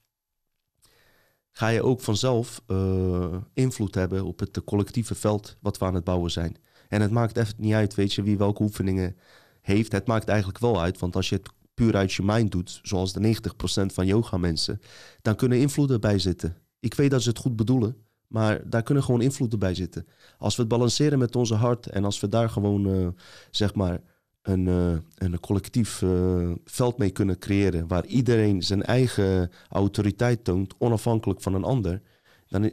ga 1.51 1.67
je 1.67 1.83
ook 1.83 2.01
vanzelf 2.01 2.61
uh, 2.67 3.35
invloed 3.53 3.95
hebben 3.95 4.25
op 4.25 4.39
het 4.39 4.63
collectieve 4.63 5.15
veld 5.15 5.57
wat 5.59 5.77
we 5.77 5.85
aan 5.85 5.95
het 5.95 6.03
bouwen 6.03 6.31
zijn. 6.31 6.57
En 6.87 7.01
het 7.01 7.11
maakt 7.11 7.37
echt 7.37 7.57
niet 7.57 7.73
uit, 7.73 7.95
weet 7.95 8.13
je, 8.13 8.23
wie 8.23 8.37
welke 8.37 8.63
oefeningen 8.63 9.17
heeft. 9.61 9.91
Het 9.91 10.07
maakt 10.07 10.27
eigenlijk 10.27 10.59
wel 10.59 10.81
uit, 10.81 10.99
want 10.99 11.15
als 11.15 11.29
je 11.29 11.35
het 11.35 11.49
puur 11.73 11.95
uit 11.95 12.13
je 12.13 12.23
mind 12.23 12.51
doet, 12.51 12.79
zoals 12.83 13.13
de 13.13 13.19
90% 13.19 13.85
van 13.85 14.05
yoga 14.05 14.37
mensen, 14.37 14.81
dan 15.21 15.35
kunnen 15.35 15.59
invloeden 15.59 16.01
bij 16.01 16.19
zitten. 16.19 16.57
Ik 16.79 16.93
weet 16.93 17.11
dat 17.11 17.21
ze 17.21 17.29
het 17.29 17.37
goed 17.37 17.55
bedoelen, 17.55 17.95
Maar 18.27 18.69
daar 18.69 18.83
kunnen 18.83 19.03
gewoon 19.03 19.21
invloeden 19.21 19.59
bij 19.59 19.75
zitten. 19.75 20.07
Als 20.37 20.55
we 20.55 20.61
het 20.61 20.71
balanceren 20.71 21.19
met 21.19 21.35
onze 21.35 21.55
hart 21.55 21.87
en 21.87 22.03
als 22.03 22.19
we 22.19 22.27
daar 22.27 22.49
gewoon, 22.49 22.87
uh, 22.87 23.07
zeg 23.49 23.73
maar, 23.73 24.01
een, 24.41 24.67
uh, 24.67 24.97
een 25.15 25.39
collectief 25.39 26.01
uh, 26.01 26.51
veld 26.65 26.97
mee 26.97 27.09
kunnen 27.09 27.39
creëren. 27.39 27.87
waar 27.87 28.05
iedereen 28.05 28.63
zijn 28.63 28.83
eigen 28.83 29.51
autoriteit 29.69 30.43
toont, 30.43 30.73
onafhankelijk 30.77 31.41
van 31.41 31.53
een 31.53 31.63
ander. 31.63 32.01
dan 32.47 32.71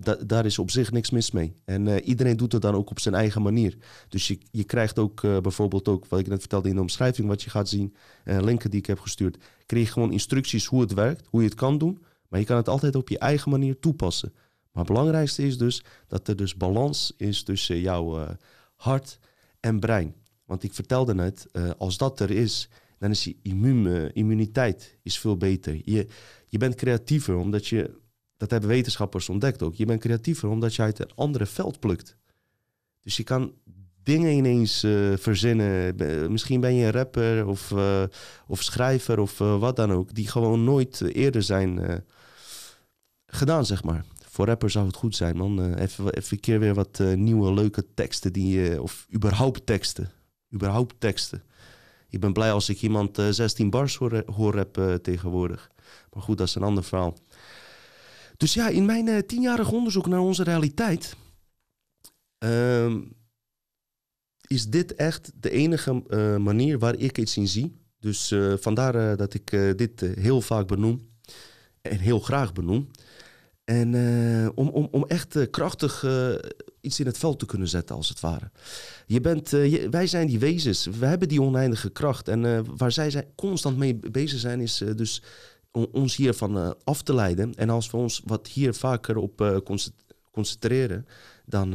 da 0.00 0.14
daar 0.14 0.46
is 0.46 0.58
op 0.58 0.70
zich 0.70 0.92
niks 0.92 1.10
mis 1.10 1.30
mee. 1.30 1.54
En 1.64 2.00
iedereen 2.00 2.36
doet 2.36 2.52
het 2.52 2.62
dan 2.62 2.74
ook 2.74 2.90
op 2.90 3.00
zijn 3.00 3.14
eigen 3.14 3.42
manier. 3.42 3.76
Dus 4.08 4.28
je, 4.28 4.38
je 4.50 4.64
krijgt 4.64 4.98
ook 4.98 5.20
bijvoorbeeld 5.20 5.88
ook, 5.88 6.06
wat 6.06 6.20
ik 6.20 6.26
net 6.26 6.40
vertelde 6.40 6.68
in 6.68 6.74
de 6.74 6.80
omschrijving, 6.80 7.28
wat 7.28 7.42
je 7.42 7.50
gaat 7.50 7.68
zien, 7.68 7.94
linken 8.24 8.70
die 8.70 8.80
ik 8.80 8.86
heb 8.86 8.98
gestuurd. 9.00 9.38
Kreeg 9.66 9.86
je 9.86 9.92
gewoon 9.92 10.12
instructies 10.12 10.66
hoe 10.66 10.80
het 10.80 10.94
werkt, 10.94 11.26
hoe 11.26 11.42
je 11.42 11.48
het 11.48 11.56
kan 11.56 11.78
doen. 11.78 12.02
Maar 12.28 12.40
je 12.40 12.46
kan 12.46 12.56
het 12.56 12.68
altijd 12.68 12.96
op 12.96 13.08
je 13.08 13.18
eigen 13.18 13.50
manier 13.50 13.78
toepassen. 13.78 14.32
Maar 14.72 14.84
het 14.84 14.92
belangrijkste 14.92 15.46
is 15.46 15.58
dus 15.58 15.82
dat 16.06 16.28
er 16.28 16.36
dus 16.36 16.56
balans 16.56 17.14
is 17.16 17.42
tussen 17.42 17.80
jouw 17.80 18.36
hart 18.74 19.18
en 19.60 19.80
brein. 19.80 20.14
Want 20.44 20.62
ik 20.62 20.74
vertelde 20.74 21.14
net, 21.14 21.46
als 21.78 21.96
dat 21.96 22.20
er 22.20 22.30
is, 22.30 22.68
dan 22.98 23.10
is 23.10 23.24
je 23.24 23.36
immuniteit 24.12 24.98
is 25.02 25.18
veel 25.18 25.36
beter. 25.36 25.80
Je, 25.84 26.06
je 26.46 26.58
bent 26.58 26.74
creatiever, 26.74 27.36
omdat 27.36 27.66
je, 27.66 27.99
dat 28.40 28.50
hebben 28.50 28.68
wetenschappers 28.68 29.28
ontdekt 29.28 29.62
ook, 29.62 29.74
je 29.74 29.84
bent 29.84 30.00
creatiever 30.00 30.48
omdat 30.48 30.74
je 30.74 30.82
uit 30.82 30.98
een 30.98 31.14
andere 31.14 31.46
veld 31.46 31.80
plukt. 31.80 32.16
Dus 33.00 33.16
je 33.16 33.22
kan 33.22 33.52
dingen 34.02 34.32
ineens 34.32 34.84
uh, 34.84 35.16
verzinnen. 35.16 35.94
Misschien 36.32 36.60
ben 36.60 36.74
je 36.74 36.84
een 36.84 36.92
rapper 36.92 37.46
of, 37.46 37.74
of 38.46 38.62
schrijver 38.62 39.18
of 39.18 39.38
wat 39.38 39.76
dan 39.76 39.92
ook, 39.92 40.14
die 40.14 40.28
gewoon 40.28 40.64
nooit 40.64 41.00
eerder 41.00 41.42
zijn 41.42 42.04
gedaan, 43.26 43.66
zeg 43.66 43.84
maar 43.84 44.04
voor 44.28 44.46
rappers 44.46 44.72
zou 44.72 44.86
het 44.86 44.96
goed 44.96 45.16
zijn, 45.16 45.36
man. 45.36 45.74
even, 45.74 46.12
even 46.12 46.36
een 46.36 46.40
keer 46.40 46.58
weer 46.58 46.74
wat 46.74 47.02
nieuwe, 47.14 47.52
leuke 47.52 47.86
teksten 47.94 48.32
die, 48.32 48.82
of 48.82 49.06
überhaupt 49.14 49.66
teksten 49.66 50.10
überhaupt 50.54 50.94
teksten. 50.98 51.42
Ik 52.08 52.20
ben 52.20 52.32
blij 52.32 52.52
als 52.52 52.68
ik 52.68 52.82
iemand 52.82 53.18
uh, 53.18 53.28
eh, 53.28 53.34
16 53.34 53.70
bars 53.70 53.96
hoor, 53.96 54.22
hoor 54.26 54.56
heb 54.56 54.98
tegenwoordig. 55.02 55.70
Maar 56.12 56.22
goed, 56.22 56.38
dat 56.38 56.46
is 56.46 56.54
een 56.54 56.62
ander 56.62 56.84
verhaal. 56.84 57.16
Dus 58.40 58.54
ja, 58.54 58.68
in 58.68 58.84
mijn 58.84 59.06
uh, 59.06 59.18
tienjarig 59.18 59.72
onderzoek 59.72 60.06
naar 60.06 60.20
onze 60.20 60.42
realiteit... 60.42 61.16
Uh, 62.44 62.96
is 64.46 64.66
dit 64.66 64.94
echt 64.94 65.32
de 65.34 65.50
enige 65.50 65.92
manier 66.38 66.78
waar 66.78 66.96
ik 66.96 67.18
iets 67.18 67.36
in 67.36 67.48
zie. 67.48 67.76
Dus 67.98 68.34
vandaar 68.60 69.16
dat 69.16 69.34
ik 69.34 69.50
dit 69.76 70.00
heel 70.00 70.40
vaak 70.40 70.66
benoem. 70.66 71.08
En 71.82 71.98
heel 71.98 72.20
graag 72.20 72.52
benoem. 72.52 72.90
En 73.64 73.94
om, 74.54 74.68
om, 74.68 74.88
om 74.90 75.04
echt 75.04 75.50
krachtig 75.50 76.04
iets 76.80 77.00
in 77.00 77.06
het 77.06 77.18
veld 77.18 77.38
te 77.38 77.46
kunnen 77.46 77.68
zetten, 77.68 77.96
als 77.96 78.08
het 78.08 78.20
ware. 78.20 78.50
Je 79.06 79.20
bent, 79.20 79.48
wij 79.90 80.06
zijn 80.06 80.26
die 80.26 80.38
wezens, 80.38 80.86
we 80.86 81.06
hebben 81.06 81.28
die 81.28 81.42
oneindige 81.42 81.90
kracht. 81.90 82.28
En 82.28 82.64
waar 82.76 82.92
zij 82.92 83.28
constant 83.34 83.76
mee 83.76 83.94
bezig 83.94 84.38
zijn, 84.38 84.60
is 84.60 84.80
uh, 84.80 84.90
dus 85.72 85.86
ons 85.92 86.16
hiervan 86.16 86.76
af 86.84 87.02
te 87.02 87.14
leiden. 87.14 87.54
En 87.54 87.70
als 87.70 87.90
we 87.90 87.96
ons 87.96 88.22
wat 88.24 88.46
hier 88.46 88.74
vaker 88.74 89.16
op 89.16 89.62
concentreren, 90.32 91.06
dan 91.46 91.74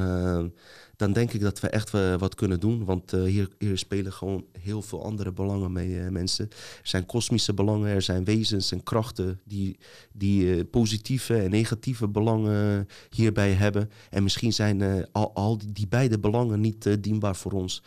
dan 0.97 1.13
denk 1.13 1.33
ik 1.33 1.41
dat 1.41 1.59
we 1.59 1.69
echt 1.69 1.91
wat 1.91 2.35
kunnen 2.35 2.59
doen. 2.59 2.85
Want 2.85 3.11
hier, 3.11 3.49
hier, 3.57 3.77
spelen 3.77 4.13
gewoon 4.13 4.45
heel 4.59 4.81
veel 4.81 5.03
andere 5.03 5.31
belangen 5.31 5.71
mee, 5.71 6.09
mensen. 6.11 6.49
Er 6.49 6.87
zijn 6.87 7.05
kosmische 7.05 7.53
belangen, 7.53 7.89
er 7.89 8.01
zijn 8.01 8.23
wezens 8.23 8.71
en 8.71 8.83
krachten 8.83 9.39
die, 9.43 9.77
die 10.11 10.65
positieve 10.65 11.37
en 11.37 11.49
negatieve 11.49 12.07
belangen 12.07 12.87
hierbij 13.09 13.51
hebben. 13.51 13.89
En 14.09 14.23
misschien 14.23 14.53
zijn 14.53 15.07
al, 15.11 15.33
al 15.33 15.57
die, 15.57 15.71
die, 15.71 15.87
beide 15.87 16.19
belangen 16.19 16.59
niet 16.59 17.03
dienbaar 17.03 17.35
voor 17.35 17.51
ons. 17.51 17.83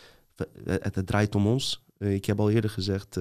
Het, 0.64 1.06
draait 1.06 1.34
om 1.34 1.46
ons. 1.46 1.82
Ik 1.98 2.24
heb 2.24 2.40
al 2.40 2.50
eerder 2.50 2.70
gezegd, 2.70 3.14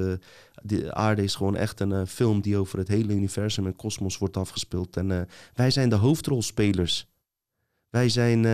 de 0.61 0.93
aarde 0.93 1.23
is 1.23 1.36
gewoon 1.36 1.55
echt 1.55 1.80
een 1.80 2.07
film 2.07 2.41
die 2.41 2.57
over 2.57 2.78
het 2.78 2.88
hele 2.88 3.13
universum 3.13 3.65
en 3.65 3.75
kosmos 3.75 4.17
wordt 4.17 4.38
afgespeeld. 4.38 4.97
En 4.97 5.28
wij 5.53 5.71
zijn 5.71 5.89
de 5.89 5.95
hoofdrolspelers. 5.95 7.07
Wij 7.89 8.09
zijn 8.09 8.45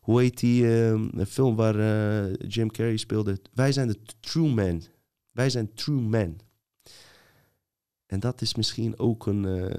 hoe 0.00 0.20
heet 0.20 0.38
die 0.38 0.62
uh, 0.62 1.00
film 1.28 1.56
waar 1.56 1.76
Jim 2.30 2.70
Carrey 2.70 2.96
speelde? 2.96 3.40
Wij 3.54 3.72
zijn 3.72 3.88
de 3.88 3.98
true 4.20 4.54
men. 4.54 4.82
Wij 5.32 5.50
zijn 5.50 5.74
true 5.74 6.00
men. 6.00 6.38
En 8.06 8.20
dat 8.20 8.40
is 8.40 8.54
misschien 8.54 8.98
ook 8.98 9.26
een, 9.26 9.72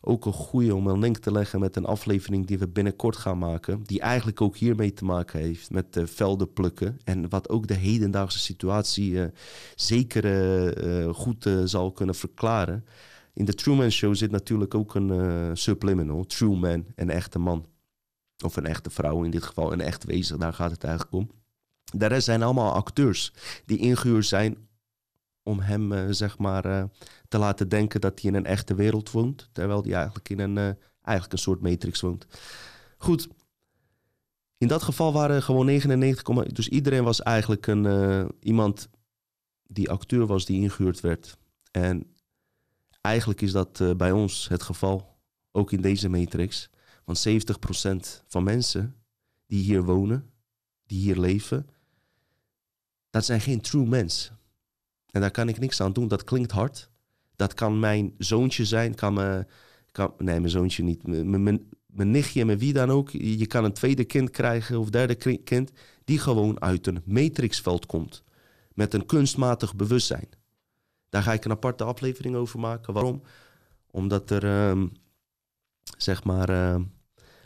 ook 0.00 0.26
een 0.26 0.32
goede 0.32 0.74
om 0.74 0.86
een 0.86 0.98
link 0.98 1.18
te 1.18 1.32
leggen 1.32 1.60
met 1.60 1.76
een 1.76 1.84
aflevering 1.84 2.46
die 2.46 2.58
we 2.58 2.68
binnenkort 2.68 3.16
gaan 3.16 3.38
maken. 3.38 3.82
Die 3.82 4.00
eigenlijk 4.00 4.40
ook 4.40 4.56
hiermee 4.56 4.92
te 4.92 5.04
maken 5.04 5.40
heeft 5.40 5.70
met 5.70 5.96
uh, 5.96 6.06
velden 6.06 6.52
plukken. 6.52 6.98
En 7.04 7.28
wat 7.28 7.48
ook 7.48 7.66
de 7.66 7.74
hedendaagse 7.74 8.38
situatie 8.38 9.18
zeker 9.74 11.14
goed 11.14 11.50
zal 11.64 11.92
kunnen 11.92 12.14
verklaren. 12.14 12.84
In 13.34 13.44
de 13.44 13.54
Truman 13.54 13.90
Show 13.90 14.14
zit 14.14 14.30
natuurlijk 14.30 14.74
ook 14.74 14.94
een 14.94 15.56
subliminal, 15.56 16.24
true 16.24 16.56
man, 16.56 16.84
een 16.94 17.10
echte 17.10 17.38
man. 17.38 17.66
Of 18.44 18.56
een 18.56 18.66
echte 18.66 18.90
vrouw 18.90 19.22
in 19.22 19.30
dit 19.30 19.42
geval, 19.42 19.72
een 19.72 19.80
echt 19.80 20.04
wezen, 20.04 20.38
daar 20.38 20.52
gaat 20.52 20.70
het 20.70 20.84
eigenlijk 20.84 21.14
om. 21.14 21.30
De 21.92 22.06
rest 22.06 22.24
zijn 22.24 22.42
allemaal 22.42 22.72
acteurs 22.72 23.32
die 23.66 23.78
ingehuurd 23.78 24.26
zijn 24.26 24.56
om 25.42 25.60
hem 25.60 25.92
uh, 25.92 26.06
zeg 26.10 26.38
maar 26.38 26.66
uh, 26.66 26.84
te 27.28 27.38
laten 27.38 27.68
denken 27.68 28.00
dat 28.00 28.20
hij 28.20 28.30
in 28.30 28.36
een 28.36 28.46
echte 28.46 28.74
wereld 28.74 29.10
woont, 29.10 29.48
terwijl 29.52 29.82
hij 29.82 29.92
eigenlijk 29.92 30.28
in 30.28 30.38
een, 30.38 30.56
uh, 30.56 30.70
eigenlijk 31.02 31.32
een 31.32 31.38
soort 31.38 31.60
matrix 31.60 32.00
woont. 32.00 32.26
Goed, 32.98 33.28
in 34.58 34.68
dat 34.68 34.82
geval 34.82 35.12
waren 35.12 35.42
gewoon 35.42 35.66
99, 35.66 36.46
dus 36.46 36.68
iedereen 36.68 37.04
was 37.04 37.22
eigenlijk 37.22 37.66
een, 37.66 38.32
iemand 38.40 38.88
die 39.66 39.90
acteur 39.90 40.26
was 40.26 40.44
die 40.44 40.60
ingehuurd 40.60 41.00
werd. 41.00 41.36
En 41.70 42.14
eigenlijk 43.00 43.40
is 43.40 43.52
dat 43.52 43.96
bij 43.96 44.12
ons 44.12 44.48
het 44.48 44.62
geval, 44.62 45.10
ook 45.52 45.72
in 45.72 45.80
deze 45.80 46.08
matrix. 46.08 46.70
Want 47.04 47.28
70% 47.28 48.24
van 48.26 48.42
mensen 48.42 48.96
die 49.46 49.62
hier 49.62 49.82
wonen, 49.82 50.30
die 50.86 51.00
hier 51.00 51.16
leven, 51.16 51.68
dat 53.10 53.24
zijn 53.24 53.40
geen 53.40 53.60
true 53.60 53.86
mens. 53.86 54.32
En 55.10 55.20
daar 55.20 55.30
kan 55.30 55.48
ik 55.48 55.58
niks 55.58 55.80
aan 55.80 55.92
doen. 55.92 56.08
Dat 56.08 56.24
klinkt 56.24 56.50
hard. 56.50 56.90
Dat 57.36 57.54
kan 57.54 57.78
mijn 57.78 58.14
zoontje 58.18 58.64
zijn, 58.64 58.94
kan 58.94 59.44
kan, 59.92 60.14
nee, 60.18 60.38
mijn 60.38 60.50
zoontje 60.50 60.82
niet. 60.82 61.06
Mijn, 61.06 61.42
mijn, 61.42 61.68
mijn 61.86 62.10
nichtje, 62.10 62.44
met 62.44 62.58
wie 62.58 62.72
dan 62.72 62.90
ook. 62.90 63.10
Je 63.10 63.46
kan 63.46 63.64
een 63.64 63.72
tweede 63.72 64.04
kind 64.04 64.30
krijgen 64.30 64.78
of 64.78 64.90
derde 64.90 65.38
kind, 65.44 65.70
die 66.04 66.18
gewoon 66.18 66.60
uit 66.60 66.86
een 66.86 67.02
matrixveld 67.04 67.86
komt. 67.86 68.22
Met 68.74 68.94
een 68.94 69.06
kunstmatig 69.06 69.76
bewustzijn. 69.76 70.28
Daar 71.08 71.22
ga 71.22 71.32
ik 71.32 71.44
een 71.44 71.50
aparte 71.50 71.84
aflevering 71.84 72.36
over 72.36 72.60
maken. 72.60 72.94
Waarom? 72.94 73.22
Omdat 73.90 74.30
er, 74.30 74.68
um, 74.68 74.92
zeg 75.98 76.24
maar, 76.24 76.50
uh, 76.50 76.76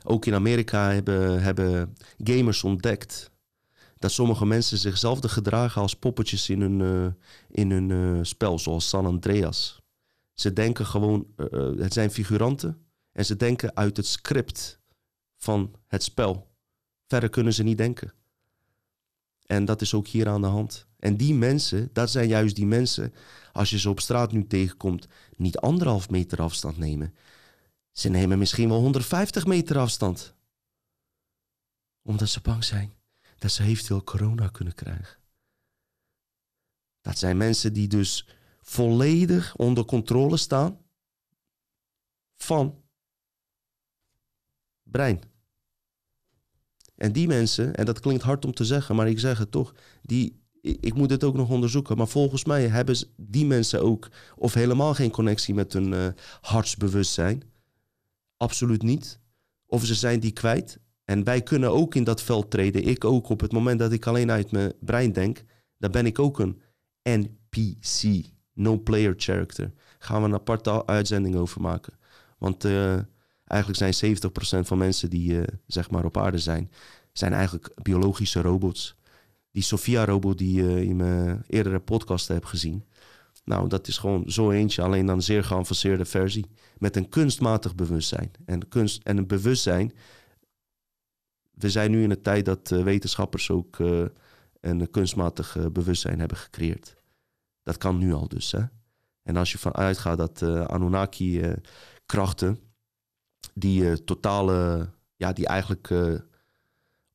ook 0.04 0.26
in 0.26 0.34
Amerika 0.34 0.90
hebben, 0.92 1.42
hebben 1.42 1.96
gamers 2.18 2.64
ontdekt 2.64 3.30
dat 4.04 4.12
sommige 4.12 4.46
mensen 4.46 4.78
zichzelf 4.78 5.18
gedragen 5.22 5.80
als 5.80 5.94
poppetjes 5.94 6.48
in 6.48 6.60
hun, 6.60 6.80
uh, 6.80 7.06
in 7.50 7.70
hun 7.70 7.88
uh, 7.88 8.18
spel, 8.22 8.58
zoals 8.58 8.88
San 8.88 9.06
Andreas. 9.06 9.82
Ze 10.32 10.52
denken 10.52 10.86
gewoon, 10.86 11.26
uh, 11.36 11.78
het 11.78 11.92
zijn 11.92 12.10
figuranten 12.10 12.86
en 13.12 13.24
ze 13.24 13.36
denken 13.36 13.76
uit 13.76 13.96
het 13.96 14.06
script 14.06 14.80
van 15.36 15.74
het 15.86 16.02
spel. 16.02 16.50
Verder 17.06 17.28
kunnen 17.28 17.54
ze 17.54 17.62
niet 17.62 17.78
denken. 17.78 18.12
En 19.46 19.64
dat 19.64 19.80
is 19.80 19.94
ook 19.94 20.06
hier 20.06 20.28
aan 20.28 20.40
de 20.40 20.46
hand. 20.46 20.86
En 20.98 21.16
die 21.16 21.34
mensen, 21.34 21.90
dat 21.92 22.10
zijn 22.10 22.28
juist 22.28 22.56
die 22.56 22.66
mensen, 22.66 23.14
als 23.52 23.70
je 23.70 23.78
ze 23.78 23.90
op 23.90 24.00
straat 24.00 24.32
nu 24.32 24.46
tegenkomt, 24.46 25.06
niet 25.36 25.58
anderhalf 25.58 26.10
meter 26.10 26.42
afstand 26.42 26.78
nemen. 26.78 27.14
Ze 27.92 28.08
nemen 28.08 28.38
misschien 28.38 28.68
wel 28.68 28.80
150 28.80 29.46
meter 29.46 29.78
afstand. 29.78 30.34
Omdat 32.02 32.28
ze 32.28 32.40
bang 32.40 32.64
zijn 32.64 32.92
dat 33.44 33.52
ze 33.52 33.62
eventueel 33.62 34.04
corona 34.04 34.48
kunnen 34.48 34.74
krijgen. 34.74 35.18
Dat 37.00 37.18
zijn 37.18 37.36
mensen 37.36 37.72
die 37.72 37.88
dus 37.88 38.28
volledig 38.60 39.56
onder 39.56 39.84
controle 39.84 40.36
staan 40.36 40.78
van 42.36 42.82
brein. 44.82 45.20
En 46.94 47.12
die 47.12 47.26
mensen, 47.26 47.74
en 47.74 47.84
dat 47.84 48.00
klinkt 48.00 48.22
hard 48.22 48.44
om 48.44 48.54
te 48.54 48.64
zeggen, 48.64 48.96
maar 48.96 49.08
ik 49.08 49.18
zeg 49.18 49.38
het 49.38 49.50
toch, 49.50 49.74
die, 50.02 50.42
ik 50.60 50.94
moet 50.94 51.10
het 51.10 51.24
ook 51.24 51.34
nog 51.34 51.50
onderzoeken. 51.50 51.96
Maar 51.96 52.08
volgens 52.08 52.44
mij 52.44 52.68
hebben 52.68 52.96
die 53.16 53.46
mensen 53.46 53.82
ook 53.82 54.08
of 54.36 54.54
helemaal 54.54 54.94
geen 54.94 55.10
connectie 55.10 55.54
met 55.54 55.72
hun 55.72 55.92
uh, 55.92 56.08
hartsbewustzijn. 56.40 57.42
Absoluut 58.36 58.82
niet. 58.82 59.20
Of 59.66 59.84
ze 59.84 59.94
zijn 59.94 60.20
die 60.20 60.32
kwijt. 60.32 60.78
En 61.04 61.24
wij 61.24 61.42
kunnen 61.42 61.70
ook 61.70 61.94
in 61.94 62.04
dat 62.04 62.22
veld 62.22 62.50
treden. 62.50 62.84
Ik 62.84 63.04
ook. 63.04 63.28
Op 63.28 63.40
het 63.40 63.52
moment 63.52 63.78
dat 63.78 63.92
ik 63.92 64.06
alleen 64.06 64.30
uit 64.30 64.50
mijn 64.50 64.72
brein 64.80 65.12
denk, 65.12 65.44
dan 65.78 65.90
ben 65.90 66.06
ik 66.06 66.18
ook 66.18 66.38
een 66.38 66.60
NPC. 67.02 68.24
No 68.52 68.78
player 68.78 69.14
character. 69.16 69.72
Gaan 69.98 70.20
we 70.20 70.28
een 70.28 70.34
aparte 70.34 70.86
uitzending 70.86 71.36
over 71.36 71.60
maken. 71.60 71.92
Want 72.38 72.64
uh, 72.64 72.98
Eigenlijk 73.44 73.94
zijn 73.94 74.16
70% 74.62 74.66
van 74.66 74.78
mensen 74.78 75.10
die 75.10 75.40
zeg 75.66 75.90
maar 75.90 76.04
op 76.04 76.16
aarde 76.16 76.38
zijn, 76.38 76.70
zijn 77.12 77.32
eigenlijk 77.32 77.70
biologische 77.82 78.40
robots. 78.40 78.96
Die 79.50 79.62
Sophia-robot 79.62 80.38
die 80.38 80.62
je 80.62 80.86
in 80.86 80.96
mijn 80.96 81.44
eerdere 81.46 81.80
podcast 81.80 82.28
hebt 82.28 82.46
gezien. 82.46 82.84
Nou, 83.44 83.68
dat 83.68 83.88
is 83.88 83.98
gewoon 83.98 84.30
zo 84.30 84.50
eentje, 84.50 84.82
alleen 84.82 85.06
dan 85.06 85.16
een 85.16 85.22
zeer 85.22 85.44
geavanceerde 85.44 86.04
versie. 86.04 86.46
Met 86.78 86.96
een 86.96 87.08
kunstmatig 87.08 87.74
bewustzijn. 87.74 88.30
En, 88.44 88.68
kunst, 88.68 89.02
en 89.02 89.16
een 89.16 89.26
bewustzijn. 89.26 89.92
We 91.54 91.70
zijn 91.70 91.90
nu 91.90 92.02
in 92.02 92.10
een 92.10 92.22
tijd 92.22 92.44
dat 92.44 92.68
wetenschappers 92.68 93.50
ook 93.50 93.78
een 94.60 94.90
kunstmatig 94.90 95.56
bewustzijn 95.72 96.18
hebben 96.18 96.36
gecreëerd. 96.36 96.96
Dat 97.62 97.78
kan 97.78 97.98
nu 97.98 98.12
al 98.12 98.28
dus. 98.28 98.52
Hè? 98.52 98.62
En 99.22 99.36
als 99.36 99.52
je 99.52 99.58
vanuit 99.58 99.98
gaat 99.98 100.18
dat 100.18 100.42
Anunnaki-krachten, 100.42 102.58
die 103.54 104.04
totale, 104.04 104.88
ja, 105.16 105.32
die 105.32 105.46
eigenlijk 105.46 105.90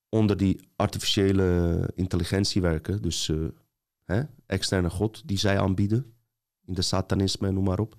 onder 0.10 0.38
die 0.38 0.70
artificiële 0.76 1.92
intelligentie 1.96 2.62
werken, 2.62 3.02
dus 3.02 3.32
hè, 4.04 4.22
externe 4.46 4.90
God, 4.90 5.28
die 5.28 5.38
zij 5.38 5.60
aanbieden, 5.60 6.14
in 6.66 6.74
de 6.74 6.82
satanisme, 6.82 7.52
noem 7.52 7.64
maar 7.64 7.80
op. 7.80 7.96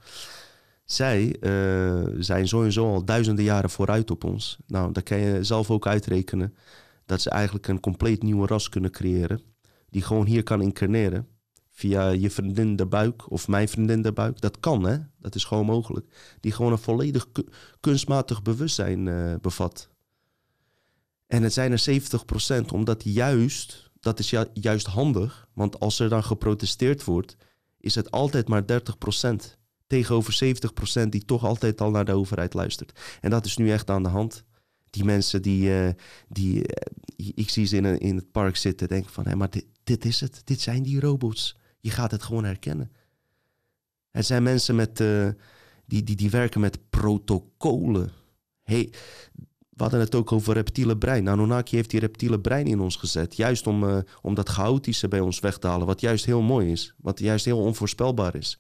Zij 0.93 1.36
zijn 2.18 2.49
sowieso 2.49 2.93
al 2.93 3.05
duizenden 3.05 3.45
jaren 3.45 3.70
vooruit 3.70 4.11
op 4.11 4.24
ons. 4.24 4.59
Nou, 4.66 4.93
daar 4.93 5.03
kan 5.03 5.18
je 5.18 5.45
zelf 5.45 5.70
ook 5.70 5.86
uitrekenen 5.86 6.55
dat 7.07 7.20
ze 7.20 7.30
eigenlijk 7.30 7.68
een 7.68 7.80
compleet 7.80 8.22
nieuwe 8.22 8.47
ras 8.47 8.68
kunnen 8.68 8.91
creëren, 8.91 9.41
die 9.88 10.03
gewoon 10.03 10.26
hier 10.26 10.43
kan 10.43 10.62
incarneren 10.62 11.28
via 11.70 12.09
je 12.09 12.30
vriendin 12.30 12.76
de 12.76 12.86
buik 12.86 13.30
of 13.30 13.49
mijn 13.49 13.68
vriendin 13.68 14.03
de 14.03 14.12
buik. 14.12 14.41
Dat 14.41 14.61
kan, 14.61 14.84
hè? 14.84 14.99
Dat 15.18 15.34
is 15.34 15.45
gewoon 15.45 15.66
mogelijk. 15.66 16.36
Die 16.41 16.53
gewoon 16.53 16.72
een 16.72 16.78
volledig 16.78 17.26
kunstmatig 17.80 18.43
bewustzijn 18.43 19.07
uh, 19.07 19.34
bevat. 19.41 19.88
En 21.26 21.43
het 21.43 21.53
zijn 21.53 21.72
er 21.72 22.03
70%, 22.64 22.72
omdat 22.72 23.05
juist, 23.05 23.91
dat 24.01 24.18
is 24.18 24.34
juist 24.53 24.86
handig, 24.86 25.49
want 25.53 25.80
als 25.80 25.99
er 25.99 26.09
dan 26.09 26.24
geprotesteerd 26.24 27.05
wordt, 27.05 27.36
is 27.80 27.95
het 27.95 28.11
altijd 28.11 28.49
maar 28.49 28.62
30% 28.62 29.59
tegenover 29.91 30.57
70% 31.05 31.09
die 31.09 31.24
toch 31.24 31.45
altijd 31.45 31.80
al 31.80 31.91
naar 31.91 32.05
de 32.05 32.12
overheid 32.12 32.55
luistert. 32.55 33.01
En 33.20 33.30
dat 33.30 33.45
is 33.45 33.57
nu 33.57 33.70
echt 33.70 33.91
aan 33.91 34.03
de 34.03 34.09
hand. 34.09 34.45
Die 34.91 35.05
mensen 35.05 35.43
die, 35.43 35.68
uh, 35.68 35.88
die 36.28 36.57
uh, 36.57 37.32
ik 37.34 37.51
zie 37.51 37.66
ze 37.66 37.76
in, 37.99 38.16
het 38.16 38.30
park 38.30 38.57
zitten, 38.57 38.88
denken 38.88 39.12
van, 39.12 39.26
hé, 39.26 39.36
maar 39.36 39.51
dit, 39.51 39.64
dit 39.84 40.05
is 40.05 40.20
het, 40.20 40.43
dit 40.45 40.61
zijn 40.61 40.82
die 40.82 41.01
robots. 41.01 41.57
Je 41.80 41.91
gaat 41.91 42.11
het 42.11 42.22
gewoon 42.22 42.45
herkennen. 42.45 42.93
Er 44.11 44.22
zijn 44.22 44.43
mensen 44.43 44.74
met, 44.74 45.01
uh, 45.01 45.28
die, 45.86 46.03
die, 46.03 46.16
die 46.16 46.30
werken 46.30 46.61
met 46.61 46.91
protocolen. 46.91 48.12
Hey, 48.62 48.93
we 49.70 49.82
hadden 49.82 50.01
het 50.01 50.14
ook 50.14 50.32
over 50.32 50.55
reptiele 50.55 50.97
brein. 50.97 51.28
Anunnaki 51.28 51.76
heeft 51.76 51.91
die 51.91 52.01
reptiele 52.01 52.41
brein 52.41 52.66
in 52.66 52.80
ons 52.80 52.97
gezet. 52.97 53.36
Juist 53.36 53.66
om, 53.66 54.05
om 54.22 54.34
dat 54.34 54.49
chaotische 54.49 55.09
bij 55.09 55.20
ons 55.20 55.41
weg 55.41 55.59
te 55.59 55.66
halen. 55.66 55.86
Wat 55.86 56.01
juist 56.01 56.24
heel 56.24 56.43
mooi 56.43 56.70
is. 56.70 56.95
Wat 56.97 57.18
juist 57.18 57.45
heel 57.45 57.61
onvoorspelbaar 57.61 58.34
is. 58.34 58.59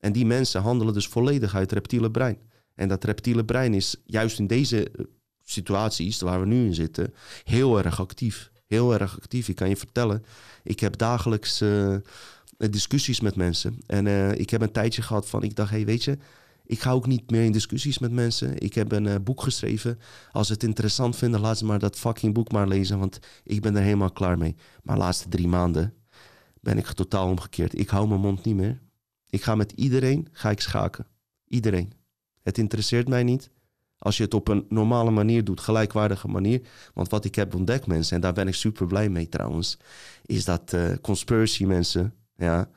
En 0.00 0.12
die 0.12 0.26
mensen 0.26 0.62
handelen 0.62 0.94
dus 0.94 1.06
volledig 1.06 1.54
uit 1.54 1.72
reptiele 1.72 2.10
brein. 2.10 2.38
En 2.74 2.88
dat 2.88 3.04
reptiele 3.04 3.44
brein 3.44 3.74
is 3.74 3.96
juist 4.04 4.38
in 4.38 4.46
deze 4.46 4.90
eh, 4.90 5.04
situaties 5.44 6.20
waar 6.20 6.40
we 6.40 6.46
nu 6.46 6.64
in 6.64 6.74
zitten 6.74 7.14
heel 7.44 7.78
erg 7.78 8.00
actief. 8.00 8.50
Heel 8.66 8.92
erg 8.92 9.16
actief. 9.16 9.48
Ik 9.48 9.54
kan 9.54 9.68
je 9.68 9.76
vertellen, 9.76 10.24
ik 10.62 10.80
heb 10.80 10.96
dagelijks 10.96 11.62
uh, 11.62 11.96
discussies 12.56 13.20
met 13.20 13.36
mensen. 13.36 13.78
En 13.86 14.06
uh, 14.06 14.32
ik 14.32 14.50
heb 14.50 14.60
een 14.60 14.72
tijdje 14.72 15.02
gehad 15.02 15.28
van, 15.28 15.42
ik 15.42 15.56
dacht, 15.56 15.70
hey, 15.70 15.84
weet 15.84 16.04
je, 16.04 16.18
ik 16.64 16.80
ga 16.80 16.92
ook 16.92 17.06
niet 17.06 17.30
meer 17.30 17.44
in 17.44 17.52
discussies 17.52 17.98
met 17.98 18.12
mensen. 18.12 18.58
Ik 18.58 18.74
heb 18.74 18.92
een 18.92 19.22
boek 19.22 19.42
geschreven. 19.42 19.98
Als 20.32 20.46
ze 20.46 20.52
het 20.52 20.62
interessant 20.62 21.16
vinden, 21.16 21.40
laat 21.40 21.58
ze 21.58 21.64
maar 21.64 21.78
dat 21.78 21.98
fucking 21.98 22.34
boek 22.34 22.52
maar 22.52 22.68
lezen, 22.68 22.98
want 22.98 23.18
ik 23.44 23.60
ben 23.60 23.76
er 23.76 23.82
helemaal 23.82 24.12
klaar 24.12 24.38
mee. 24.38 24.56
Maar 24.82 24.96
de 24.96 25.02
laatste 25.02 25.28
drie 25.28 25.48
maanden 25.48 25.94
ben 26.60 26.78
ik 26.78 26.86
totaal 26.86 27.28
omgekeerd. 27.28 27.78
Ik 27.78 27.88
hou 27.88 28.08
mijn 28.08 28.20
mond 28.20 28.44
niet 28.44 28.56
meer. 28.56 28.80
Ik 29.30 29.42
ga 29.42 29.54
met 29.54 29.72
iedereen, 29.72 30.28
ga 30.32 30.50
ik 30.50 30.60
schaken. 30.60 31.06
Iedereen. 31.48 31.92
Het 32.42 32.58
interesseert 32.58 33.08
mij 33.08 33.22
niet. 33.22 33.50
Als 33.98 34.16
je 34.16 34.22
het 34.22 34.34
op 34.34 34.48
een 34.48 34.66
normale 34.68 35.10
manier 35.10 35.44
doet, 35.44 35.60
gelijkwaardige 35.60 36.28
manier. 36.28 36.60
Want 36.94 37.08
wat 37.08 37.24
ik 37.24 37.34
heb 37.34 37.54
ontdekt, 37.54 37.86
mensen, 37.86 38.14
en 38.14 38.20
daar 38.20 38.32
ben 38.32 38.48
ik 38.48 38.54
super 38.54 38.86
blij 38.86 39.08
mee 39.08 39.28
trouwens, 39.28 39.78
is 40.24 40.44
dat 40.44 40.72
uh, 40.72 40.92
conspiracy 41.00 41.64
mensen 41.64 42.14
ja, 42.36 42.70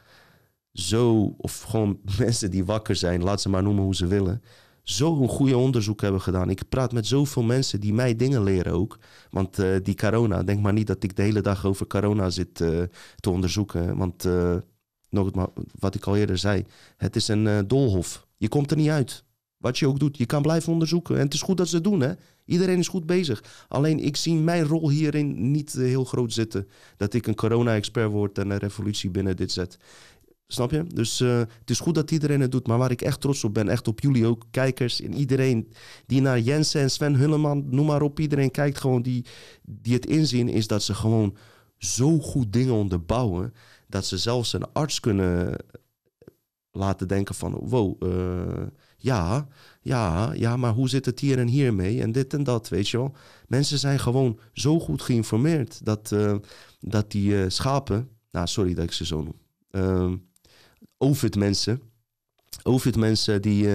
zo, 0.73 1.35
of 1.37 1.61
gewoon 1.61 1.99
mensen 2.19 2.51
die 2.51 2.65
wakker 2.65 2.95
zijn, 2.95 3.23
laat 3.23 3.41
ze 3.41 3.49
maar 3.49 3.63
noemen 3.63 3.83
hoe 3.83 3.95
ze 3.95 4.07
willen, 4.07 4.41
zo 4.81 5.21
een 5.21 5.27
goede 5.27 5.57
onderzoek 5.57 6.01
hebben 6.01 6.21
gedaan. 6.21 6.49
Ik 6.49 6.69
praat 6.69 6.91
met 6.93 7.07
zoveel 7.07 7.43
mensen 7.43 7.79
die 7.79 7.93
mij 7.93 8.15
dingen 8.15 8.43
leren 8.43 8.73
ook. 8.73 8.99
Want 9.29 9.59
uh, 9.59 9.75
die 9.83 9.95
corona, 9.95 10.43
denk 10.43 10.61
maar 10.61 10.73
niet 10.73 10.87
dat 10.87 11.03
ik 11.03 11.15
de 11.15 11.21
hele 11.21 11.41
dag 11.41 11.65
over 11.65 11.87
corona 11.87 12.29
zit 12.29 12.59
uh, 12.59 12.83
te 13.15 13.29
onderzoeken. 13.29 13.97
Want 13.97 14.27
nog 15.13 15.49
wat 15.79 15.95
ik 15.95 16.05
al 16.05 16.15
eerder 16.15 16.37
zei, 16.37 16.65
het 16.97 17.15
is 17.15 17.27
een 17.27 17.67
dolhof. 17.67 18.27
Je 18.37 18.47
komt 18.47 18.71
er 18.71 18.77
niet 18.77 18.89
uit. 18.89 19.23
Wat 19.57 19.77
je 19.77 19.87
ook 19.87 19.99
doet, 19.99 20.17
je 20.17 20.25
kan 20.25 20.41
blijven 20.41 20.71
onderzoeken. 20.71 21.15
En 21.15 21.21
het 21.21 21.33
is 21.33 21.41
goed 21.41 21.57
dat 21.57 21.67
ze 21.67 21.75
het 21.75 21.83
doen, 21.83 22.01
hè. 22.01 22.13
Iedereen 22.45 22.79
is 22.79 22.87
goed 22.87 23.05
bezig. 23.05 23.43
Alleen 23.67 23.99
ik 23.99 24.15
zie 24.15 24.35
mijn 24.35 24.63
rol 24.63 24.89
hierin 24.89 25.51
niet 25.51 25.75
eh, 25.75 25.83
heel 25.83 26.03
groot 26.03 26.33
zitten. 26.33 26.67
Dat 26.97 27.13
ik 27.13 27.27
een 27.27 27.35
corona-expert 27.35 28.11
word 28.11 28.37
en 28.37 28.49
een 28.49 28.57
revolutie 28.57 29.09
binnen 29.09 29.35
dit 29.35 29.51
zet. 29.51 29.77
Snap 30.47 30.71
je? 30.71 30.83
Dus 30.83 31.19
uh, 31.19 31.37
het 31.37 31.69
is 31.69 31.79
goed 31.79 31.95
dat 31.95 32.11
iedereen 32.11 32.41
het 32.41 32.51
doet. 32.51 32.67
Maar 32.67 32.77
waar 32.77 32.91
ik 32.91 33.01
echt 33.01 33.21
trots 33.21 33.43
op 33.43 33.53
ben, 33.53 33.69
echt 33.69 33.87
op 33.87 33.99
jullie 33.99 34.25
ook, 34.25 34.45
kijkers 34.51 35.01
en 35.01 35.13
iedereen 35.13 35.71
die 36.05 36.21
naar 36.21 36.39
Jensen 36.39 36.81
en 36.81 36.91
Sven 36.91 37.15
Hulleman, 37.15 37.65
noem 37.69 37.85
maar 37.85 38.01
op, 38.01 38.19
iedereen 38.19 38.51
kijkt 38.51 38.79
gewoon 38.79 39.01
die, 39.01 39.25
die 39.61 39.93
het 39.93 40.05
inzien, 40.05 40.49
is 40.49 40.67
dat 40.67 40.83
ze 40.83 40.93
gewoon 40.93 41.35
zo 41.77 42.19
goed 42.19 42.53
dingen 42.53 42.73
onderbouwen. 42.73 43.53
Dat 43.93 44.05
ze 44.05 44.17
zelfs 44.17 44.53
een 44.53 44.73
arts 44.73 44.99
kunnen 44.99 45.55
laten 46.71 47.07
denken 47.07 47.35
van, 47.35 47.53
wow, 47.53 48.03
uh, 48.03 48.67
ja, 48.97 49.47
ja, 49.81 50.33
ja, 50.33 50.57
maar 50.57 50.73
hoe 50.73 50.89
zit 50.89 51.05
het 51.05 51.19
hier 51.19 51.39
en 51.39 51.47
hier 51.47 51.73
mee? 51.73 52.01
En 52.01 52.11
dit 52.11 52.33
en 52.33 52.43
dat, 52.43 52.69
weet 52.69 52.89
je 52.89 52.97
wel. 52.97 53.15
Mensen 53.47 53.79
zijn 53.79 53.99
gewoon 53.99 54.39
zo 54.53 54.79
goed 54.79 55.01
geïnformeerd 55.01 55.85
dat, 55.85 56.11
uh, 56.11 56.35
dat 56.79 57.11
die 57.11 57.33
uh, 57.33 57.45
schapen, 57.47 58.09
nou 58.31 58.47
sorry 58.47 58.73
dat 58.73 58.83
ik 58.83 58.91
ze 58.91 59.05
zo 59.05 59.21
noem, 59.21 59.39
uh, 59.71 60.13
Ovid-mensen, 60.97 61.81
Ovid-mensen 62.63 63.41
die, 63.41 63.67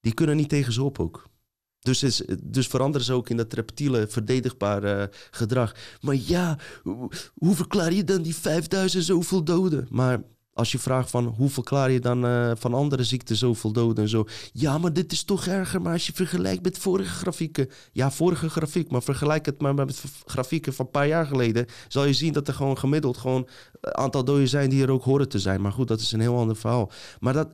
die 0.00 0.14
kunnen 0.14 0.36
niet 0.36 0.48
tegen 0.48 0.72
ze 0.72 0.82
op 0.82 1.00
ook. 1.00 1.30
Dus, 1.82 2.02
is, 2.02 2.22
dus 2.42 2.66
veranderen 2.66 3.06
ze 3.06 3.12
ook 3.12 3.28
in 3.28 3.36
dat 3.36 3.52
reptiele, 3.52 4.06
verdedigbare 4.08 5.10
gedrag. 5.30 5.74
Maar 6.00 6.14
ja, 6.14 6.58
hoe, 6.82 7.10
hoe 7.34 7.54
verklaar 7.54 7.92
je 7.92 8.04
dan 8.04 8.22
die 8.22 8.36
5000 8.36 9.04
zoveel 9.04 9.44
doden? 9.44 9.86
Maar 9.90 10.20
als 10.54 10.72
je 10.72 10.78
vraagt 10.78 11.10
van 11.10 11.24
hoe 11.24 11.48
verklaar 11.48 11.90
je 11.90 12.00
dan 12.00 12.24
uh, 12.24 12.50
van 12.54 12.74
andere 12.74 13.04
ziekten 13.04 13.36
zoveel 13.36 13.72
doden 13.72 14.04
en 14.04 14.10
zo. 14.10 14.26
Ja, 14.52 14.78
maar 14.78 14.92
dit 14.92 15.12
is 15.12 15.24
toch 15.24 15.46
erger. 15.46 15.82
Maar 15.82 15.92
als 15.92 16.06
je 16.06 16.12
vergelijkt 16.12 16.62
met 16.62 16.78
vorige 16.78 17.14
grafieken. 17.14 17.68
Ja, 17.92 18.10
vorige 18.10 18.50
grafiek. 18.50 18.90
Maar 18.90 19.02
vergelijk 19.02 19.46
het 19.46 19.60
maar 19.60 19.74
met 19.74 20.02
grafieken 20.26 20.74
van 20.74 20.84
een 20.84 20.90
paar 20.90 21.06
jaar 21.06 21.26
geleden. 21.26 21.66
Zal 21.88 22.04
je 22.04 22.12
zien 22.12 22.32
dat 22.32 22.48
er 22.48 22.54
gewoon 22.54 22.78
gemiddeld 22.78 23.16
gewoon 23.16 23.48
een 23.80 23.96
aantal 23.96 24.24
doden 24.24 24.48
zijn 24.48 24.70
die 24.70 24.82
er 24.82 24.90
ook 24.90 25.04
horen 25.04 25.28
te 25.28 25.38
zijn. 25.38 25.60
Maar 25.60 25.72
goed, 25.72 25.88
dat 25.88 26.00
is 26.00 26.12
een 26.12 26.20
heel 26.20 26.36
ander 26.36 26.56
verhaal. 26.56 26.90
Maar 27.20 27.32
dat, 27.32 27.48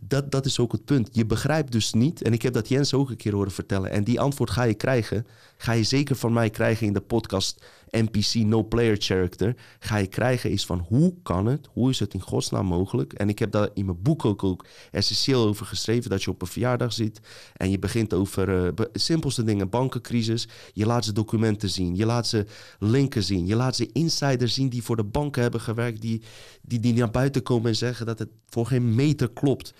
dat, 0.00 0.30
dat 0.30 0.46
is 0.46 0.58
ook 0.58 0.72
het 0.72 0.84
punt. 0.84 1.08
Je 1.12 1.26
begrijpt 1.26 1.72
dus 1.72 1.92
niet, 1.92 2.22
en 2.22 2.32
ik 2.32 2.42
heb 2.42 2.52
dat 2.52 2.68
Jens 2.68 2.94
ook 2.94 3.10
een 3.10 3.16
keer 3.16 3.34
horen 3.34 3.52
vertellen, 3.52 3.90
en 3.90 4.04
die 4.04 4.20
antwoord 4.20 4.50
ga 4.50 4.62
je 4.62 4.74
krijgen, 4.74 5.26
ga 5.56 5.72
je 5.72 5.82
zeker 5.82 6.16
van 6.16 6.32
mij 6.32 6.50
krijgen 6.50 6.86
in 6.86 6.92
de 6.92 7.00
podcast 7.00 7.64
NPC 7.90 8.34
No 8.34 8.62
Player 8.62 8.96
Character, 8.98 9.56
ga 9.78 9.96
je 9.96 10.06
krijgen 10.06 10.50
is 10.50 10.66
van 10.66 10.78
hoe 10.78 11.14
kan 11.22 11.46
het, 11.46 11.68
hoe 11.72 11.90
is 11.90 11.98
het 11.98 12.14
in 12.14 12.20
godsnaam 12.20 12.66
mogelijk? 12.66 13.12
En 13.12 13.28
ik 13.28 13.38
heb 13.38 13.50
daar 13.50 13.68
in 13.74 13.84
mijn 13.84 14.02
boek 14.02 14.24
ook, 14.24 14.44
ook 14.44 14.66
essentieel 14.90 15.46
over 15.46 15.66
geschreven, 15.66 16.10
dat 16.10 16.22
je 16.22 16.30
op 16.30 16.42
een 16.42 16.48
verjaardag 16.48 16.92
zit 16.92 17.20
en 17.56 17.70
je 17.70 17.78
begint 17.78 18.14
over 18.14 18.64
uh, 18.64 18.86
simpelste 18.92 19.42
dingen, 19.42 19.68
bankencrisis, 19.68 20.48
je 20.72 20.86
laat 20.86 21.04
ze 21.04 21.12
documenten 21.12 21.70
zien, 21.70 21.96
je 21.96 22.06
laat 22.06 22.26
ze 22.26 22.46
linken 22.78 23.22
zien, 23.22 23.46
je 23.46 23.56
laat 23.56 23.76
ze 23.76 23.92
insiders 23.92 24.54
zien 24.54 24.68
die 24.68 24.82
voor 24.82 24.96
de 24.96 25.04
banken 25.04 25.42
hebben 25.42 25.60
gewerkt, 25.60 26.00
die, 26.00 26.22
die, 26.62 26.80
die 26.80 26.94
naar 26.94 27.10
buiten 27.10 27.42
komen 27.42 27.68
en 27.68 27.76
zeggen 27.76 28.06
dat 28.06 28.18
het 28.18 28.30
voor 28.48 28.66
geen 28.66 28.94
meter 28.94 29.30
klopt. 29.30 29.74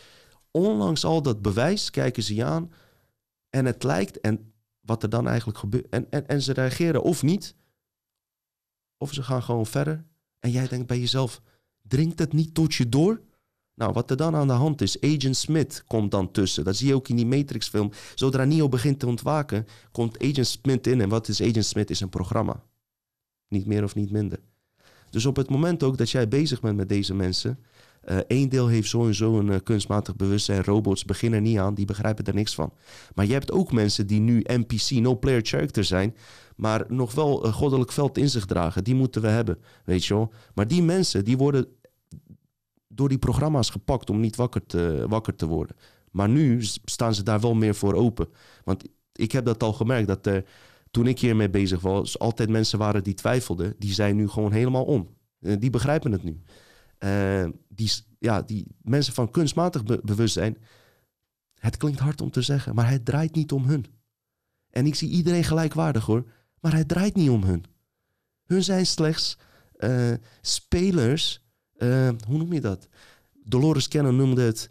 Ondanks 0.51 1.05
al 1.05 1.23
dat 1.23 1.43
bewijs 1.43 1.91
kijken 1.91 2.23
ze 2.23 2.35
je 2.35 2.45
aan 2.45 2.73
en 3.51 3.65
het 3.65 3.83
lijkt, 3.83 4.21
en 4.21 4.53
wat 4.81 5.03
er 5.03 5.09
dan 5.09 5.29
eigenlijk 5.29 5.59
gebeurt, 5.59 5.89
en, 5.89 6.07
en, 6.11 6.27
en 6.27 6.43
ze 6.43 6.53
reageren 6.53 7.03
of 7.03 7.23
niet, 7.23 7.55
of 8.99 9.13
ze 9.13 9.23
gaan 9.23 9.43
gewoon 9.43 9.67
verder. 9.67 10.05
En 10.41 10.51
jij 10.51 10.69
denkt 10.69 10.87
bij 10.87 10.99
jezelf, 10.99 11.43
dringt 11.83 12.19
het 12.19 12.33
niet 12.33 12.55
tot 12.55 12.75
je 12.75 12.89
door? 12.89 13.21
Nou, 13.75 13.93
wat 13.93 14.11
er 14.11 14.17
dan 14.17 14.35
aan 14.35 14.47
de 14.47 14.53
hand 14.53 14.81
is, 14.81 15.01
Agent 15.01 15.37
Smith 15.37 15.85
komt 15.87 16.11
dan 16.11 16.31
tussen. 16.31 16.65
Dat 16.65 16.77
zie 16.77 16.89
je 16.89 16.95
ook 16.95 17.09
in 17.09 17.17
die 17.17 17.27
Matrix-film. 17.27 17.91
Zodra 18.15 18.45
Neo 18.45 18.69
begint 18.69 18.99
te 18.99 19.07
ontwaken, 19.07 19.67
komt 19.93 20.23
Agent 20.23 20.47
Smith 20.47 20.87
in. 20.87 21.01
En 21.01 21.09
wat 21.09 21.29
is 21.29 21.43
Agent 21.43 21.65
Smith? 21.65 21.91
Is 21.91 22.01
een 22.01 22.09
programma. 22.09 22.63
Niet 23.49 23.67
meer 23.67 23.83
of 23.83 23.95
niet 23.95 24.11
minder. 24.11 24.39
Dus 25.11 25.27
op 25.27 25.37
het 25.37 25.51
moment 25.51 25.83
ook 25.83 25.97
dat 25.99 26.11
jij 26.11 26.29
bezig 26.29 26.61
bent 26.61 26.77
met 26.77 26.89
deze 26.89 27.15
mensen, 27.15 27.59
Eén 28.27 28.49
deel 28.49 28.67
heeft 28.67 28.89
sowieso 28.89 29.39
een 29.39 29.63
kunstmatig 29.63 30.17
bewustzijn. 30.17 30.65
Robots 30.65 31.05
beginnen 31.05 31.43
niet 31.43 31.59
aan, 31.59 31.75
die 31.75 31.85
begrijpen 31.85 32.25
er 32.25 32.35
niks 32.35 32.55
van. 32.55 32.73
Maar 33.15 33.27
je 33.27 33.33
hebt 33.33 33.53
ook 33.53 33.73
mensen 33.73 34.07
die 34.07 34.21
nu 34.21 34.45
NPC, 34.47 34.91
no 34.91 35.19
player 35.19 35.41
character 35.43 35.85
zijn, 35.85 36.17
maar 36.57 36.85
nog 36.89 37.15
wel 37.15 37.37
goddelijk 37.53 37.93
veld 37.93 38.19
in 38.19 38.31
zich 38.31 38.45
dragen. 38.45 38.85
Die 38.85 38.95
moeten 38.95 39.23
we 39.23 39.29
hebben, 39.29 39.59
weet 39.85 40.05
je 40.05 40.15
wel. 40.15 40.33
Maar 40.55 40.69
die 40.69 40.83
mensen, 40.83 41.25
die 41.25 41.37
worden 41.37 41.67
door 42.89 43.09
die 43.09 43.19
programma's 43.19 43.71
gepakt 43.71 44.11
om 44.11 44.21
niet 44.21 44.37
wakker 44.37 44.67
te, 44.67 45.07
wakker 45.09 45.37
te 45.37 45.47
worden. 45.47 45.77
Maar 46.11 46.29
nu 46.29 46.63
staan 46.85 47.15
ze 47.15 47.23
daar 47.23 47.41
wel 47.41 47.55
meer 47.55 47.75
voor 47.75 47.95
open. 47.95 48.29
Want 48.65 48.85
ik 49.13 49.33
heb 49.33 49.45
dat 49.45 49.63
al 49.63 49.73
gemerkt, 49.73 50.07
dat 50.07 50.27
er, 50.27 50.45
toen 50.91 51.07
ik 51.07 51.21
hiermee 51.21 51.51
bezig 51.51 51.81
was, 51.81 52.19
altijd 52.19 52.49
mensen 52.49 52.79
waren 52.79 53.03
die 53.03 53.15
twijfelden. 53.15 53.75
Die 53.79 53.93
zijn 53.93 54.17
nu 54.17 54.29
gewoon 54.29 54.53
helemaal 54.53 54.85
om. 54.85 55.09
Eh, 55.41 55.57
die 55.59 55.71
begrijpen 55.71 56.13
het 56.13 56.23
nu. 56.23 56.41
Die, 57.69 57.93
ja, 58.19 58.43
die 58.43 58.67
mensen 58.83 59.13
van 59.13 59.31
kunstmatig 59.31 59.83
bewustzijn, 60.03 60.57
het 61.55 61.77
klinkt 61.77 62.01
hard 62.01 62.21
om 62.21 62.31
te 62.31 62.43
zeggen, 62.43 62.75
maar 62.75 62.91
het 62.91 63.05
draait 63.05 63.35
niet 63.35 63.53
om 63.53 63.65
hun. 63.65 63.87
En 64.71 64.87
ik 64.87 64.95
zie 64.95 65.11
iedereen 65.11 65.45
gelijkwaardig 65.45 66.05
hoor, 66.05 66.25
maar 66.67 66.77
het 66.77 66.89
draait 66.89 67.15
niet 67.15 67.31
om 67.31 67.43
hun. 67.43 67.65
Hun 68.47 68.63
zijn 68.63 68.87
slechts 68.87 69.39
uh, 69.79 70.13
spelers 70.41 71.41
uh, 71.79 72.09
hoe 72.27 72.39
noem 72.39 72.53
je 72.53 72.61
dat? 72.61 72.89
Dolores 73.45 73.89
Cannon 73.89 74.17
noemde 74.17 74.43
het 74.43 74.71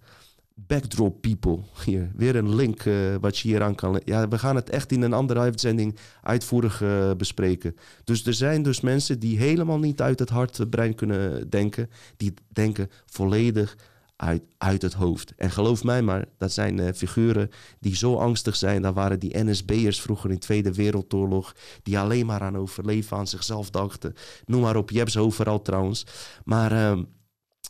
backdrop 0.54 1.22
people. 1.22 1.60
Hier, 1.86 2.12
weer 2.16 2.36
een 2.36 2.56
link 2.56 2.86
uh, 2.86 3.16
wat 3.16 3.38
je 3.38 3.48
hier 3.48 3.64
aan 3.64 3.76
kan... 3.76 4.02
Ja, 4.06 4.28
we 4.28 4.38
gaan 4.38 4.56
het 4.56 4.70
echt 4.70 4.92
in 4.92 5.02
een 5.02 5.14
andere 5.14 5.40
uitzending 5.40 5.98
uitvoerig 6.22 6.84
bespreken. 7.18 7.76
Dus 8.04 8.26
er 8.26 8.34
zijn 8.34 8.64
dus 8.64 8.82
mensen 8.82 9.20
die 9.20 9.38
helemaal 9.38 9.80
niet 9.80 10.02
uit 10.02 10.20
het 10.20 10.30
hartbrein 10.30 10.96
kunnen 10.96 11.50
denken. 11.50 11.90
Die 12.18 12.34
denken 12.48 12.90
volledig 13.06 13.78
uit, 14.16 14.44
uit 14.58 14.82
het 14.82 14.94
hoofd. 14.94 15.34
En 15.36 15.52
geloof 15.52 15.84
mij 15.84 16.02
maar, 16.02 16.26
dat 16.38 16.52
zijn 16.52 16.78
uh, 16.78 16.92
figuren 16.94 17.50
die 17.80 17.96
zo 17.96 18.16
angstig 18.16 18.56
zijn. 18.56 18.82
Daar 18.82 18.94
waren 18.94 19.20
die 19.20 19.44
NSB'ers 19.44 20.02
vroeger 20.02 20.30
in 20.30 20.36
de 20.36 20.42
Tweede 20.42 20.74
Wereldoorlog... 20.74 21.56
die 21.84 22.00
alleen 22.00 22.26
maar 22.26 22.42
aan 22.42 22.58
overleven, 22.58 23.18
aan 23.18 23.28
zichzelf 23.28 23.70
dachten. 23.70 24.14
Noem 24.46 24.62
maar 24.62 24.76
op, 24.76 24.90
je 24.90 24.98
hebt 24.98 25.12
ze 25.12 25.20
overal 25.20 25.62
trouwens. 25.62 26.06
Maar 26.44 26.72
uh, 26.72 27.00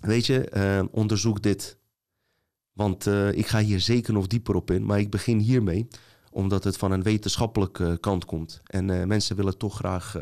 weet 0.02 0.26
je, 0.26 0.52
uh, 0.54 0.84
onderzoek 0.91 1.41
dit. 1.41 1.78
Want 2.74 3.08
eh, 3.08 3.32
ik 3.32 3.48
ga 3.48 3.60
hier 3.60 3.80
zeker 3.80 4.14
nog 4.14 4.28
dieper 4.28 4.56
op 4.56 4.72
in. 4.72 4.86
Maar 4.86 5.00
ik 5.00 5.10
begin 5.10 5.39
hiermee, 5.39 5.88
omdat 6.32 6.64
het 6.64 6.78
van 6.78 6.91
een 6.91 7.04
wetenschappelijke 7.04 7.98
kant 8.00 8.26
komt. 8.26 8.62
En 8.66 9.08
mensen 9.08 9.36
willen 9.36 9.58
toch 9.58 9.76
graag... 9.76 10.16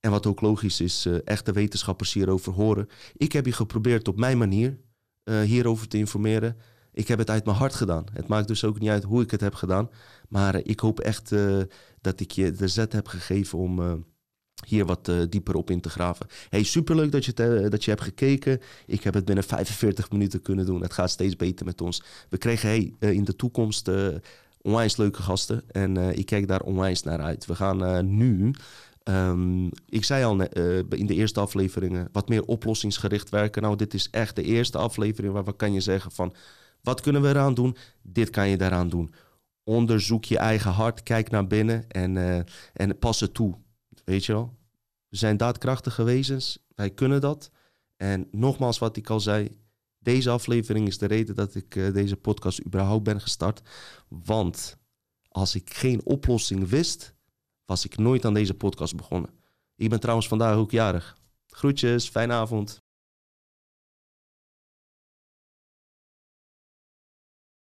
en 0.00 0.10
wat 0.10 0.26
ook 0.26 0.40
logisch 0.40 0.80
is, 0.80 1.06
echte 1.24 1.52
wetenschappers 1.52 2.12
hierover 2.12 2.52
horen. 2.52 2.88
Ik 3.16 3.32
heb 3.32 3.46
je 3.46 3.52
geprobeerd 3.52 4.08
op 4.08 4.18
mijn 4.18 4.38
manier 4.38 4.78
uh, 5.24 5.40
hierover 5.40 5.88
te 5.88 5.98
informeren. 5.98 6.56
Ik 6.92 7.08
heb 7.08 7.18
het 7.18 7.30
uit 7.30 7.44
mijn 7.44 7.56
hart 7.56 7.74
gedaan. 7.74 8.04
Het 8.12 8.28
maakt 8.28 8.48
dus 8.48 8.64
ook 8.64 8.78
niet 8.78 8.90
uit 8.90 9.02
hoe 9.02 9.22
ik 9.22 9.30
het 9.30 9.40
heb 9.40 9.54
gedaan. 9.54 9.90
Maar 10.28 10.56
ik 10.64 10.80
hoop 10.80 11.00
echt 11.00 11.30
uh, 11.30 11.60
dat 12.00 12.20
ik 12.20 12.30
je 12.30 12.52
de 12.52 12.68
zet 12.68 12.92
heb 12.92 13.06
gegeven 13.06 13.58
om 13.58 13.80
uh, 13.80 13.92
hier 14.66 14.86
wat 14.86 15.10
dieper 15.28 15.54
op 15.54 15.70
in 15.70 15.80
te 15.80 15.88
graven. 15.88 16.26
Hey, 16.48 16.62
superleuk 16.62 17.12
dat 17.12 17.24
je, 17.24 17.66
dat 17.68 17.84
je 17.84 17.90
hebt 17.90 18.02
gekeken. 18.02 18.60
Ik 18.86 19.02
heb 19.02 19.14
het 19.14 19.24
binnen 19.24 19.44
45 19.44 20.10
minuten 20.10 20.42
kunnen 20.42 20.66
doen. 20.66 20.82
Het 20.82 20.92
gaat 20.92 21.10
steeds 21.10 21.36
beter 21.36 21.66
met 21.66 21.80
ons. 21.80 22.02
We 22.28 22.38
kregen 22.38 22.68
hey, 22.68 22.94
in 22.98 23.24
de 23.24 23.36
toekomst 23.36 23.90
onwijs 24.60 24.96
leuke 24.96 25.22
gasten. 25.22 25.62
En 25.70 25.96
ik 25.96 26.26
kijk 26.26 26.48
daar 26.48 26.62
onwijs 26.62 27.02
naar 27.02 27.20
uit. 27.20 27.46
We 27.46 27.54
gaan 27.54 28.16
nu 28.16 28.54
Um, 29.04 29.70
ik 29.86 30.04
zei 30.04 30.24
al 30.24 30.40
uh, 30.40 30.78
in 30.88 31.06
de 31.06 31.14
eerste 31.14 31.40
afleveringen 31.40 32.08
wat 32.12 32.28
meer 32.28 32.44
oplossingsgericht 32.44 33.28
werken. 33.28 33.62
Nou, 33.62 33.76
dit 33.76 33.94
is 33.94 34.10
echt 34.10 34.36
de 34.36 34.42
eerste 34.42 34.78
aflevering 34.78 35.32
waar 35.32 35.44
we 35.44 35.56
kan 35.56 35.72
je 35.72 35.80
zeggen 35.80 36.12
van 36.12 36.34
wat 36.80 37.00
kunnen 37.00 37.22
we 37.22 37.28
eraan 37.28 37.54
doen? 37.54 37.76
Dit 38.02 38.30
kan 38.30 38.48
je 38.48 38.56
daaraan 38.56 38.88
doen. 38.88 39.12
Onderzoek 39.64 40.24
je 40.24 40.38
eigen 40.38 40.70
hart, 40.70 41.02
kijk 41.02 41.30
naar 41.30 41.46
binnen 41.46 41.88
en, 41.88 42.16
uh, 42.16 42.40
en 42.72 42.98
pas 42.98 43.20
het 43.20 43.34
toe. 43.34 43.54
Weet 44.04 44.24
je 44.24 44.32
wel? 44.32 44.56
We 45.08 45.16
zijn 45.16 45.36
daadkrachtige 45.36 46.02
wezens, 46.02 46.58
wij 46.74 46.90
kunnen 46.90 47.20
dat. 47.20 47.50
En 47.96 48.28
nogmaals, 48.30 48.78
wat 48.78 48.96
ik 48.96 49.10
al 49.10 49.20
zei, 49.20 49.56
deze 49.98 50.30
aflevering 50.30 50.86
is 50.86 50.98
de 50.98 51.06
reden 51.06 51.34
dat 51.34 51.54
ik 51.54 51.74
uh, 51.74 51.92
deze 51.92 52.16
podcast 52.16 52.64
überhaupt 52.64 53.04
ben 53.04 53.20
gestart. 53.20 53.60
Want 54.08 54.76
als 55.28 55.54
ik 55.54 55.74
geen 55.74 56.04
oplossing 56.04 56.68
wist, 56.68 57.11
was 57.72 57.84
ik 57.84 57.98
nooit 57.98 58.24
aan 58.24 58.34
deze 58.34 58.54
podcast 58.54 58.96
begonnen. 58.96 59.30
Ik 59.76 59.88
ben 59.88 60.00
trouwens 60.00 60.28
vandaag 60.28 60.56
ook 60.56 60.70
jarig. 60.70 61.16
Groetjes, 61.46 62.08
fijne 62.08 62.32
avond. 62.32 62.81